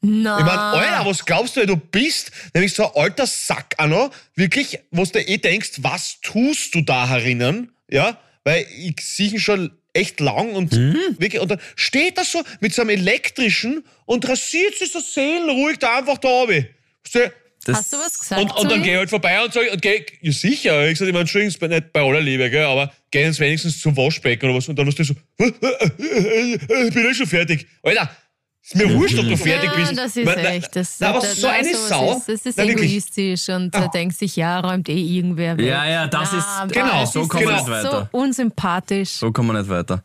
Na, 0.00 0.38
Ich 0.40 0.44
meine, 0.44 0.60
Alter, 0.60 1.06
was 1.06 1.24
glaubst 1.24 1.54
du, 1.54 1.60
wer 1.60 1.66
du 1.68 1.76
bist? 1.76 2.32
Nämlich 2.52 2.74
so 2.74 2.92
ein 2.92 3.00
alter 3.00 3.28
Sack, 3.28 3.74
Anno, 3.78 4.10
wirklich, 4.34 4.80
wo 4.90 5.04
du 5.04 5.20
eh 5.20 5.38
denkst, 5.38 5.74
was 5.82 6.20
tust 6.20 6.74
du 6.74 6.80
da 6.82 7.08
herinnen? 7.08 7.70
Ja, 7.88 8.18
weil 8.44 8.66
ich 8.76 9.00
sehe 9.00 9.30
ihn 9.30 9.40
schon 9.40 9.72
echt 9.92 10.20
lang 10.20 10.52
und 10.52 10.72
wirklich, 11.18 11.40
und 11.40 11.50
dann 11.50 11.60
steht 11.76 12.16
er 12.16 12.24
so 12.24 12.42
mit 12.60 12.74
so 12.74 12.82
einem 12.82 12.90
elektrischen 12.90 13.84
und 14.06 14.26
rasiert 14.28 14.76
sich 14.76 14.90
so 14.90 15.00
seelenruhig 15.00 15.78
da 15.78 15.98
einfach 15.98 16.18
da 16.18 16.46
Das, 17.64 17.76
hast 17.76 17.92
du 17.92 17.96
was 17.98 18.18
gesagt? 18.18 18.42
Und, 18.42 18.50
und 18.56 18.70
dann 18.70 18.80
zu 18.80 18.84
geh 18.84 18.92
ihm? 18.92 18.98
halt 18.98 19.10
vorbei 19.10 19.44
und 19.44 19.52
sag, 19.52 19.70
und 19.70 19.82
geh, 19.82 20.04
ja 20.20 20.32
sicher, 20.32 20.88
ich 20.88 20.98
sag, 20.98 21.06
ich 21.06 21.12
meine, 21.12 21.22
Entschuldigung, 21.22 21.68
nicht 21.68 21.92
bei 21.92 22.00
aller 22.00 22.20
Liebe, 22.20 22.50
gell, 22.50 22.64
aber 22.64 22.92
geh 23.10 23.22
jetzt 23.22 23.38
wenigstens 23.38 23.80
zum 23.80 23.96
Waschbecken 23.96 24.48
oder 24.48 24.58
was 24.58 24.68
und 24.68 24.76
dann 24.76 24.86
hast 24.86 24.98
du 24.98 25.04
so, 25.04 25.14
ich 25.38 26.94
bin 26.94 27.06
eh 27.06 27.14
schon 27.14 27.26
fertig. 27.26 27.66
Alter, 27.82 28.10
ist 28.64 28.76
mir 28.76 28.94
wurscht, 28.94 29.18
ob 29.18 29.26
du 29.28 29.36
fertig 29.36 29.70
ja, 29.70 29.76
bist. 29.76 29.98
das 29.98 30.16
ist 30.16 30.24
na- 30.24 30.34
echt. 30.34 30.76
Das, 30.76 30.96
na, 31.00 31.08
aber 31.10 31.20
das- 31.20 31.36
so 31.36 31.46
eine 31.48 31.74
Sau. 31.74 32.16
Ist, 32.16 32.28
das 32.28 32.46
ist 32.46 32.58
Na, 32.58 32.64
egoistisch 32.64 33.48
und 33.48 33.74
da 33.74 33.88
denkt 33.88 34.16
sich, 34.16 34.36
ja, 34.36 34.60
räumt 34.60 34.88
eh 34.88 34.92
irgendwer 35.00 35.56
weg. 35.56 35.66
Ja, 35.66 35.84
ja, 35.84 36.06
das 36.06 36.32
ist- 36.32 36.46
genau, 36.72 37.04
so 37.04 37.28
wir 37.28 37.40
so 37.40 37.50
nicht 37.50 37.68
weiter. 37.68 38.08
unsympathisch. 38.12 39.10
so 39.10 39.32
kommen 39.32 39.52
wir 39.52 39.58
nicht 39.60 39.68
weiter. 39.70 40.02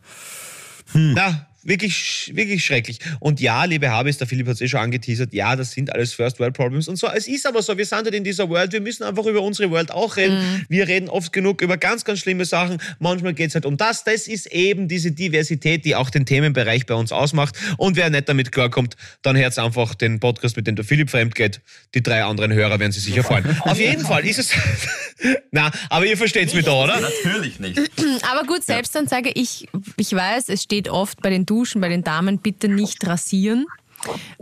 Na, 0.94 1.46
wirklich, 1.68 2.32
wirklich 2.34 2.64
schrecklich. 2.64 2.98
Und 3.20 3.40
ja, 3.40 3.64
liebe 3.64 3.90
Habis, 3.90 4.18
der 4.18 4.26
Philipp 4.26 4.46
hat 4.48 4.54
es 4.54 4.60
eh 4.60 4.68
schon 4.68 4.80
angeteasert, 4.80 5.32
ja, 5.34 5.54
das 5.54 5.72
sind 5.72 5.92
alles 5.92 6.14
First 6.14 6.40
World 6.40 6.54
Problems 6.54 6.88
und 6.88 6.96
so. 6.96 7.08
Es 7.08 7.28
ist 7.28 7.46
aber 7.46 7.62
so, 7.62 7.76
wir 7.76 7.84
sind 7.84 8.04
halt 8.04 8.14
in 8.14 8.24
dieser 8.24 8.48
World, 8.48 8.72
wir 8.72 8.80
müssen 8.80 9.04
einfach 9.04 9.26
über 9.26 9.42
unsere 9.42 9.70
World 9.70 9.90
auch 9.90 10.16
reden. 10.16 10.66
Wir 10.68 10.88
reden 10.88 11.08
oft 11.08 11.32
genug 11.32 11.60
über 11.62 11.76
ganz, 11.76 12.04
ganz 12.04 12.20
schlimme 12.20 12.44
Sachen. 12.44 12.78
Manchmal 12.98 13.34
geht 13.34 13.48
es 13.48 13.54
halt 13.54 13.66
um 13.66 13.76
das. 13.76 14.04
Das 14.04 14.26
ist 14.26 14.46
eben 14.46 14.88
diese 14.88 15.12
Diversität, 15.12 15.84
die 15.84 15.94
auch 15.94 16.10
den 16.10 16.26
Themenbereich 16.26 16.86
bei 16.86 16.94
uns 16.94 17.12
ausmacht. 17.12 17.56
Und 17.76 17.96
wer 17.96 18.10
nicht 18.10 18.28
damit 18.28 18.50
klarkommt, 18.50 18.96
dann 19.22 19.36
hört 19.36 19.58
einfach 19.58 19.94
den 19.94 20.20
Podcast, 20.20 20.56
mit 20.56 20.66
dem 20.66 20.76
der 20.76 20.84
Philipp 20.84 21.10
fremd 21.10 21.34
geht. 21.34 21.60
Die 21.94 22.02
drei 22.02 22.24
anderen 22.24 22.52
Hörer 22.52 22.80
werden 22.80 22.92
sich 22.92 23.04
sicher 23.04 23.22
freuen. 23.22 23.44
Auf 23.60 23.78
jeden 23.78 24.04
Fall 24.04 24.26
ist 24.26 24.38
es... 24.38 24.50
Na, 25.50 25.70
aber 25.90 26.06
ihr 26.06 26.16
versteht's 26.16 26.54
mich 26.54 26.64
da, 26.64 26.72
oder? 26.72 27.00
Natürlich 27.00 27.58
nicht. 27.58 27.78
Aber 28.30 28.46
gut, 28.46 28.62
Selbstanzeige, 28.62 29.30
ich, 29.34 29.66
ich 29.96 30.12
weiß, 30.12 30.48
es 30.48 30.62
steht 30.62 30.88
oft 30.88 31.20
bei 31.22 31.30
den 31.30 31.46
Duschen, 31.58 31.80
bei 31.80 31.88
den 31.88 32.04
Damen, 32.04 32.38
bitte 32.38 32.68
nicht 32.68 33.04
rasieren. 33.06 33.66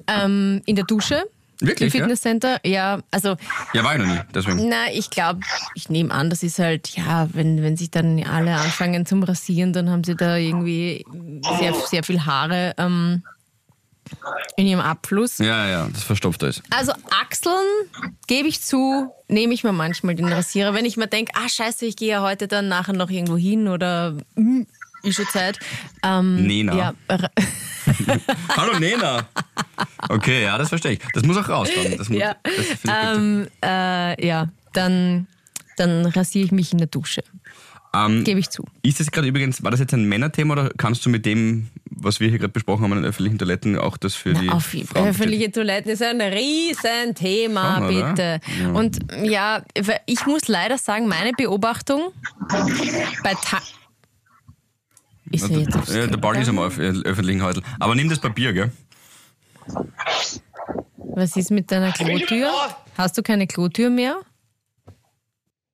Ähm, 0.07 0.61
in 0.67 0.77
der 0.77 0.85
Dusche. 0.85 1.25
Wirklich, 1.61 1.95
Im 1.95 2.01
ja? 2.01 2.05
Fitnesscenter, 2.05 2.61
ja, 2.67 3.01
also 3.11 3.37
Ja, 3.73 3.83
war 3.83 3.95
ich 3.95 4.03
noch 4.03 4.07
nie, 4.07 4.21
deswegen. 4.35 4.69
Na, 4.69 4.93
ich 4.93 5.09
glaube, 5.09 5.41
ich 5.75 5.89
nehme 5.89 6.13
an, 6.13 6.29
das 6.29 6.43
ist 6.43 6.59
halt, 6.59 6.91
ja, 6.91 7.29
wenn, 7.33 7.63
wenn 7.63 7.79
sich 7.79 7.91
dann 7.91 8.23
alle 8.25 8.55
anfangen 8.57 9.07
zum 9.07 9.23
Rasieren, 9.23 9.73
dann 9.73 9.89
haben 9.89 10.05
sie 10.05 10.15
da 10.15 10.37
irgendwie 10.37 11.07
sehr, 11.59 11.73
sehr 11.73 12.03
viel 12.03 12.27
Haare 12.27 12.75
ähm, 12.77 13.23
in 14.59 14.67
ihrem 14.67 14.81
Abfluss. 14.83 15.39
Ja, 15.39 15.67
ja, 15.67 15.89
das 15.91 16.03
verstopft 16.03 16.45
alles. 16.45 16.63
Also 16.69 16.93
Achseln, 17.11 17.65
gebe 18.27 18.49
ich 18.49 18.61
zu, 18.61 19.11
nehme 19.29 19.55
ich 19.55 19.65
mir 19.65 19.73
manchmal 19.73 20.15
den 20.15 20.29
Rasierer. 20.31 20.75
Wenn 20.75 20.85
ich 20.85 20.99
mir 20.99 21.07
denke, 21.07 21.33
ah 21.35 21.49
scheiße, 21.49 21.87
ich 21.87 21.97
gehe 21.97 22.11
ja 22.11 22.23
heute 22.23 22.49
dann 22.49 22.69
nachher 22.69 22.93
noch 22.93 23.09
irgendwo 23.09 23.39
hin 23.39 23.69
oder 23.69 24.15
mm, 24.35 24.63
ist 25.07 25.17
schon 25.17 25.27
Zeit. 25.27 25.59
Ähm, 26.03 26.47
Nena. 26.47 26.75
Ja, 26.77 26.95
ra- 27.09 27.31
Hallo 28.57 28.79
Nena. 28.79 29.27
Okay, 30.09 30.43
ja, 30.45 30.59
das 30.59 30.69
verstehe 30.69 30.93
ich. 30.93 31.01
Das 31.15 31.23
muss 31.25 31.37
auch 31.37 31.49
raus 31.49 31.69
dann. 31.75 31.97
Das 31.97 32.09
muss, 32.09 32.19
ja, 32.19 32.37
das 32.43 33.17
ähm, 33.17 33.47
äh, 33.65 34.27
ja 34.27 34.49
dann, 34.73 35.27
dann 35.77 36.07
rasiere 36.07 36.45
ich 36.47 36.53
mich 36.53 36.73
in 36.73 36.79
der 36.79 36.89
Dusche. 36.89 37.23
Ähm, 37.95 38.25
Gebe 38.25 38.41
ich 38.41 38.51
zu. 38.51 38.65
Ist 38.83 39.01
das 39.01 39.11
gerade 39.11 39.27
übrigens, 39.29 39.63
war 39.63 39.71
das 39.71 39.81
jetzt 39.81 39.95
ein 39.95 40.05
Männerthema 40.05 40.53
oder 40.53 40.71
kannst 40.77 41.07
du 41.07 41.11
mit 41.11 41.25
dem, 41.25 41.69
was 41.91 42.21
wir 42.21 42.29
hier 42.29 42.39
gerade 42.39 42.53
besprochen 42.53 42.83
haben, 42.85 42.93
an 42.93 42.99
den 43.03 43.09
öffentlichen 43.09 43.39
Toiletten 43.39 43.79
auch 43.79 43.97
das 43.97 44.15
für 44.15 44.35
die 44.35 44.47
Na, 44.47 44.55
auf 44.55 44.67
Frauen 44.67 45.07
öffentliche 45.09 45.51
Toiletten 45.51 45.93
ist 45.93 46.03
ein 46.03 46.21
Riesenthema, 46.21 47.79
Schon, 47.79 47.89
bitte. 47.89 48.41
Und 48.75 48.99
ja, 49.23 49.63
ich 50.05 50.27
muss 50.27 50.49
leider 50.49 50.77
sagen, 50.77 51.09
meine 51.09 51.33
Beobachtung 51.33 52.13
bei 53.23 53.33
Ta 53.43 53.63
ist 55.31 55.51
er 55.51 55.59
jetzt 55.59 55.77
aufs 55.77 55.95
Ja, 55.95 56.07
der 56.07 56.17
Ball 56.17 56.37
ist 56.41 56.49
am 56.49 56.59
öff- 56.59 56.79
öffentlichen 57.05 57.43
Häusl. 57.43 57.63
Aber 57.81 57.95
nimm 57.95 58.09
das 58.09 58.19
Papier, 58.19 58.53
gell? 58.53 58.71
Was 60.99 61.37
ist 61.37 61.51
mit 61.51 61.71
deiner 61.71 61.93
Klotür? 61.93 62.51
Hast 62.97 63.17
du 63.19 63.23
keine 63.23 63.47
Klotür 63.47 63.91
mehr? 63.91 64.21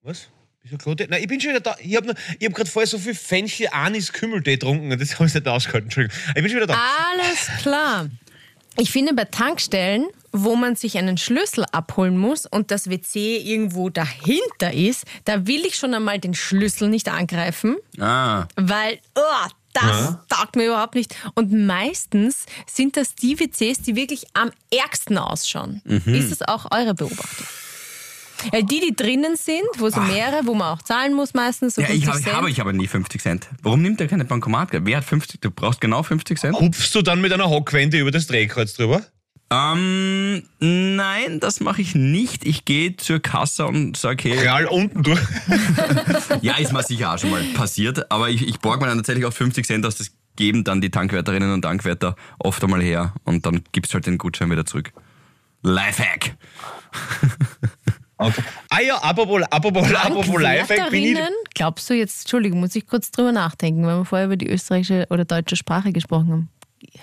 Was? 0.03 0.29
Wieso? 0.63 0.77
Nein, 1.09 1.21
ich 1.21 1.27
bin 1.29 1.41
schon 1.41 1.51
wieder 1.51 1.61
da. 1.61 1.77
Ich 1.81 1.97
habe 1.97 2.11
hab 2.15 2.55
gerade 2.55 2.71
vorher 2.71 2.87
so 2.87 2.99
viel 2.99 3.15
Fenchel 3.15 3.69
Anis 3.73 4.13
Kümmeltee 4.13 4.53
getrunken. 4.55 4.91
Das 4.97 5.15
habe 5.17 5.27
ich 5.27 5.35
nicht 5.35 5.49
ausgehalten. 5.49 5.87
Entschuldigung. 5.89 6.17
Ich 6.29 6.35
bin 6.35 6.49
schon 6.49 6.57
wieder 6.57 6.67
da. 6.69 6.79
Alles 7.13 7.49
klar. 7.63 8.09
Ich 8.79 8.91
finde 8.91 9.13
bei 9.15 9.25
Tankstellen, 9.25 10.07
wo 10.33 10.57
man 10.57 10.77
sich 10.77 10.97
einen 10.99 11.19
Schlüssel 11.19 11.65
abholen 11.73 12.17
muss 12.17 12.47
und 12.47 12.71
das 12.71 12.89
WC 12.91 13.37
irgendwo 13.39 13.91
dahinter 13.91 14.73
ist, 14.73 15.05
da 15.25 15.47
will 15.47 15.65
ich 15.67 15.77
schon 15.77 15.93
einmal 15.95 16.19
den 16.19 16.35
Schlüssel 16.35 16.89
nicht 16.89 17.09
angreifen, 17.09 17.77
Ah. 18.01 18.47
weil 18.57 18.99
oh, 19.15 19.49
das 19.75 20.17
taugt 20.29 20.57
mir 20.57 20.67
überhaupt 20.67 20.95
nicht. 20.95 21.15
Und 21.35 21.53
meistens 21.53 22.45
sind 22.67 22.97
das 22.97 23.15
die 23.15 23.39
WCs, 23.41 23.81
die 23.83 23.97
wirklich 23.97 24.27
am 24.35 24.51
ärgsten 24.71 25.17
ausschauen. 25.19 25.81
Ist 26.07 26.31
das 26.31 26.43
auch 26.47 26.67
eure 26.71 26.95
Beobachtung? 26.95 27.47
Äh, 28.51 28.65
Die, 28.65 28.81
die 28.81 28.95
drinnen 28.97 29.37
sind, 29.37 29.63
wo 29.79 29.89
so 29.89 30.01
mehrere, 30.01 30.45
wo 30.47 30.55
man 30.55 30.77
auch 30.77 30.83
zahlen 30.83 31.15
muss 31.15 31.33
meistens. 31.33 31.77
So 31.77 31.83
Ja, 31.83 31.89
ich 31.91 32.05
50 32.05 32.27
habe 32.27 32.37
hab 32.43 32.49
ich 32.49 32.61
aber 32.61 32.73
nie 32.73 32.87
50 32.89 33.23
Cent. 33.23 33.49
Warum 33.63 33.81
nimmt 33.83 34.01
er 34.01 34.09
keine 34.09 34.25
Bankomatkarte? 34.25 34.85
Wer 34.85 34.97
hat 34.99 35.05
50? 35.05 35.41
Du 35.41 35.51
brauchst 35.51 35.81
genau 35.81 36.03
50 36.03 36.39
Cent? 36.39 36.59
Hupfst 36.59 36.91
du 36.95 37.03
dann 37.03 37.21
mit 37.21 37.33
einer 37.33 37.49
Hockwende 37.49 37.99
über 37.99 38.11
das 38.11 38.27
Drehkreuz 38.27 38.75
drüber? 38.75 39.03
Ähm, 39.53 40.45
nein, 40.61 41.39
das 41.39 41.61
mache 41.61 41.83
ich 41.83 41.95
nicht. 41.95 42.47
Ich 42.47 42.65
gehe 42.65 42.97
zur 42.97 43.21
Kasse 43.21 43.67
und 43.67 43.99
sage, 43.99 44.31
hey, 44.31 44.39
Krall 44.39 44.65
unten 44.65 45.03
durch. 45.03 45.21
ja, 46.41 46.57
ist 46.57 46.73
mir 46.73 46.83
sicher 46.83 47.13
auch 47.13 47.19
schon 47.19 47.31
mal 47.31 47.43
passiert, 47.55 48.11
aber 48.11 48.31
ich, 48.31 48.49
ich 48.49 48.61
borg 48.61 48.81
mir 48.81 48.87
dann 48.87 48.97
tatsächlich 48.97 49.27
auch 49.27 49.33
50 49.33 49.67
Cent 49.67 49.85
aus. 49.85 49.97
Das 49.97 50.11
geben 50.37 50.65
dann 50.65 50.81
die 50.81 50.91
Tankwärterinnen 50.91 51.53
und 51.53 51.63
Tankwärter 51.63 52.17
oft 52.39 52.65
einmal 52.65 52.81
her 52.81 53.13
und 53.25 53.45
dann 53.45 53.63
gibst 53.73 53.93
halt 53.93 54.07
den 54.07 54.17
Gutschein 54.17 54.51
wieder 54.51 54.65
zurück. 54.65 54.93
Lifehack. 55.63 56.35
Okay. 58.19 58.43
Ah 58.69 58.81
ja, 58.81 58.99
apropos, 58.99 59.43
apropos, 59.51 59.93
apropos 59.93 60.41
Lifehack 60.41 60.91
bin 60.91 61.03
ich... 61.03 61.15
Tankwärterinnen, 61.15 61.35
glaubst 61.55 61.91
du 61.91 61.95
jetzt, 61.95 62.21
Entschuldigung, 62.21 62.61
muss 62.61 62.77
ich 62.77 62.87
kurz 62.87 63.11
drüber 63.11 63.33
nachdenken, 63.33 63.85
weil 63.85 63.99
wir 63.99 64.05
vorher 64.05 64.27
über 64.27 64.37
die 64.37 64.47
österreichische 64.47 65.09
oder 65.11 65.25
deutsche 65.25 65.57
Sprache 65.57 65.91
gesprochen 65.91 66.31
haben. 66.31 66.49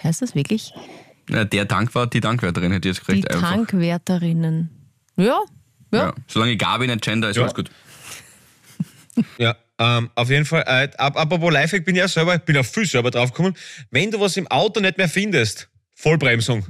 Heißt 0.01 0.21
das 0.21 0.33
wirklich? 0.33 0.73
Ja, 1.29 1.43
der 1.45 1.67
Tankwart, 1.67 2.13
die 2.13 2.21
Tankwärterin 2.21 2.71
hätte 2.71 2.87
jetzt 2.89 3.01
Die 3.01 3.05
gekriegt. 3.05 3.31
einfach. 3.31 3.49
Tankwärterinnen. 3.51 4.69
Ja, 5.15 5.25
ja. 5.91 5.99
Ja. 5.99 6.13
Solange 6.27 6.55
Gabi 6.57 6.87
nicht 6.87 7.01
Gender 7.01 7.29
ist, 7.29 7.35
Ja. 7.37 7.43
alles 7.43 7.53
gut. 7.55 7.69
Ja, 9.37 9.55
ähm, 9.79 10.09
auf 10.15 10.29
jeden 10.29 10.45
Fall. 10.45 10.63
Äh, 10.65 10.89
ap- 10.97 11.17
apropos 11.17 11.51
Lifehack 11.51 11.83
bin 11.83 11.95
ich 11.95 11.99
ja 11.99 12.07
selber, 12.07 12.35
ich 12.35 12.41
bin 12.41 12.55
auf 12.57 12.67
viel 12.71 12.85
selber 12.85 13.11
draufgekommen. 13.11 13.53
Wenn 13.91 14.11
du 14.11 14.19
was 14.19 14.37
im 14.37 14.47
Auto 14.47 14.79
nicht 14.79 14.97
mehr 14.97 15.09
findest, 15.09 15.69
Vollbremsung. 15.95 16.65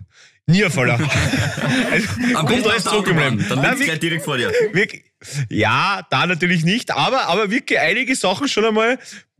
Nierfaller. 0.47 0.99
also, 1.91 2.07
kommt 2.45 2.66
alles 2.68 2.84
zurück 2.86 3.07
im 3.07 3.20
Leben. 3.20 3.45
Dann 3.47 3.62
Nein, 3.62 3.78
gleich 3.80 3.99
direkt 3.99 4.26
vor 4.26 4.38
dir. 4.38 4.51
wirklich, 4.72 5.03
ja, 5.49 6.01
da 6.10 6.26
natürlich 6.26 6.64
nicht, 6.64 6.89
aber, 6.89 7.28
aber 7.28 7.51
wirklich 7.51 7.78
einige 7.80 8.16
Sachen 8.16 8.47
schon 8.47 8.66
einmal 8.66 8.97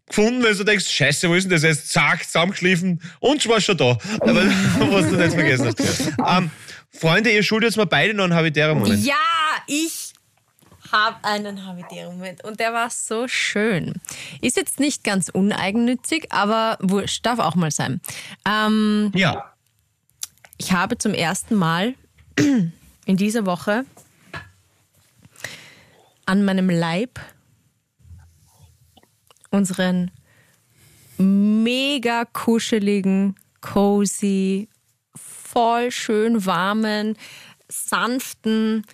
gefunden, 0.10 0.44
wenn 0.44 0.58
du 0.58 0.64
denkst, 0.64 0.88
scheiße, 0.90 1.30
wo 1.30 1.34
ist 1.36 1.44
denn 1.46 1.52
das 1.52 1.64
jetzt? 1.64 1.90
Zack, 1.92 2.26
zusammengeschliffen 2.26 3.02
und 3.20 3.42
schon 3.42 3.52
war 3.54 3.62
schon 3.62 3.78
da. 3.78 3.98
Aber 4.20 4.46
was 4.92 5.10
du 5.10 5.16
nicht 5.16 5.34
vergessen 5.34 5.68
hast. 5.78 6.12
Ähm, 6.28 6.52
Freunde, 6.92 7.32
ihr 7.32 7.44
schuldet 7.44 7.70
jetzt 7.70 7.78
mal 7.78 7.86
beide 7.86 8.14
noch 8.14 8.26
einen 8.26 8.34
habitären 8.34 8.78
Moment. 8.80 9.06
Ja, 9.06 9.14
ich 9.68 10.14
habe 10.92 11.18
einen 11.24 11.66
Habitäre-Moment 11.68 12.44
und 12.44 12.60
der 12.60 12.74
war 12.74 12.90
so 12.90 13.28
schön. 13.28 13.94
Ist 14.42 14.58
jetzt 14.58 14.80
nicht 14.80 15.04
ganz 15.04 15.30
uneigennützig, 15.30 16.32
aber 16.32 16.78
wurscht, 16.82 17.24
darf 17.26 17.38
auch 17.40 17.54
mal 17.56 17.70
sein. 17.70 18.02
Ähm, 18.48 19.12
Ja. 19.14 19.54
ich 20.58 20.72
habe 20.72 20.98
zum 20.98 21.14
ersten 21.14 21.54
Mal 21.56 21.94
in 23.06 23.18
dieser 23.18 23.46
Woche 23.46 23.86
an 26.26 26.44
meinem 26.44 26.70
Leib 26.70 27.20
unseren 29.52 30.12
mega 31.18 32.26
kuscheligen, 32.26 33.36
cozy, 33.62 34.70
voll 35.16 35.92
schön 35.92 36.46
warmen, 36.46 37.18
sanften, 37.68 38.86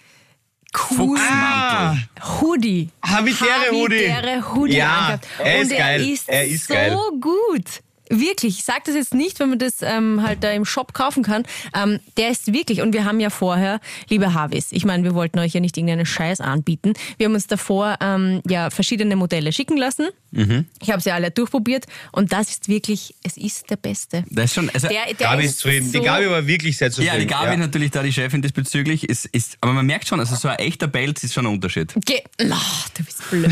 coolen 0.74 1.18
Fuchsmantel. 1.18 2.10
Hoodie. 2.42 2.90
Habitäre 3.04 3.72
Hoodie. 3.72 4.10
Habitäre 4.12 4.54
Hoodie 4.56 4.78
Ja, 4.78 4.98
angehabt. 4.98 5.28
er 5.40 5.62
ist 5.62 5.72
Und 5.72 5.78
geil. 5.78 6.02
er 6.02 6.10
ist, 6.12 6.30
Er 6.30 6.48
ist 6.48 6.68
so 6.68 6.74
geil. 6.74 6.98
gut. 7.22 7.82
Wirklich, 8.10 8.60
ich 8.60 8.66
sage 8.66 8.82
das 8.86 8.96
jetzt 8.96 9.14
nicht, 9.14 9.40
wenn 9.40 9.50
man 9.50 9.60
das 9.60 9.82
ähm, 9.82 10.22
halt 10.22 10.44
da 10.44 10.52
im 10.52 10.66
Shop 10.66 10.94
kaufen 10.94 11.24
kann. 11.24 11.44
Ähm, 11.76 12.00
der 12.18 12.30
ist 12.30 12.54
wirklich, 12.54 12.82
und 12.82 12.94
wir 12.94 13.06
haben 13.06 13.20
ja 13.20 13.30
vorher, 13.30 13.80
liebe 14.10 14.34
Harvis, 14.34 14.68
ich 14.72 14.86
meine, 14.86 15.04
wir 15.04 15.16
wollten 15.16 15.40
euch 15.40 15.54
ja 15.54 15.60
nicht 15.60 15.78
irgendeinen 15.78 16.06
Scheiß 16.06 16.42
anbieten. 16.42 16.94
Wir 17.18 17.26
haben 17.26 17.34
uns 17.34 17.48
davor 17.48 17.98
ähm, 18.02 18.42
ja 18.48 18.70
verschiedene 18.70 19.16
Modelle 19.16 19.52
schicken 19.52 19.78
lassen. 19.78 20.08
Mhm. 20.32 20.66
Ich 20.82 20.92
habe 20.92 21.02
sie 21.02 21.12
alle 21.12 21.32
durchprobiert 21.32 21.86
und 22.12 22.34
das 22.34 22.50
ist 22.50 22.68
wirklich, 22.68 23.16
es 23.24 23.38
ist 23.38 23.70
der 23.70 23.78
Beste. 23.78 24.24
Das 24.30 24.46
ist 24.46 24.54
schon, 24.56 24.70
also, 24.70 24.88
Der, 24.88 25.06
der 25.06 25.16
Gabi 25.16 25.46
ist 25.46 25.60
zufrieden. 25.60 25.86
So 25.86 26.00
die 26.00 26.06
Gabi 26.06 26.30
war 26.30 26.46
wirklich 26.46 26.78
sehr 26.78 26.92
zufrieden. 26.92 27.14
ja, 27.14 27.20
die 27.20 27.28
Gabi 27.28 27.58
natürlich 27.58 27.92
da 27.92 28.04
die 28.04 28.12
Chefin 28.12 28.42
diesbezüglich. 28.42 29.08
Ist, 29.08 29.26
ist, 29.26 29.58
aber 29.62 29.74
man 29.74 29.86
merkt 29.86 30.08
schon, 30.08 30.20
also 30.20 30.36
so 30.36 30.48
ein 30.48 30.58
echter 30.60 30.88
Belz 30.88 31.24
ist 31.24 31.34
schon 31.34 31.46
ein 31.46 31.54
Unterschied. 31.54 31.94
Ge 32.06 32.22
Ach, 32.52 32.90
du 32.90 33.04
bist 33.04 33.30
blöd. 33.30 33.50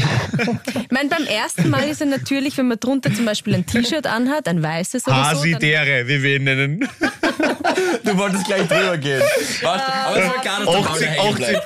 ich 0.67 0.91
meine, 0.91 1.09
beim 1.09 1.25
ersten 1.25 1.69
Mal 1.69 1.87
ist 1.87 2.01
er 2.01 2.07
natürlich, 2.07 2.57
wenn 2.57 2.67
man 2.67 2.79
drunter 2.79 3.13
zum 3.13 3.25
Beispiel 3.25 3.55
ein 3.55 3.65
T-Shirt 3.65 4.07
anhat, 4.07 4.42
ein 4.47 4.61
weißes 4.63 5.05
oder 5.07 5.15
so. 5.15 5.21
Dann, 5.21 5.35
Hasidere, 5.37 6.07
wie 6.07 6.21
wir 6.23 6.35
ihn 6.37 6.43
nennen. 6.43 6.89
Du 8.03 8.17
wolltest 8.17 8.45
gleich 8.45 8.67
drüber 8.67 8.97
gehen. 8.97 9.21
Aber 9.63 10.17
es 10.17 10.27
war 10.27 10.41
klar, 10.41 10.59
dass 10.65 10.75
80, 10.75 11.19
80. 11.19 11.57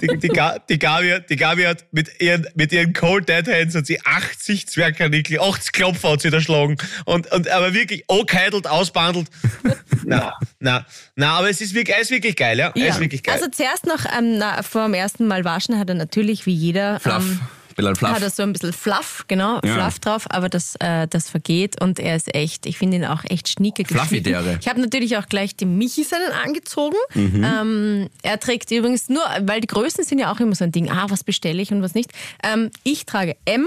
Die, 0.00 0.06
die, 0.06 0.28
die, 0.68 0.78
Gabi, 0.78 1.10
hat- 1.10 1.28
die 1.28 1.34
Gabi 1.36 1.64
hat 1.64 1.84
mit 1.90 2.20
ihren, 2.20 2.46
mit 2.54 2.70
ihren 2.72 2.92
Cold 2.92 3.28
Dead 3.28 3.46
Hands 3.48 3.74
hat 3.74 3.84
sie 3.86 4.00
80 4.00 4.68
Zwergkanickel, 4.68 5.40
80 5.40 5.72
Klopfer 5.72 6.12
hat 6.12 6.22
sie 6.22 6.28
erschlagen. 6.32 6.76
Und, 7.04 7.30
und, 7.32 7.48
aber 7.48 7.74
wirklich 7.74 8.04
angeheitelt, 8.08 8.68
ausbandelt. 8.68 9.26
na, 10.04 10.34
na, 10.60 10.86
na, 11.16 11.32
aber 11.38 11.50
es 11.50 11.60
ist 11.60 11.74
wirklich, 11.74 11.96
er 11.96 12.02
ist 12.02 12.12
wirklich 12.12 12.36
geil, 12.36 12.58
ja. 12.60 12.70
Ja. 12.76 12.86
ist 12.86 13.00
wirklich 13.00 13.24
geil. 13.24 13.34
Also 13.34 13.48
zuerst 13.50 13.84
noch 13.86 14.04
ähm, 14.16 14.38
na, 14.38 14.62
vor 14.62 14.84
dem 14.84 14.94
ersten 14.94 15.26
Mal 15.26 15.44
waschen 15.44 15.76
hat 15.78 15.88
er 15.88 15.96
natürlich 15.96 16.46
wie 16.46 16.54
jeder 16.54 17.00
Fluff. 17.00 17.16
ähm, 17.16 17.40
Bilal 17.74 17.94
Fluff. 17.96 18.12
hat 18.12 18.22
er 18.22 18.30
so 18.30 18.42
ein 18.42 18.52
bisschen 18.52 18.72
Fluff, 18.72 19.24
genau, 19.28 19.60
Ja. 19.64 19.74
Fluff 19.74 19.98
drauf, 19.98 20.26
aber 20.30 20.48
das, 20.48 20.74
äh, 20.80 21.06
das 21.08 21.28
vergeht 21.30 21.80
und 21.80 21.98
er 21.98 22.16
ist 22.16 22.34
echt, 22.34 22.66
ich 22.66 22.78
finde 22.78 22.98
ihn 22.98 23.04
auch 23.04 23.24
echt 23.24 23.48
schnieke 23.48 23.82
geschnitten. 23.84 24.58
Ich 24.60 24.68
habe 24.68 24.80
natürlich 24.80 25.16
auch 25.16 25.26
gleich 25.28 25.56
dem 25.56 25.78
Michi 25.78 26.04
seinen 26.04 26.32
angezogen. 26.44 26.96
Mhm. 27.14 27.44
Ähm, 27.44 28.08
er 28.22 28.38
trägt 28.38 28.70
übrigens 28.70 29.08
nur, 29.08 29.22
weil 29.42 29.60
die 29.60 29.66
Größen 29.66 30.04
sind 30.04 30.18
ja 30.18 30.32
auch 30.32 30.40
immer 30.40 30.54
so 30.54 30.64
ein 30.64 30.72
Ding, 30.72 30.90
ah, 30.90 31.06
was 31.08 31.24
bestelle 31.24 31.60
ich 31.62 31.72
und 31.72 31.82
was 31.82 31.94
nicht. 31.94 32.10
Ähm, 32.42 32.70
ich 32.84 33.06
trage 33.06 33.36
M, 33.44 33.66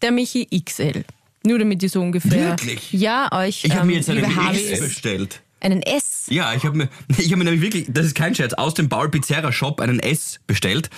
der 0.00 0.12
Michi 0.12 0.46
XL. 0.46 1.04
Nur 1.44 1.58
damit 1.58 1.82
ihr 1.82 1.88
so 1.88 2.00
ungefähr. 2.00 2.50
Wirklich? 2.50 2.92
Ja, 2.92 3.28
euch. 3.32 3.64
Ich 3.64 3.72
habe 3.72 3.82
ähm, 3.82 3.86
mir 3.88 3.96
jetzt 3.96 4.08
einen 4.08 4.20
liebe 4.20 4.30
S 4.30 4.36
Harvis, 4.36 4.80
bestellt. 4.80 5.40
Einen 5.62 5.82
S. 5.82 6.26
Ja, 6.28 6.52
ich 6.54 6.64
habe 6.64 6.76
mir, 6.76 6.88
ich 7.18 7.30
hab 7.32 7.38
mir 7.38 7.44
nämlich 7.44 7.62
wirklich, 7.62 7.86
das 7.88 8.06
ist 8.06 8.14
kein 8.14 8.34
Scherz, 8.34 8.52
aus 8.54 8.74
dem 8.74 8.88
Paul 8.88 9.08
Pizzeria 9.08 9.50
Shop 9.52 9.80
einen 9.80 9.98
S 10.00 10.40
bestellt, 10.46 10.90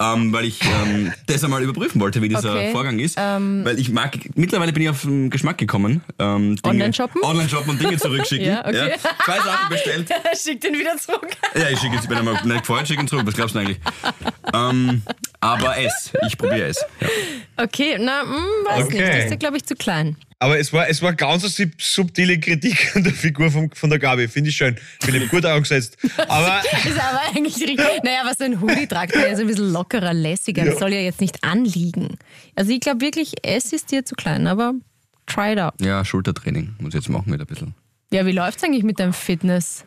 ähm, 0.00 0.32
weil 0.32 0.44
ich 0.44 0.60
ähm, 0.62 1.12
das 1.26 1.42
einmal 1.44 1.62
überprüfen 1.62 2.00
wollte, 2.00 2.22
wie 2.22 2.28
dieser 2.28 2.52
Okay, 2.54 2.72
Vorgang 2.72 2.98
ist. 2.98 3.16
weil 3.16 3.78
ich 3.78 3.90
mag, 3.90 4.16
mittlerweile 4.34 4.72
bin 4.72 4.82
ich 4.82 4.88
auf 4.88 5.02
den 5.02 5.30
Geschmack 5.30 5.58
gekommen. 5.58 6.02
Ähm, 6.18 6.56
Dinge- 6.56 6.68
Online-shoppen? 6.68 7.22
Online-shoppen 7.22 7.70
und 7.70 7.80
Dinge 7.80 7.96
zurückschicken. 7.96 8.46
Ja, 8.50 8.66
okay. 8.66 8.94
Zwei 9.24 9.36
Sachen 9.38 9.68
bestellt. 9.68 10.08
Schickt 10.42 10.64
ihn 10.64 10.74
wieder 10.74 10.96
zurück. 10.96 11.28
Ja, 11.54 11.68
ich 11.70 11.78
schicke 11.78 11.96
jetzt, 11.96 12.08
wenn 12.08 12.16
er 12.16 12.22
mal 12.22 12.32
nicht 12.44 12.60
gefreut, 12.60 12.88
schicke 12.88 13.02
ihn 13.02 13.08
zurück. 13.08 13.26
Was 13.26 13.34
glaubst 13.34 13.54
du 13.54 13.58
eigentlich? 13.60 13.78
ähm, 14.54 15.02
aber 15.40 15.78
S, 15.78 16.10
ich 16.26 16.36
probiere 16.36 16.68
es. 16.68 16.84
Ja. 17.00 17.08
Okay, 17.64 17.96
na, 18.00 18.22
hm, 18.22 18.30
weiß 18.66 18.84
Okay. 18.86 18.96
nicht. 19.00 19.08
Das 19.08 19.24
ist 19.24 19.30
ja, 19.30 19.36
glaube 19.36 19.56
ich, 19.56 19.64
zu 19.64 19.74
klein. 19.74 20.16
Aber 20.42 20.58
es 20.58 20.72
war, 20.72 20.88
es 20.88 21.02
war 21.02 21.12
ganz 21.12 21.42
eine 21.44 21.50
sub- 21.50 21.80
subtile 21.82 22.40
Kritik 22.40 22.92
an 22.96 23.04
der 23.04 23.12
Figur 23.12 23.50
von, 23.50 23.70
von 23.72 23.90
der 23.90 23.98
Gabi. 23.98 24.26
Finde 24.26 24.48
ich 24.50 24.56
schön. 24.56 24.76
Finde 25.02 25.22
ich 25.22 25.30
gut 25.30 25.44
angesetzt. 25.44 25.98
Aber 26.28 26.62
Ist 26.84 26.98
aber 26.98 27.20
eigentlich 27.28 27.56
richtig. 27.56 27.78
Naja, 28.02 28.22
was 28.24 28.38
so 28.38 28.44
ein 28.44 28.58
Hoodie 28.60 28.86
tragt, 28.86 29.14
der 29.14 29.28
ist 29.32 29.38
ein 29.40 29.46
bisschen 29.46 29.70
lockerer, 29.70 30.14
lässiger. 30.14 30.64
Das 30.64 30.78
soll 30.78 30.94
ja 30.94 31.00
jetzt 31.00 31.20
nicht 31.20 31.44
anliegen. 31.44 32.16
Also 32.56 32.72
ich 32.72 32.80
glaube 32.80 33.02
wirklich, 33.02 33.34
es 33.42 33.72
ist 33.74 33.90
dir 33.92 34.04
zu 34.04 34.14
klein, 34.14 34.46
aber 34.46 34.72
try 35.26 35.52
it 35.52 35.58
out. 35.58 35.74
ja, 35.80 36.02
Schultertraining 36.04 36.74
muss 36.78 36.94
ich 36.94 37.00
jetzt 37.00 37.08
machen 37.10 37.30
wieder 37.32 37.44
ein 37.44 37.46
bisschen. 37.46 37.74
Ja, 38.10 38.24
wie 38.24 38.32
läuft's 38.32 38.64
eigentlich 38.64 38.82
mit 38.82 38.98
deinem 38.98 39.12
Fitness? 39.12 39.84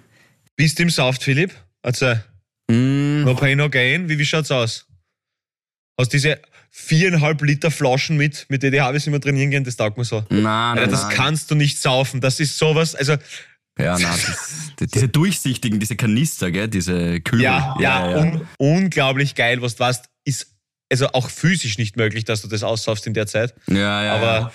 bist 0.55 0.77
du 0.77 0.83
im 0.83 0.89
Saft, 0.91 1.23
Philipp? 1.23 1.51
Also, 1.81 2.13
Mm, 2.69 3.23
noch 3.25 3.41
ein, 3.41 3.57
noch 3.57 3.69
gehen. 3.71 4.07
Wie, 4.07 4.17
wie 4.17 4.25
schaut's 4.25 4.49
aus? 4.49 4.85
Hast 5.99 6.13
diese 6.13 6.39
viereinhalb 6.75 7.39
Liter 7.43 7.69
Flaschen 7.69 8.17
mit, 8.17 8.47
mit 8.49 8.63
Habis 8.63 9.05
immer 9.05 9.21
trainieren 9.21 9.51
gehen, 9.51 9.63
das 9.63 9.75
taugt 9.75 9.95
mir 9.97 10.05
so. 10.05 10.25
nein, 10.31 10.41
nein, 10.75 10.89
das 10.89 11.03
nein. 11.03 11.15
kannst 11.15 11.51
du 11.51 11.55
nicht 11.55 11.79
saufen. 11.79 12.19
Das 12.19 12.39
ist 12.39 12.57
sowas, 12.57 12.95
also, 12.95 13.13
Ja, 13.77 13.97
nein, 13.99 14.17
das, 14.79 14.89
diese 14.93 15.07
durchsichtigen, 15.07 15.79
diese 15.79 15.95
Kanister, 15.95 16.49
gell, 16.49 16.67
diese 16.67 17.21
Kühle. 17.21 17.43
ja, 17.43 17.75
ja, 17.79 18.17
Un, 18.17 18.41
unglaublich 18.57 19.35
geil, 19.35 19.61
was 19.61 19.75
du 19.75 19.81
weißt, 19.81 20.05
ist 20.25 20.47
also 20.91 21.09
auch 21.09 21.29
physisch 21.29 21.77
nicht 21.77 21.95
möglich, 21.95 22.25
dass 22.25 22.41
du 22.41 22.47
das 22.47 22.63
aussaufst 22.63 23.05
in 23.05 23.13
der 23.13 23.27
Zeit. 23.27 23.53
Ja, 23.67 24.03
ja. 24.03 24.15
Aber- 24.15 24.39
ja. 24.39 24.51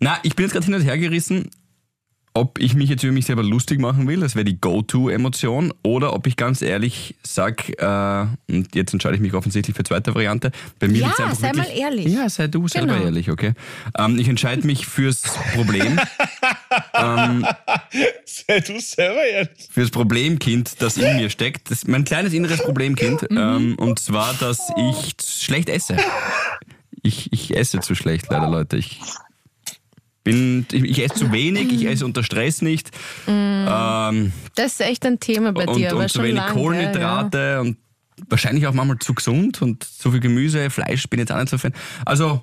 Na, 0.00 0.18
ich 0.24 0.34
bin 0.34 0.44
jetzt 0.46 0.52
gerade 0.52 0.64
hin 0.66 0.74
und 0.74 0.82
her 0.82 0.98
gerissen, 0.98 1.48
ob 2.34 2.58
ich 2.58 2.74
mich 2.74 2.88
jetzt 2.88 3.02
über 3.04 3.12
mich 3.12 3.26
selber 3.26 3.42
lustig 3.42 3.78
machen 3.80 4.08
will, 4.08 4.20
das 4.20 4.34
wäre 4.34 4.44
die 4.44 4.58
Go-To-Emotion, 4.60 5.72
oder 5.82 6.14
ob 6.14 6.26
ich 6.26 6.36
ganz 6.36 6.62
ehrlich 6.62 7.14
sage, 7.22 7.72
äh, 7.78 8.26
und 8.54 8.74
jetzt 8.74 8.92
entscheide 8.94 9.16
ich 9.16 9.20
mich 9.20 9.34
offensichtlich 9.34 9.76
für 9.76 9.82
die 9.82 9.88
zweite 9.88 10.14
Variante. 10.14 10.50
Bei 10.78 10.88
mir 10.88 11.00
Ja, 11.02 11.06
einfach 11.08 11.34
sei 11.34 11.48
wirklich, 11.54 11.68
mal 11.68 11.76
ehrlich. 11.78 12.06
Ja, 12.06 12.28
sei 12.30 12.46
du 12.48 12.66
selber 12.68 12.94
Genau. 12.94 13.04
ehrlich, 13.04 13.30
okay? 13.30 13.52
Ähm, 13.98 14.18
ich 14.18 14.28
entscheide 14.28 14.66
mich 14.66 14.86
fürs 14.86 15.22
Problem, 15.54 16.00
Sei 18.24 18.60
du 18.60 18.80
selber 18.80 19.24
ehrlich. 19.24 19.68
fürs 19.70 19.90
Problemkind, 19.90 20.80
das 20.80 20.96
in 20.96 21.16
mir 21.16 21.30
steckt. 21.30 21.70
Das 21.70 21.78
ist 21.78 21.88
mein 21.88 22.04
kleines 22.04 22.32
inneres 22.32 22.62
Problemkind. 22.62 23.30
Mhm. 23.30 23.36
Ähm, 23.38 23.74
und 23.78 23.98
zwar, 23.98 24.32
dass 24.34 24.58
ich 24.76 25.14
schlecht 25.24 25.68
esse. 25.68 25.96
Ich, 27.02 27.32
ich 27.32 27.56
esse 27.56 27.80
zu 27.80 27.94
schlecht, 27.94 28.26
leider, 28.30 28.48
Leute. 28.48 28.76
Ich 28.76 29.00
bin, 30.24 30.66
ich, 30.72 30.84
ich 30.84 31.04
esse 31.04 31.14
zu 31.14 31.32
wenig, 31.32 31.72
ich 31.72 31.86
esse 31.86 32.04
unter 32.04 32.22
Stress 32.22 32.62
nicht. 32.62 32.90
Ähm, 33.26 34.32
Das 34.54 34.72
ist 34.72 34.80
echt 34.80 35.04
ein 35.06 35.18
Thema 35.20 35.52
bei 35.52 35.66
und, 35.66 35.76
dir, 35.76 35.92
aber 35.92 36.02
und 36.02 36.10
zu 36.10 36.22
wenig 36.22 36.36
lange. 36.36 36.52
Kohlenhydrate 36.52 37.60
und 37.60 37.76
wahrscheinlich 38.28 38.66
auch 38.66 38.72
manchmal 38.72 38.98
zu 38.98 39.14
gesund 39.14 39.62
und 39.62 39.82
zu 39.84 40.10
viel 40.10 40.20
Gemüse, 40.20 40.70
Fleisch 40.70 41.08
bin 41.08 41.18
ich 41.18 41.24
jetzt 41.28 41.32
auch 41.32 41.40
nicht 41.40 41.48
so 41.48 41.58
Fan. 41.58 41.72
Also, 42.04 42.42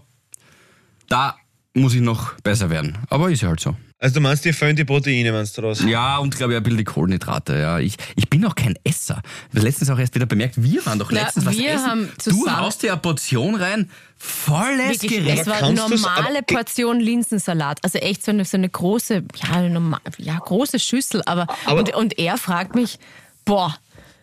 da 1.07 1.35
muss 1.73 1.93
ich 1.93 2.01
noch 2.01 2.33
besser 2.41 2.69
werden. 2.69 2.97
Aber 3.09 3.31
ist 3.31 3.41
ja 3.41 3.49
halt 3.49 3.59
so. 3.59 3.75
Also 4.01 4.15
du 4.15 4.21
meinst, 4.21 4.45
dir 4.45 4.53
fehlen 4.53 4.77
die 4.77 4.85
Proteine, 4.85 5.33
meinst 5.33 5.57
du 5.57 5.61
das? 5.61 5.81
Ja, 5.83 6.19
und 6.19 6.33
glaube 6.37 6.53
ich 6.53 6.57
ein 6.57 6.63
bisschen 6.63 6.77
die 6.77 6.83
Kohlenhydrate. 6.85 7.57
Ja. 7.59 7.79
Ich, 7.79 7.95
ich 8.15 8.29
bin 8.29 8.45
auch 8.45 8.55
kein 8.55 8.75
Esser. 8.85 9.21
Letztens 9.51 9.89
auch 9.89 9.99
erst 9.99 10.15
wieder 10.15 10.25
bemerkt, 10.25 10.55
wir 10.57 10.85
waren 10.85 10.97
doch 10.99 11.11
Na, 11.11 11.23
letztens 11.23 11.45
was 11.45 11.57
wir 11.57 11.69
essen. 11.73 11.85
haben 11.85 12.09
du 12.23 12.31
zusammen- 12.31 12.57
haust 12.61 12.81
dir 12.81 12.93
eine 12.93 13.01
Portion 13.01 13.55
rein, 13.55 13.89
volles 14.17 15.01
Wirklich, 15.01 15.11
Gerät. 15.25 15.39
es 15.39 15.47
war 15.47 15.59
du's- 15.73 15.89
normale 16.01 16.43
Portion 16.43 17.01
Linsensalat. 17.01 17.79
Also 17.83 17.97
echt 17.99 18.23
so 18.23 18.31
eine, 18.31 18.45
so 18.45 18.55
eine 18.55 18.69
große, 18.69 19.15
ja, 19.35 19.49
eine 19.55 19.69
normal, 19.69 19.99
ja, 20.17 20.37
große 20.37 20.79
Schüssel. 20.79 21.21
Aber, 21.25 21.47
Aber- 21.65 21.79
und, 21.79 21.93
und 21.93 22.17
er 22.19 22.37
fragt 22.37 22.75
mich, 22.75 22.99
boah, 23.43 23.75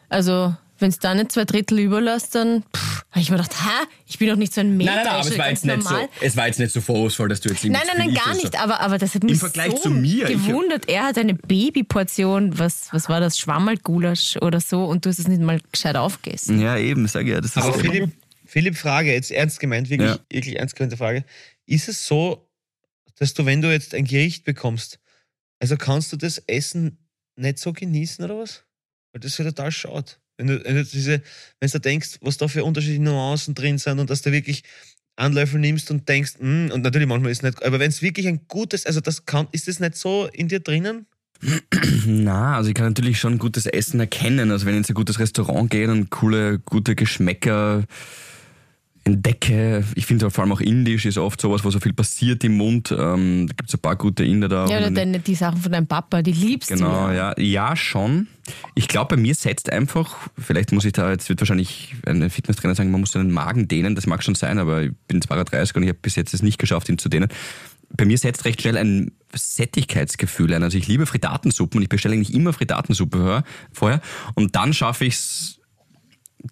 also 0.09 0.55
wenn 0.79 0.91
es 0.91 0.99
da 0.99 1.15
nicht 1.15 1.33
zwei 1.33 1.45
Drittel 1.45 1.79
überlässt, 1.79 2.35
dann 2.35 2.65
habe 3.11 3.21
ich 3.21 3.31
mir 3.31 3.37
gedacht, 3.39 3.55
hä, 3.63 3.87
ich 4.07 4.19
bin 4.19 4.29
doch 4.29 4.37
nicht 4.37 4.53
so 4.53 4.61
ein 4.61 4.77
Meter. 4.77 5.21
ist 5.21 5.37
ganz 5.37 5.65
normal. 5.65 6.09
es 6.21 6.37
war 6.37 6.47
jetzt 6.47 6.59
nicht 6.59 6.73
so 6.73 6.81
vorwurfsvoll, 6.81 7.29
dass 7.29 7.41
du 7.41 7.49
jetzt 7.49 7.65
Nein, 7.65 7.73
nein, 7.87 7.97
nein, 7.99 8.15
gar 8.15 8.35
nicht. 8.35 8.61
Aber, 8.61 8.81
aber 8.81 8.99
das 8.99 9.15
hat 9.15 9.23
mich 9.23 9.39
Vergleich 9.39 9.71
so 9.73 9.79
zu 9.79 9.91
mir, 9.91 10.29
ich- 10.29 10.37
gewundert. 10.47 10.89
Er 10.89 11.05
hat 11.05 11.19
eine 11.19 11.35
Babyportion, 11.35 12.59
was, 12.59 12.93
was 12.93 13.09
war 13.09 13.21
das, 13.21 13.39
Schwammerlgulasch 13.39 14.37
oder 14.43 14.61
so 14.61 14.85
und 14.85 15.05
du 15.05 15.11
hast 15.11 15.19
es 15.19 15.29
nicht 15.29 15.41
mal 15.43 15.61
gescheit 15.73 15.97
aufgegessen. 15.97 16.61
Ja, 16.61 16.77
eben, 16.77 17.07
sag 17.09 17.23
ich 17.23 17.31
ja. 17.31 17.41
Das 17.41 17.57
ist 17.57 17.59
Aber 17.59 17.75
Philipp, 17.79 18.11
Philipp, 18.45 18.77
Frage, 18.77 19.13
jetzt 19.13 19.31
ernst 19.31 19.61
gemeint, 19.61 19.89
wirklich, 19.91 20.11
Ja. 20.11 20.19
wirklich 20.31 20.57
ernst 20.59 20.77
gemeinte 20.77 20.97
Frage. 20.97 21.25
Ist 21.67 21.89
es 21.89 22.07
so, 22.07 22.49
dass 23.19 23.35
du, 23.35 23.47
wenn 23.47 23.63
du 23.63 23.73
jetzt 23.73 23.95
ein 23.95 24.05
Gericht 24.05 24.45
bekommst, 24.45 24.99
also 25.59 25.77
kannst 25.77 26.13
du 26.13 26.17
das 26.17 26.39
Essen 26.47 26.99
nicht 27.37 27.59
so 27.59 27.73
genießen 27.73 28.25
oder 28.25 28.39
was? 28.39 28.65
Weil 29.13 29.21
das 29.21 29.33
ist 29.33 29.39
ja 29.39 29.45
total 29.47 29.73
schade. 29.73 30.13
Wenn 30.39 30.49
du, 30.49 30.65
wenn 30.65 30.77
du 30.77 30.85
diese, 30.85 31.23
wenn 31.61 31.71
du 31.71 31.81
denkst, 31.81 32.19
was 32.21 32.37
da 32.37 32.49
für 32.49 32.65
unterschiedliche 32.65 33.03
Nuancen 33.03 33.55
drin 33.55 33.79
sind 33.79 33.99
und 33.99 34.11
dass 34.11 34.23
du 34.23 34.33
wirklich 34.33 34.63
Löffel 35.19 35.61
nimmst 35.61 35.91
und 35.91 36.09
denkst, 36.09 36.35
mm, 36.39 36.71
und 36.73 36.83
natürlich 36.83 37.09
manchmal 37.09 37.33
ist 37.33 37.39
es 37.39 37.43
nicht, 37.43 37.65
aber 37.65 37.79
wenn 37.79 37.89
es 37.89 38.03
wirklich 38.03 38.29
ein 38.29 38.41
gutes, 38.49 38.85
also 38.85 39.01
das 39.01 39.25
kann, 39.25 39.49
ist 39.53 39.67
das 39.67 39.81
nicht 39.81 39.97
so 39.97 40.29
in 40.33 40.49
dir 40.49 40.61
drinnen? 40.61 41.07
Na, 42.07 42.57
also 42.57 42.69
ich 42.69 42.75
kann 42.75 42.87
natürlich 42.87 43.19
schon 43.19 43.39
gutes 43.39 43.67
Essen 43.67 44.01
erkennen. 44.01 44.51
Also 44.51 44.67
wenn 44.67 44.75
ich 44.75 44.89
in 44.89 44.93
ein 44.93 44.95
gutes 44.95 45.19
Restaurant 45.19 45.71
gehe 45.71 45.91
und 45.91 46.11
coole, 46.11 46.59
gute 46.59 46.95
Geschmäcker 46.95 47.85
entdecke. 49.07 49.85
Ich 49.95 50.05
finde 50.07 50.31
vor 50.31 50.43
allem 50.43 50.53
auch 50.53 50.61
indisch 50.61 51.07
ist 51.07 51.17
oft 51.17 51.41
sowas, 51.41 51.65
wo 51.65 51.71
so 51.71 51.79
viel 51.81 51.93
passiert 51.93 52.43
im 52.45 52.57
Mund. 52.57 52.91
Ähm, 52.91 53.47
da 53.47 53.55
gibt 53.55 53.69
es 53.69 53.75
ein 53.75 53.81
paar 53.81 53.97
gute 53.97 54.25
Inder 54.25 54.49
da. 54.49 54.67
Ja, 54.67 54.79
oder 54.79 54.91
deine, 54.91 55.21
die 55.21 55.35
Sachen 55.35 55.61
von 55.61 55.73
deinem 55.73 55.87
Papa, 55.87 56.23
die 56.23 56.33
liebst 56.33 56.69
Genau, 56.71 57.09
du. 57.09 57.15
ja. 57.15 57.39
Ja, 57.39 57.77
schon. 57.77 58.27
Ich 58.75 58.89
glaube, 58.89 59.17
bei 59.17 59.21
mir 59.23 59.35
setzt 59.35 59.71
einfach, 59.73 60.17
vielleicht 60.39 60.73
muss 60.73 60.85
ich 60.85 60.93
da, 60.93 61.11
jetzt 61.11 61.29
wird 61.29 61.41
wahrscheinlich 61.41 61.95
ein 62.05 62.29
Fitnesstrainer 62.31 62.75
sagen, 62.75 62.91
man 62.91 63.01
muss 63.01 63.13
seinen 63.13 63.31
Magen 63.31 63.69
dehnen, 63.69 63.95
das 63.95 64.07
mag 64.07 64.23
schon 64.23 64.35
sein, 64.35 64.59
aber 64.59 64.83
ich 64.85 64.93
bin 65.09 65.23
32 65.23 65.77
und 65.77 65.83
ich 65.85 65.89
habe 65.89 65.99
bis 66.01 66.17
jetzt 66.17 66.35
es 66.35 66.43
nicht 66.43 66.59
geschafft, 66.59 66.89
ihn 66.89 66.99
zu 66.99 67.09
dehnen. 67.09 67.29
Bei 67.97 68.05
mir 68.05 68.19
setzt 68.19 68.45
recht 68.45 68.61
schnell 68.63 68.77
ein 68.77 69.13
Sättigkeitsgefühl 69.35 70.53
ein. 70.55 70.63
Also 70.63 70.77
ich 70.79 70.87
liebe 70.89 71.07
Frittatensuppen 71.07 71.79
und 71.79 71.83
ich 71.83 71.89
bestelle 71.89 72.15
eigentlich 72.15 72.35
immer 72.35 72.53
Frittatensuppe 72.53 73.19
hör- 73.19 73.45
vorher 73.73 74.01
und 74.35 74.55
dann 74.57 74.73
schaffe 74.73 75.05
ich 75.05 75.15
es, 75.15 75.61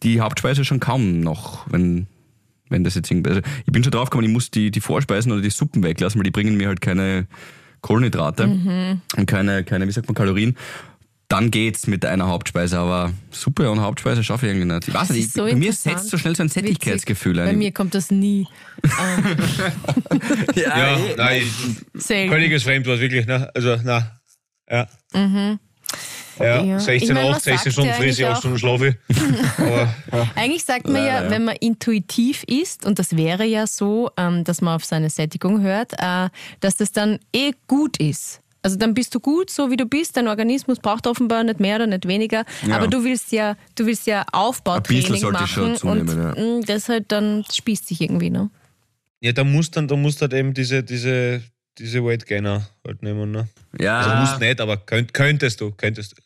die 0.02 0.20
Hauptspeise 0.20 0.64
schon 0.64 0.80
kaum 0.80 1.20
noch, 1.20 1.70
wenn, 1.70 2.06
wenn 2.68 2.84
das 2.84 2.94
jetzt 2.94 3.10
irgendwie. 3.10 3.30
Also 3.30 3.42
ich 3.66 3.72
bin 3.72 3.82
schon 3.84 3.92
drauf 3.92 4.10
gekommen, 4.10 4.26
ich 4.26 4.32
muss 4.32 4.50
die, 4.50 4.70
die 4.70 4.80
Vorspeisen 4.80 5.32
oder 5.32 5.42
die 5.42 5.50
Suppen 5.50 5.82
weglassen, 5.82 6.18
weil 6.18 6.24
die 6.24 6.30
bringen 6.30 6.56
mir 6.56 6.68
halt 6.68 6.80
keine 6.80 7.26
Kohlenhydrate 7.82 8.44
und 9.16 9.26
keine, 9.26 9.64
keine, 9.64 9.86
wie 9.86 9.92
sagt 9.92 10.08
man, 10.08 10.14
Kalorien. 10.14 10.56
Dann 11.28 11.50
geht's 11.50 11.86
mit 11.86 12.04
einer 12.04 12.26
Hauptspeise, 12.28 12.78
aber 12.78 13.12
Suppe 13.30 13.70
und 13.70 13.80
Hauptspeise 13.80 14.22
schaffe 14.22 14.46
ich 14.46 14.52
irgendwie 14.52 14.72
nicht. 14.74 14.88
Ich 14.88 14.94
weiß 14.94 15.10
nicht, 15.10 15.32
so 15.32 15.44
bei 15.44 15.54
mir 15.54 15.72
setzt 15.72 16.10
so 16.10 16.18
schnell 16.18 16.36
so 16.36 16.42
ein 16.42 16.50
Sättigkeitsgefühl 16.50 17.36
Bei 17.36 17.44
ein. 17.44 17.58
mir 17.58 17.72
kommt 17.72 17.94
das 17.94 18.10
nie. 18.10 18.46
Ja, 20.54 20.98
nein, 21.16 21.42
Selten. 21.94 22.30
völliges 22.30 22.62
Fremdwort, 22.62 23.00
wirklich. 23.00 23.26
Ne? 23.26 23.50
Also, 23.54 23.76
na, 23.82 24.12
ja. 24.70 24.86
Ja, 26.38 26.62
Ja. 26.62 26.78
16, 26.78 27.08
Ich 27.08 27.14
mein, 27.14 27.24
man 27.24 27.34
8, 27.34 27.42
16 27.42 27.56
sagt 27.56 27.72
Stunden 27.72 27.88
ja 27.90 27.94
friss 27.96 28.18
ich, 28.18 28.24
eigentlich 28.24 28.36
8 28.36 28.38
Stunden 28.38 28.58
schlafe. 28.58 28.96
Aber, 29.58 29.94
ja. 30.12 30.30
Eigentlich 30.34 30.64
sagt 30.64 30.88
man 30.88 31.04
ja, 31.04 31.30
wenn 31.30 31.44
man 31.44 31.56
intuitiv 31.56 32.44
ist, 32.44 32.84
und 32.86 32.98
das 32.98 33.16
wäre 33.16 33.44
ja 33.44 33.66
so, 33.66 34.10
ähm, 34.16 34.44
dass 34.44 34.60
man 34.60 34.76
auf 34.76 34.84
seine 34.84 35.10
Sättigung 35.10 35.60
hört, 35.62 35.92
äh, 35.98 36.28
dass 36.60 36.76
das 36.76 36.92
dann 36.92 37.18
eh 37.34 37.52
gut 37.66 37.96
ist. 37.98 38.40
Also 38.62 38.78
dann 38.78 38.94
bist 38.94 39.14
du 39.14 39.20
gut, 39.20 39.50
so 39.50 39.70
wie 39.70 39.76
du 39.76 39.84
bist. 39.84 40.16
Dein 40.16 40.26
Organismus 40.26 40.78
braucht 40.78 41.06
offenbar 41.06 41.44
nicht 41.44 41.60
mehr 41.60 41.76
oder 41.76 41.86
nicht 41.86 42.08
weniger. 42.08 42.44
Ja. 42.66 42.76
Aber 42.76 42.88
du 42.88 43.04
willst 43.04 43.30
ja, 43.30 43.56
du 43.74 43.84
willst 43.84 44.06
ja 44.06 44.24
Aufbautraining 44.32 45.30
machen 45.30 45.46
schon 45.46 45.76
zunehmen, 45.76 46.08
und 46.08 46.38
ja. 46.38 46.58
mh, 46.58 46.64
das 46.66 46.88
halt 46.88 47.12
dann 47.12 47.44
spießt 47.52 47.86
sich 47.86 48.00
irgendwie, 48.00 48.30
ne? 48.30 48.48
ja, 49.20 49.32
da 49.32 49.42
musst 49.44 49.76
dann, 49.76 49.88
da 49.88 49.96
musst 49.96 50.20
halt 50.20 50.32
eben 50.34 50.52
diese, 50.54 50.82
diese, 50.82 51.42
diese 51.78 52.04
Weight 52.04 52.26
Gainer 52.26 52.66
halt 52.86 53.02
nehmen. 53.02 53.30
Ne? 53.30 53.48
Ja, 53.80 54.00
Also 54.00 54.16
musst 54.16 54.40
nicht, 54.40 54.60
aber 54.60 54.76
könnt, 54.76 55.14
könntest 55.14 55.60
du, 55.60 55.70
könntest 55.70 56.12
du. 56.12 56.22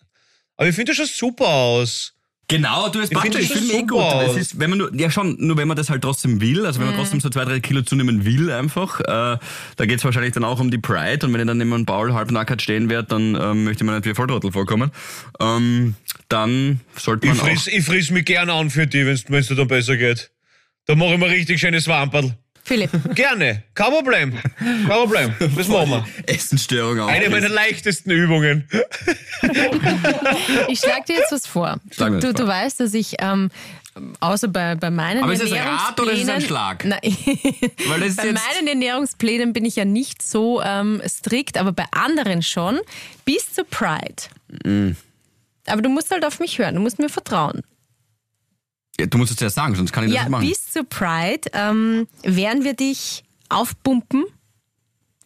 Aber 0.58 0.68
ich 0.68 0.74
finde 0.74 0.90
das 0.92 0.96
schon 0.98 1.06
super 1.06 1.46
aus. 1.48 2.14
Genau, 2.50 2.88
du 2.88 3.00
hast 3.00 3.12
Ich 3.12 3.18
schon, 3.18 3.26
ich 3.26 3.48
das 3.48 3.58
finde 3.58 3.74
eh 3.74 3.78
super 3.80 3.86
gut. 3.88 4.00
aus. 4.00 4.30
Es 4.30 4.36
ist, 4.38 4.58
wenn 4.58 4.70
man 4.70 4.78
nur, 4.78 4.94
ja 4.94 5.10
schon, 5.10 5.36
nur 5.38 5.58
wenn 5.58 5.68
man 5.68 5.76
das 5.76 5.90
halt 5.90 6.00
trotzdem 6.00 6.40
will, 6.40 6.64
also 6.64 6.80
wenn 6.80 6.86
man 6.86 6.96
trotzdem 6.96 7.20
so 7.20 7.28
zwei, 7.28 7.44
drei 7.44 7.60
Kilo 7.60 7.82
zunehmen 7.82 8.24
will 8.24 8.50
einfach, 8.50 9.00
äh, 9.00 9.04
da 9.76 9.86
geht's 9.86 10.02
wahrscheinlich 10.02 10.32
dann 10.32 10.44
auch 10.44 10.58
um 10.58 10.70
die 10.70 10.78
Pride 10.78 11.26
und 11.26 11.34
wenn 11.34 11.40
ich 11.40 11.46
dann 11.46 11.60
immer 11.60 11.76
einen 11.76 11.84
Paul 11.84 12.14
halbnackert 12.14 12.62
stehen 12.62 12.88
werde, 12.88 13.06
dann 13.08 13.34
ähm, 13.34 13.64
möchte 13.64 13.84
man 13.84 13.96
nicht 13.96 14.06
wie 14.06 14.10
ein 14.10 14.14
Volltrottel 14.14 14.50
vorkommen. 14.50 14.90
Ähm, 15.40 15.94
dann 16.30 16.80
sollte 16.96 17.26
Ich 17.26 17.34
man 17.34 17.40
auch... 17.42 17.46
friss, 17.48 17.66
ich 17.66 17.84
friss 17.84 18.10
mich 18.10 18.24
gerne 18.24 18.54
an 18.54 18.70
für 18.70 18.86
die, 18.86 19.04
wenn 19.04 19.12
es 19.12 19.48
dir 19.48 19.54
dann 19.54 19.68
besser 19.68 19.98
geht. 19.98 20.30
Da 20.86 20.94
mache 20.94 21.12
ich 21.12 21.18
mir 21.18 21.28
richtig 21.28 21.60
schönes 21.60 21.86
Wamperl. 21.86 22.34
Philipp, 22.68 22.90
Gerne, 23.14 23.62
kein 23.74 23.90
Problem. 23.90 24.34
Kein 24.58 24.86
Problem. 24.86 25.34
Das 25.56 25.68
machen 25.68 25.90
wir. 25.90 26.06
Essensstörung 26.26 27.00
auch. 27.00 27.08
Eine 27.08 27.30
meiner 27.30 27.48
leichtesten 27.48 28.10
Übungen. 28.10 28.68
ich 30.68 30.78
schlage 30.78 31.04
dir 31.08 31.16
jetzt 31.16 31.32
was 31.32 31.46
vor. 31.46 31.80
Schlag 31.90 32.12
mir 32.12 32.20
Du, 32.20 32.32
das 32.32 32.34
du 32.40 32.46
weißt, 32.46 32.80
dass 32.80 32.94
ich, 32.94 33.14
ähm, 33.20 33.50
außer 34.20 34.48
bei, 34.48 34.74
bei 34.74 34.90
meinen 34.90 35.22
Aber 35.24 35.32
ist 35.32 35.42
es 35.42 35.52
ein 35.52 35.66
Rad 35.66 35.98
oder 35.98 36.12
ist 36.12 36.22
es 36.24 36.28
ein 36.28 36.42
Ernährungsplänen- 36.42 36.46
Schlag? 36.46 36.84
Nein, 36.84 37.00
Weil 37.88 38.00
das 38.00 38.08
ist 38.10 38.16
bei 38.18 38.32
meinen 38.32 38.68
Ernährungsplänen 38.68 39.52
bin 39.52 39.64
ich 39.64 39.76
ja 39.76 39.84
nicht 39.84 40.22
so 40.22 40.60
ähm, 40.62 41.00
strikt, 41.08 41.56
aber 41.58 41.72
bei 41.72 41.84
anderen 41.90 42.42
schon. 42.42 42.78
Bis 43.24 43.52
zu 43.52 43.64
Pride. 43.64 44.24
Mm. 44.64 44.92
Aber 45.66 45.82
du 45.82 45.88
musst 45.88 46.10
halt 46.10 46.24
auf 46.24 46.38
mich 46.40 46.58
hören, 46.58 46.74
du 46.74 46.80
musst 46.80 46.98
mir 46.98 47.08
vertrauen. 47.08 47.62
Ja, 49.00 49.06
du 49.06 49.18
musst 49.18 49.32
es 49.32 49.40
ja 49.40 49.50
sagen, 49.50 49.74
sonst 49.74 49.92
kann 49.92 50.04
ich 50.04 50.10
das 50.10 50.16
Ja, 50.16 50.22
nicht 50.24 50.30
machen. 50.30 50.48
bis 50.48 50.70
zu 50.72 50.84
Pride 50.84 51.48
ähm, 51.52 52.06
werden 52.22 52.64
wir 52.64 52.74
dich 52.74 53.22
aufpumpen 53.48 54.24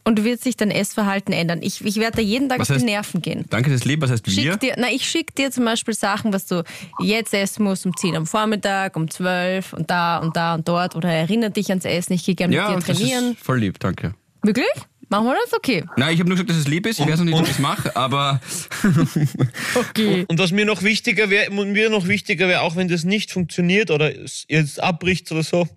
und 0.05 0.19
du 0.19 0.25
wirst 0.25 0.43
sich 0.45 0.57
dein 0.57 0.71
Essverhalten 0.71 1.33
ändern. 1.33 1.61
Ich, 1.63 1.85
ich 1.85 1.97
werde 1.97 2.17
da 2.17 2.23
jeden 2.23 2.49
Tag 2.49 2.59
Was 2.59 2.71
auf 2.71 2.77
die 2.77 2.83
heißt- 2.83 2.87
Nerven 2.87 3.23
gehen. 3.23 3.45
Danke, 3.51 3.71
das 3.71 3.85
Lieb, 3.85 4.01
was 4.03 4.11
heißt 4.11 4.27
wir? 4.27 4.33
Schick 4.53 4.61
dir, 4.61 4.75
na, 4.77 4.91
ich 4.91 5.09
schicke 5.09 5.33
dir 5.33 5.51
zum 5.51 5.65
Beispiel 5.65 5.95
Sachen, 5.95 6.33
was 6.33 6.47
du 6.47 6.65
jetzt 7.01 7.33
essen 7.33 7.63
musst, 7.65 7.87
um 7.87 7.97
10 7.97 8.17
am 8.17 8.27
Vormittag, 8.27 8.97
um 8.97 9.09
12 9.11 9.73
und 9.73 9.91
da 9.91 10.19
und 10.19 10.37
da 10.37 10.55
und 10.55 10.67
dort 10.69 10.97
oder 10.97 11.09
erinnere 11.11 11.51
dich 11.53 11.69
ans 11.71 11.85
Essen, 11.85 12.13
ich 12.15 12.25
gehe 12.25 12.35
gerne 12.35 12.55
Ja, 12.55 12.71
mit 12.71 12.83
dir 12.83 12.87
das 12.89 12.99
trainieren. 12.99 13.33
ist 13.33 13.41
voll 13.45 13.61
lieb, 13.61 13.79
danke. 13.81 14.15
Wirklich? 14.43 14.67
Machen 15.13 15.27
wir 15.27 15.37
das? 15.45 15.53
Okay. 15.53 15.85
Nein, 15.99 16.15
ich 16.15 16.21
habe 16.21 16.31
nur 16.31 16.37
gesagt, 16.37 16.49
dass 16.49 16.57
es 16.57 16.69
lieb 16.69 16.87
ist. 16.87 16.99
Ich 16.99 17.07
weiß 17.07 17.19
noch 17.19 17.27
nicht, 17.27 17.39
ob 17.39 17.45
ich 17.45 17.51
es 17.51 17.59
mache, 17.59 17.95
aber 17.95 18.41
Okay. 19.75 20.25
Und 20.27 20.39
was 20.39 20.53
mir 20.53 20.65
noch 20.65 20.83
wichtiger 20.83 21.29
wäre, 21.29 21.51
mir 21.51 21.91
noch 21.91 22.09
wichtiger 22.09 22.49
wäre, 22.49 22.63
auch 22.63 22.77
wenn 22.77 22.89
das 22.89 23.05
nicht 23.05 23.31
funktioniert 23.31 23.91
oder 23.91 24.11
es 24.17 24.47
jetzt 24.49 24.83
abbricht 24.83 25.31
oder 25.31 25.43
so, 25.43 25.69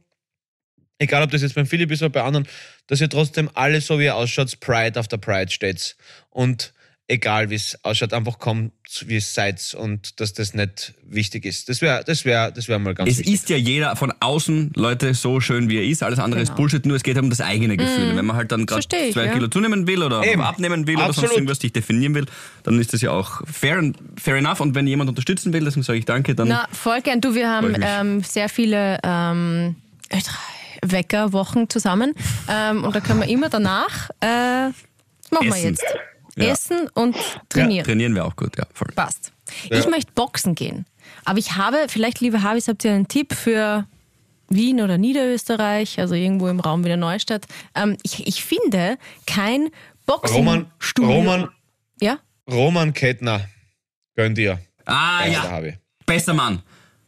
egal 1.00 1.22
ob 1.22 1.32
das 1.32 1.42
jetzt 1.42 1.56
beim 1.56 1.66
Philipp 1.66 1.92
ist 1.92 2.02
oder 2.02 2.12
bei 2.12 2.24
anderen, 2.24 2.48
dass 2.88 3.02
ihr 3.02 3.10
trotzdem 3.10 3.50
alle 3.56 3.82
so 3.82 4.00
wie 4.00 4.06
ihr 4.06 4.16
ausschaut, 4.16 4.58
Pride 4.62 4.98
auf 4.98 5.10
der 5.10 5.18
Pride 5.18 5.52
steht. 5.52 5.98
Und 6.30 6.74
egal 7.08 7.52
wie 7.52 7.56
es 7.56 7.78
ausschaut, 7.84 8.14
einfach 8.14 8.40
kommt, 8.40 8.72
wie 9.06 9.18
es 9.18 9.36
seid 9.36 9.76
und 9.78 10.20
dass 10.20 10.34
das 10.34 10.56
nicht 10.56 10.94
wichtig 11.04 11.46
ist. 11.46 11.70
Das 11.70 11.82
wäre 11.82 12.04
das 12.04 12.26
wär, 12.26 12.50
das 12.50 12.68
wär 12.68 12.80
mal 12.80 12.96
ganz 12.96 13.10
Es 13.12 13.20
wichtig. 13.20 13.34
ist 13.36 13.50
ja 13.50 13.58
jeder 13.58 13.96
von 13.96 14.12
außen, 14.20 14.72
Leute, 14.76 15.14
so 15.14 15.40
schön 15.40 15.70
wie 15.70 15.78
er 15.78 15.84
ist. 15.86 16.02
Alles 16.02 16.18
andere 16.18 16.42
ist 16.42 16.56
Bullshit, 16.56 16.84
nur 16.86 16.96
es 16.98 17.04
geht 17.04 17.18
um 17.20 17.30
das 17.30 17.42
eigene 17.42 17.78
Gefühl. 17.78 18.16
Wenn 18.16 18.26
man 18.26 18.36
halt 18.36 18.52
dann 18.52 18.66
gerade 18.66 18.82
Mhm. 18.92 19.14
Zwei 19.14 19.26
ja. 19.26 19.34
Kilo 19.34 19.48
zunehmen 19.50 19.86
will 19.88 20.02
oder 20.02 20.24
Eben. 20.26 20.42
abnehmen 20.42 20.88
will 20.88 20.96
oder 20.96 21.06
sonst 21.06 21.18
Absolut. 21.20 21.36
irgendwas, 21.38 21.60
sich 21.60 21.72
definieren 21.74 22.16
will, 22.16 22.26
dann 22.64 22.80
ist 22.80 22.92
das 22.94 23.02
ja 23.02 23.12
auch 23.12 23.42
fair, 23.46 23.78
and- 23.78 23.98
fair 24.20 24.36
enough. 24.38 24.60
Und 24.60 24.74
wenn 24.74 24.88
jemand 24.88 25.08
unterstützen 25.10 25.54
will, 25.54 25.64
deswegen 25.64 25.84
sage 25.84 26.00
ich 26.00 26.06
danke, 26.06 26.34
dann 26.34 26.48
Na, 26.48 26.68
voll 26.72 27.02
gern. 27.02 27.22
Du, 27.22 27.36
wir 27.36 27.50
haben 27.50 27.76
ähm, 27.82 28.24
sehr 28.24 28.50
viele 28.50 28.98
ähm, 29.04 29.76
Weckerwochen 30.82 31.70
zusammen. 31.70 32.14
Ähm, 32.50 32.84
und 32.84 32.96
da 32.96 33.00
können 33.00 33.20
wir 33.22 33.28
immer 33.30 33.50
danach, 33.50 34.10
äh, 34.22 34.72
das 35.22 35.32
machen 35.32 35.48
wir 35.48 35.56
Essen. 35.56 35.66
jetzt. 35.70 35.84
Ja. 36.36 36.46
Essen 36.52 36.90
und 36.94 37.16
trainieren. 37.50 37.86
trainieren 37.86 38.16
wir 38.16 38.26
auch 38.26 38.36
gut. 38.36 38.58
Ja, 38.58 38.66
voll. 38.74 38.90
Passt. 38.96 39.32
Ich 39.70 39.88
möchte 39.88 40.12
boxen 40.14 40.56
gehen. 40.56 40.86
Aber 41.24 41.40
ich 41.40 41.56
habe, 41.56 41.86
vielleicht, 41.88 42.20
liebe 42.20 42.42
Habis, 42.44 42.68
habt 42.68 42.84
ihr 42.84 42.92
einen 42.92 43.08
Tipp 43.08 43.34
für 43.34 43.86
Wien 44.50 44.82
oder 44.82 44.98
Niederösterreich, 44.98 46.00
also 46.00 46.14
irgendwo 46.16 46.48
im 46.48 46.60
Raum 46.60 46.84
Wiener 46.84 46.98
Neustadt. 46.98 47.46
Ähm, 47.74 47.98
ich, 48.04 48.28
ich 48.28 48.44
finde 48.44 48.98
kein 49.26 49.70
Roman, 50.08 50.66
Boxingstudio. 50.68 51.12
Roman, 51.12 51.50
Ja? 52.02 52.20
Roman 52.52 52.94
Kettner, 52.94 53.48
gönn 54.16 54.36
dir. 54.36 54.60
Ah 54.86 55.26
Ja, 55.26 55.32
ja, 55.60 55.64
ich. 55.64 55.76
bester 56.06 56.34
Mann. 56.34 56.62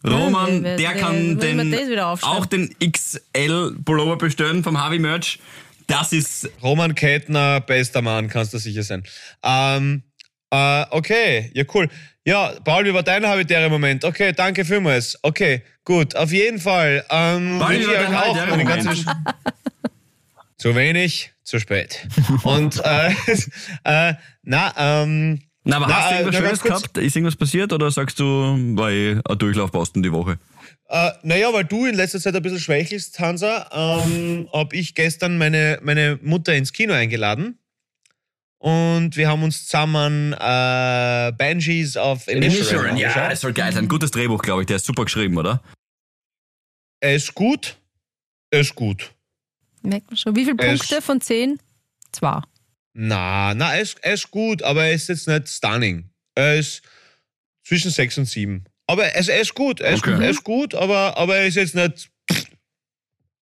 Roman, 0.03 0.63
der 0.63 0.93
kann 0.95 1.37
den, 1.39 1.71
wieder 1.71 2.07
auch 2.07 2.45
den 2.45 2.73
XL-Pullover 2.79 4.17
bestellen 4.17 4.63
vom 4.63 4.79
Harvey 4.79 4.99
Merch. 4.99 5.39
Das 5.87 6.11
ist 6.11 6.49
Roman 6.61 6.93
Kettner, 6.95 7.61
bester 7.61 8.01
Mann, 8.01 8.27
kannst 8.27 8.53
du 8.53 8.57
sicher 8.57 8.83
sein. 8.83 9.03
Ähm, 9.41 10.03
äh, 10.51 10.85
okay, 10.91 11.49
ja 11.53 11.63
cool. 11.73 11.89
Ja, 12.25 12.51
Paul, 12.63 12.83
wie 12.85 12.93
war 12.93 13.03
dein 13.03 13.25
habitärer 13.25 13.69
Moment? 13.69 14.03
Okay, 14.03 14.33
danke 14.33 14.65
vielmals. 14.65 15.17
Okay, 15.21 15.63
gut, 15.85 16.13
auf 16.15 16.31
jeden 16.33 16.59
Fall. 16.59 17.05
Ähm, 17.09 17.57
Paul, 17.59 17.79
wie 17.79 17.87
war 17.87 17.93
ich 17.93 17.99
dein 17.99 18.17
habitärer 18.17 18.57
Moment? 18.57 18.85
ganze 18.85 19.05
Zu 20.57 20.75
wenig, 20.75 21.31
zu 21.43 21.59
spät. 21.59 22.05
Und 22.43 22.81
äh, 22.83 23.11
äh, 23.83 24.13
na, 24.43 24.73
ähm, 24.75 25.39
Na, 25.63 25.77
aber 25.77 25.87
Na, 25.87 25.95
hast 25.95 26.11
du 26.11 26.15
äh, 26.15 26.17
irgendwas 26.19 26.33
nur 26.33 26.47
Schönes 26.47 26.61
gehabt? 26.63 26.97
Ist 26.97 27.15
irgendwas 27.15 27.35
passiert 27.35 27.71
oder 27.71 27.91
sagst 27.91 28.19
du, 28.19 28.25
war 28.75 28.91
eh 28.91 29.21
ein 29.23 29.37
Durchlaufposten 29.37 30.03
die 30.03 30.11
Woche? 30.11 30.37
Äh, 30.89 31.11
naja, 31.23 31.51
weil 31.51 31.65
du 31.65 31.85
in 31.85 31.95
letzter 31.95 32.19
Zeit 32.19 32.35
ein 32.35 32.41
bisschen 32.41 32.59
schwächelst, 32.59 33.19
Hansa, 33.19 33.69
ähm, 33.73 34.47
habe 34.53 34.75
ich 34.75 34.95
gestern 34.95 35.37
meine, 35.37 35.79
meine 35.81 36.17
Mutter 36.21 36.55
ins 36.55 36.71
Kino 36.71 36.93
eingeladen. 36.93 37.59
Und 38.59 39.15
wir 39.15 39.27
haben 39.27 39.43
uns 39.43 39.65
zusammen 39.65 40.33
äh, 40.33 41.31
Banshees 41.37 41.95
of 41.95 42.27
Inisherin 42.27 42.97
ja, 42.97 43.29
das 43.29 43.41
soll 43.41 43.53
geil 43.53 43.71
sein. 43.71 43.87
Gutes 43.87 44.11
Drehbuch, 44.11 44.41
glaube 44.41 44.61
ich. 44.61 44.67
Der 44.67 44.77
ist 44.77 44.85
super 44.85 45.05
geschrieben, 45.05 45.37
oder? 45.37 45.61
Er 46.99 47.15
ist 47.15 47.35
gut. 47.35 47.77
Er 48.49 48.61
ist 48.61 48.73
gut. 48.73 49.13
Merkt 49.83 50.07
man 50.07 50.17
schon. 50.17 50.35
Wie 50.35 50.45
viele 50.45 50.55
Punkte 50.55 51.01
von 51.01 51.21
10? 51.21 51.59
Zwei. 52.11 52.41
Na, 52.93 53.53
na, 53.53 53.75
er 53.75 53.81
ist, 53.81 53.99
er 54.01 54.13
ist 54.13 54.31
gut, 54.31 54.63
aber 54.63 54.85
er 54.85 54.93
ist 54.93 55.09
jetzt 55.09 55.27
nicht 55.27 55.49
stunning. 55.49 56.09
Er 56.33 56.55
ist 56.55 56.81
zwischen 57.63 57.91
6 57.91 58.17
und 58.19 58.25
7. 58.25 58.65
Aber 58.87 59.05
er 59.05 59.19
ist, 59.19 59.29
ist 59.29 59.53
gut. 59.53 59.79
Er 59.81 59.91
ist, 59.93 59.99
Okay. 59.99 60.15
gut, 60.15 60.23
ist 60.23 60.43
gut, 60.43 60.75
aber, 60.75 61.17
aber 61.17 61.37
er 61.37 61.47
ist 61.47 61.55
jetzt 61.55 61.75
nicht. 61.75 62.09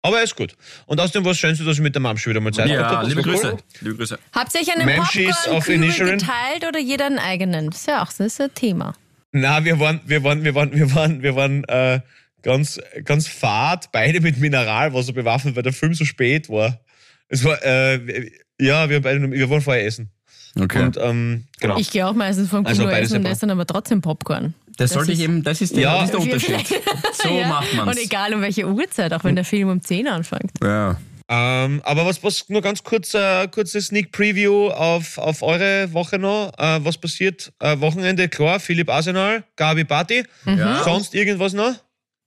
Aber 0.02 0.18
er 0.18 0.24
ist 0.24 0.36
gut. 0.36 0.56
Und 0.86 1.00
außerdem 1.00 1.24
war 1.26 1.32
es 1.32 1.40
Schönste, 1.40 1.64
dass 1.64 1.78
ich 1.78 1.82
mit 1.82 1.96
der 1.96 2.02
Mom 2.02 2.16
schon 2.18 2.32
wieder 2.32 2.40
mal 2.40 2.54
Zeit 2.54 2.70
Ja, 2.70 2.98
hatte. 2.98 3.08
liebe 3.10 3.24
Grüße. 3.24 3.54
cool. 3.54 3.58
Liebe 3.82 3.96
Grüße. 3.96 4.20
Habt 4.34 4.54
ihr 4.54 4.62
euch 4.62 4.72
einen 4.76 4.88
Inisherin? 4.88 6.20
geteilt 6.20 6.66
oder 6.68 6.80
jeder 6.80 7.08
einen 7.08 7.18
eigenen? 7.18 7.72
Das 7.72 7.80
ist 7.82 7.88
ja 7.88 8.04
auch 8.04 8.08
das 8.08 8.20
ist 8.20 8.40
ein 8.42 8.54
Thema. 8.54 8.94
Na, 9.32 9.66
wir 9.66 9.80
waren, 9.80 10.02
wir 10.06 10.24
waren, 10.24 10.44
wir 10.44 10.54
waren, 10.54 10.72
wir 10.74 10.94
waren, 10.94 11.24
wir 11.24 11.36
waren 11.36 11.64
äh, 11.66 12.02
ganz, 12.44 12.80
ganz 13.04 13.28
fad, 13.28 13.92
beide 13.92 14.22
mit 14.22 14.38
Mineralwasser 14.38 15.12
bewaffnet, 15.14 15.56
weil 15.56 15.64
der 15.64 15.74
Film 15.74 15.94
so 15.96 16.06
spät 16.06 16.50
war. 16.50 16.80
Es 17.28 17.44
war, 17.44 17.62
äh, 17.64 18.30
ja, 18.62 18.88
wir, 18.90 18.98
haben 18.98 19.04
beide, 19.04 19.32
wir 19.32 19.50
wollen 19.50 19.62
vorher 19.62 19.86
essen. 19.86 20.12
Okay. 20.58 20.84
Und 20.84 20.98
ähm, 20.98 21.46
genau. 21.60 21.78
Ich 21.78 21.90
gehe 21.92 22.08
auch 22.08 22.14
meistens 22.14 22.50
vom 22.50 22.66
Also 22.66 22.84
Kino 22.84 22.94
beides 22.94 23.10
essen 23.12 23.26
und 23.26 23.32
esse 23.32 23.42
dann 23.42 23.50
aber 23.52 23.66
trotzdem 23.66 24.02
Popcorn. 24.02 24.54
Das 24.76 24.92
sollte 24.92 25.12
ist- 25.12 25.20
ich 25.20 25.24
eben, 25.24 25.44
das 25.44 25.62
ist 25.62 25.76
der, 25.76 25.84
Ja. 25.84 25.96
das 25.96 26.06
ist 26.06 26.12
der 26.14 26.20
Unterschied. 26.22 26.82
So 27.24 27.30
Ja. 27.30 27.48
macht 27.48 27.74
man 27.74 27.88
Und 27.90 27.98
egal 27.98 28.34
um 28.34 28.42
welche 28.42 28.68
Uhrzeit, 28.68 29.14
auch 29.14 29.24
wenn 29.24 29.36
der 29.36 29.46
Film 29.46 29.70
um 29.70 29.82
10 29.82 30.08
anfängt. 30.08 30.52
Ja. 30.62 30.98
Ähm, 31.28 31.82
aber 31.86 32.06
was, 32.06 32.24
was 32.24 32.48
nur 32.50 32.62
ganz 32.62 32.84
kurz, 32.84 33.14
äh, 33.16 33.48
kurze 33.48 33.82
Sneak 33.82 34.12
Preview 34.12 34.68
auf, 34.70 35.18
auf 35.18 35.42
eure 35.42 35.92
Woche 35.92 36.20
noch. 36.20 36.52
Äh, 36.60 36.86
was 36.86 36.98
passiert? 37.00 37.52
Äh, 37.60 37.80
Wochenende, 37.80 38.30
klar, 38.30 38.60
Philipp 38.60 38.90
Arsenal, 38.92 39.44
Gabi 39.56 39.86
Party. 39.86 40.24
Ja. 40.46 40.84
Sonst 40.84 41.16
irgendwas 41.16 41.54
noch? 41.54 41.74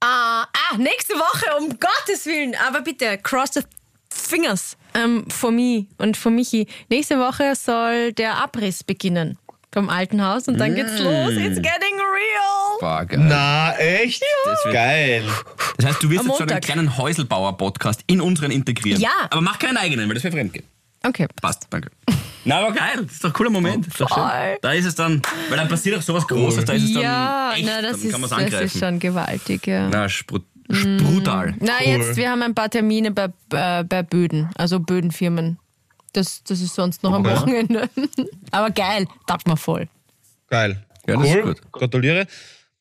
Ah, 0.01 0.43
ah, 0.43 0.77
nächste 0.79 1.15
Woche, 1.15 1.47
um 1.61 1.69
Gottes 1.79 2.27
Willen. 2.27 2.57
Aber 2.67 2.81
bitte, 2.81 3.19
cross 3.23 3.51
the 3.55 3.61
fingers 4.13 4.77
ähm, 4.95 5.25
for 5.31 5.53
me 5.53 5.87
und 5.99 6.17
for 6.17 6.33
Michi. 6.33 6.67
Nächste 6.89 7.19
Woche 7.21 7.55
soll 7.55 8.13
der 8.15 8.43
Abriss 8.43 8.83
beginnen 8.83 9.39
vom 9.73 9.89
alten 9.91 10.25
Haus 10.25 10.49
und 10.49 10.59
dann 10.59 10.75
geht's 10.75 10.99
los. 10.99 11.33
It's 11.33 11.57
getting 11.57 11.97
real. 11.99 12.81
War 12.81 13.07
geil. 13.07 13.19
Na, 13.21 13.73
echt? 13.77 14.23
Das 14.45 14.65
wird- 14.65 14.75
Geil. 14.75 15.25
Das 15.77 15.87
heißt, 15.87 16.03
du 16.03 16.11
wirst 16.11 16.21
Am 16.21 16.27
jetzt 16.29 16.37
so 16.39 16.43
einen 16.45 16.49
Montag. 16.51 16.63
kleinen 16.63 16.97
Häuselbauer-Podcast 16.99 18.03
in 18.07 18.21
unseren 18.21 18.51
integrieren. 18.51 19.01
Ja. 19.01 19.11
Aber 19.31 19.41
mach 19.41 19.59
keinen 19.59 19.77
eigenen, 19.77 20.09
weil 20.09 20.15
das 20.15 20.25
wäre 20.25 20.33
fremdgehen. 20.35 20.65
Okay. 21.05 21.27
Passt, 21.41 21.67
danke. 21.71 21.91
Na, 22.45 22.59
aber 22.61 22.73
geil. 22.73 23.03
Das 23.03 23.13
ist 23.13 23.23
doch 23.25 23.31
ein 23.31 23.33
cooler 23.35 23.51
Moment. 23.51 23.87
Das 23.87 23.93
ist 23.95 24.01
doch 24.01 24.09
schön. 24.15 24.57
Da 24.63 24.73
ist 24.73 24.85
es 24.87 24.95
dann, 24.95 25.23
weil 25.49 25.59
dann 25.59 25.69
passiert 25.69 25.99
auch 25.99 26.03
sowas 26.03 26.27
Großes, 26.27 26.65
da 26.65 26.73
ist 26.73 26.85
es 26.85 26.93
dann 26.95 27.03
Ja, 27.03 27.53
echt, 27.55 27.67
na, 27.67 27.83
das, 27.83 27.93
dann 27.99 28.01
ist, 28.07 28.11
kann 28.13 28.21
man 28.21 28.25
es 28.25 28.31
das 28.31 28.39
ist 28.41 28.45
angreifen. 28.55 28.79
schon 28.79 28.99
gewaltig, 28.99 29.67
ja. 29.67 29.89
Na, 29.89 30.09
sprut, 30.09 30.45
sprutal. 30.71 31.55
Na, 31.61 31.83
jetzt, 31.85 32.17
wir 32.17 32.31
haben 32.31 32.43
ein 32.43 32.55
paar 32.55 32.71
Termine 32.71 33.11
bei, 33.11 33.29
äh, 33.53 33.85
bei 33.85 34.03
Böden, 34.03 34.51
also 34.57 34.81
Bödenfirmen. 34.81 35.59
Das, 36.19 36.43
das 36.43 36.61
ist 36.61 36.75
sonst 36.75 37.05
noch 37.05 37.13
am. 37.13 37.25
Wochenende. 37.25 37.89
Aber 38.51 38.71
geil, 38.71 39.07
taugt 39.29 39.47
mir 39.47 39.57
voll. 39.57 39.87
Geil. 40.49 40.83
Ja, 41.07 41.17
das 41.17 41.29
ist 41.29 41.37
cool. 41.37 41.43
gut. 41.43 41.73
Gratuliere. 41.73 42.27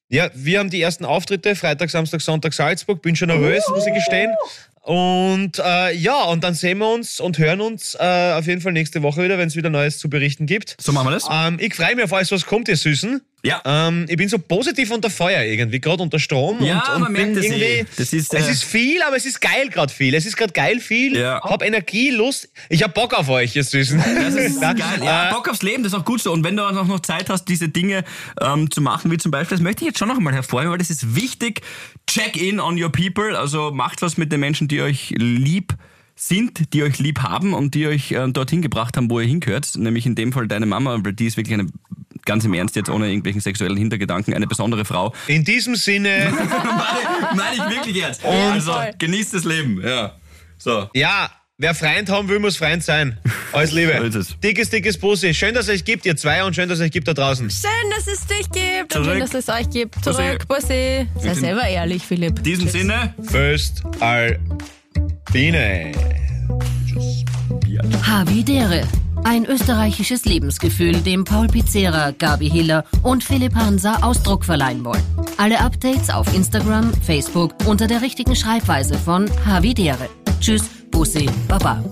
Ja, 0.10 0.32
wir 0.34 0.58
haben 0.58 0.72
die 0.72 0.82
ersten 0.82 1.06
Auftritte, 1.06 1.56
Freitag, 1.56 1.92
Samstag, 1.92 2.22
Sonntag 2.22 2.54
Salzburg. 2.54 3.04
Bin 3.04 3.16
schon 3.16 3.28
nervös, 3.28 3.64
muss 3.70 3.86
ich 3.86 3.94
gestehen. 3.94 4.34
Und 4.82 5.60
äh, 5.60 5.94
ja, 5.94 6.24
und 6.24 6.44
dann 6.44 6.56
sehen 6.56 6.80
wir 6.80 6.92
uns 6.92 7.20
und 7.20 7.38
hören 7.38 7.62
uns 7.62 7.94
äh, 8.00 8.34
auf 8.34 8.48
jeden 8.48 8.62
Fall 8.62 8.72
nächste 8.72 9.04
Woche 9.04 9.24
wieder, 9.24 9.38
wenn 9.38 9.50
es 9.50 9.56
wieder 9.56 9.70
Neues 9.70 10.00
zu 10.00 10.10
berichten 10.10 10.48
gibt. 10.48 10.76
So 10.82 10.92
machen 10.92 11.08
wir 11.08 11.12
das? 11.12 11.28
Ähm, 11.30 11.58
ich 11.60 11.76
freue 11.76 11.94
mich 11.96 12.06
auf 12.06 12.14
alles, 12.14 12.32
was 12.32 12.46
kommt, 12.48 12.70
ihr 12.70 12.78
Süßen. 12.78 13.22
Ja. 13.48 13.62
Ähm, 13.88 14.06
ich 14.08 14.18
bin 14.18 14.30
so 14.30 14.38
positiv 14.38 14.92
unter 14.92 15.10
Feuer 15.10 15.44
irgendwie, 15.44 15.80
gerade 15.80 16.04
unter 16.04 16.20
Strom. 16.20 16.64
Ja, 16.64 16.84
und, 16.90 16.96
und 16.96 17.02
man 17.04 17.12
merkt 17.14 17.38
das 17.38 17.46
irgendwie. 17.46 17.64
eh. 17.64 17.86
Das 17.98 18.14
ist, 18.14 18.34
es 18.34 18.48
äh, 18.48 18.52
ist 18.52 18.64
viel, 18.64 19.02
aber 19.04 19.16
es 19.16 19.26
ist 19.26 19.40
geil 19.42 19.70
gerade 19.70 19.92
viel. 19.92 20.14
Es 20.14 20.26
ist 20.26 20.36
gerade 20.38 20.54
geil 20.54 20.80
viel. 20.80 21.18
Ja. 21.18 21.42
Hab 21.44 21.64
Energie, 21.64 22.10
Lust. 22.12 22.50
Ich 22.70 22.84
hab 22.84 22.94
Bock 22.94 23.14
auf 23.14 23.30
euch, 23.30 23.56
ihr 23.56 23.64
Süßen. 23.64 23.98
Das 23.98 24.36
ist 24.36 24.62
Ja, 24.62 24.74
geil. 24.74 25.02
Ja, 25.04 25.30
äh, 25.30 25.34
Bock 25.34 25.50
aufs 25.50 25.64
Leben, 25.64 25.84
das 25.84 25.94
ist 25.94 26.00
auch 26.00 26.06
gut 26.06 26.22
so. 26.22 26.32
Und 26.32 26.44
wenn 26.44 26.56
du 26.56 26.64
auch 26.64 26.72
noch 26.88 27.00
Zeit 27.02 27.30
hast, 27.30 27.46
diese 27.46 27.70
Dinge 27.70 28.04
ähm, 28.42 28.70
zu 28.70 28.82
machen, 28.82 29.12
wie 29.12 29.18
zum 29.18 29.32
Beispiel, 29.32 29.58
das 29.58 29.64
möchte 29.64 29.84
ich 29.84 29.88
jetzt 29.88 30.00
schon 30.00 30.08
noch 30.08 30.18
einmal 30.18 30.34
hervorheben, 30.34 30.72
weil 30.72 30.78
das 30.80 30.90
ist 30.90 31.16
wichtig. 31.16 31.62
Check 32.08 32.36
in 32.42 32.60
on 32.60 32.82
your 32.82 32.92
people. 32.92 33.38
Also 33.38 33.72
macht 33.72 34.02
was 34.02 34.18
mit 34.18 34.32
den 34.32 34.40
Menschen, 34.40 34.68
die 34.68 34.82
euch 34.82 35.14
lieb 35.18 35.74
sind, 36.16 36.74
die 36.74 36.82
euch 36.84 36.98
lieb 36.98 37.20
haben 37.20 37.54
und 37.54 37.76
die 37.76 37.86
euch 37.88 38.12
äh, 38.12 38.28
dorthin 38.30 38.62
gebracht 38.64 38.98
haben, 38.98 39.10
wo 39.10 39.20
ihr 39.20 39.28
hingehört. 39.28 39.76
Nämlich 39.76 40.06
in 40.06 40.16
dem 40.16 40.34
Fall 40.34 40.48
deine 40.48 40.66
Mama, 40.66 40.98
weil 41.04 41.14
die 41.14 41.28
ist 41.28 41.38
wirklich 41.38 41.54
eine, 41.54 41.68
ganz 42.28 42.46
im 42.46 42.54
Ernst 42.54 42.76
jetzt, 42.76 42.90
ohne 42.90 43.08
irgendwelchen 43.08 43.42
sexuellen 43.42 43.78
Hintergedanken, 43.78 44.36
eine 44.36 44.46
besondere 44.46 44.86
Frau. 44.86 45.14
In 45.26 45.44
diesem 45.44 45.76
Sinne. 45.76 46.32
meine, 46.32 47.36
meine 47.36 47.56
ich 47.56 47.76
wirklich 47.76 47.96
jetzt. 47.96 48.24
also 48.24 48.74
voll. 48.74 48.92
genießt 49.00 49.34
das 49.34 49.44
Leben. 49.46 49.82
Ja. 49.84 50.16
So. 50.60 50.90
Ja, 50.94 51.32
wer 51.58 51.74
Freund 51.74 52.10
haben 52.10 52.28
will, 52.30 52.40
muss 52.40 52.58
Freund 52.58 52.84
sein. 52.84 53.18
Alles 53.54 53.72
Liebe. 53.72 53.96
So 53.98 54.04
ist 54.04 54.16
es. 54.16 54.40
Dickes, 54.40 54.70
dickes 54.70 54.98
Bussi. 54.98 55.34
Schön, 55.34 55.56
dass 55.56 55.68
es 55.68 55.76
euch 55.76 55.86
gibt, 55.86 56.06
ihr 56.06 56.16
zwei, 56.16 56.44
und 56.44 56.54
schön, 56.56 56.70
dass 56.70 56.80
es 56.80 56.86
euch 56.86 56.92
gibt 56.92 57.08
da 57.08 57.14
draußen. 57.14 57.50
Schön, 57.50 57.72
dass 57.96 58.08
es 58.08 58.28
dich 58.28 58.50
gibt 58.52 58.96
und 58.96 59.04
Zurück. 59.04 59.08
schön, 59.08 59.20
dass 59.20 59.34
es 59.34 59.50
euch 59.50 59.70
gibt. 59.70 60.04
Zurück, 60.04 60.48
Bussi. 60.48 61.08
Sei 61.20 61.34
selber 61.34 61.68
ehrlich, 61.68 62.04
Philipp. 62.06 62.38
In 62.40 62.44
diesem 62.44 62.68
Sinne, 62.68 63.14
Föst 63.24 63.84
Albine. 64.00 65.92
Havidere. 68.04 68.84
Ein 69.28 69.44
österreichisches 69.44 70.24
Lebensgefühl, 70.24 71.02
dem 71.02 71.26
Paul 71.26 71.48
Pizzera, 71.48 72.12
Gabi 72.12 72.50
Hiller 72.50 72.86
und 73.04 73.26
Philipp 73.26 73.56
Hansa 73.56 73.98
Ausdruck 74.02 74.46
verleihen 74.46 74.86
wollen. 74.86 75.04
Alle 75.36 75.60
Updates 75.60 76.10
auf 76.10 76.34
Instagram, 76.34 76.94
Facebook 77.06 77.54
unter 77.66 77.88
der 77.88 78.02
richtigen 78.02 78.38
Schreibweise 78.38 78.98
von 78.98 79.30
Havidere. 79.46 80.08
Tschüss, 80.40 80.64
Bussi, 80.92 81.30
Baba. 81.50 81.84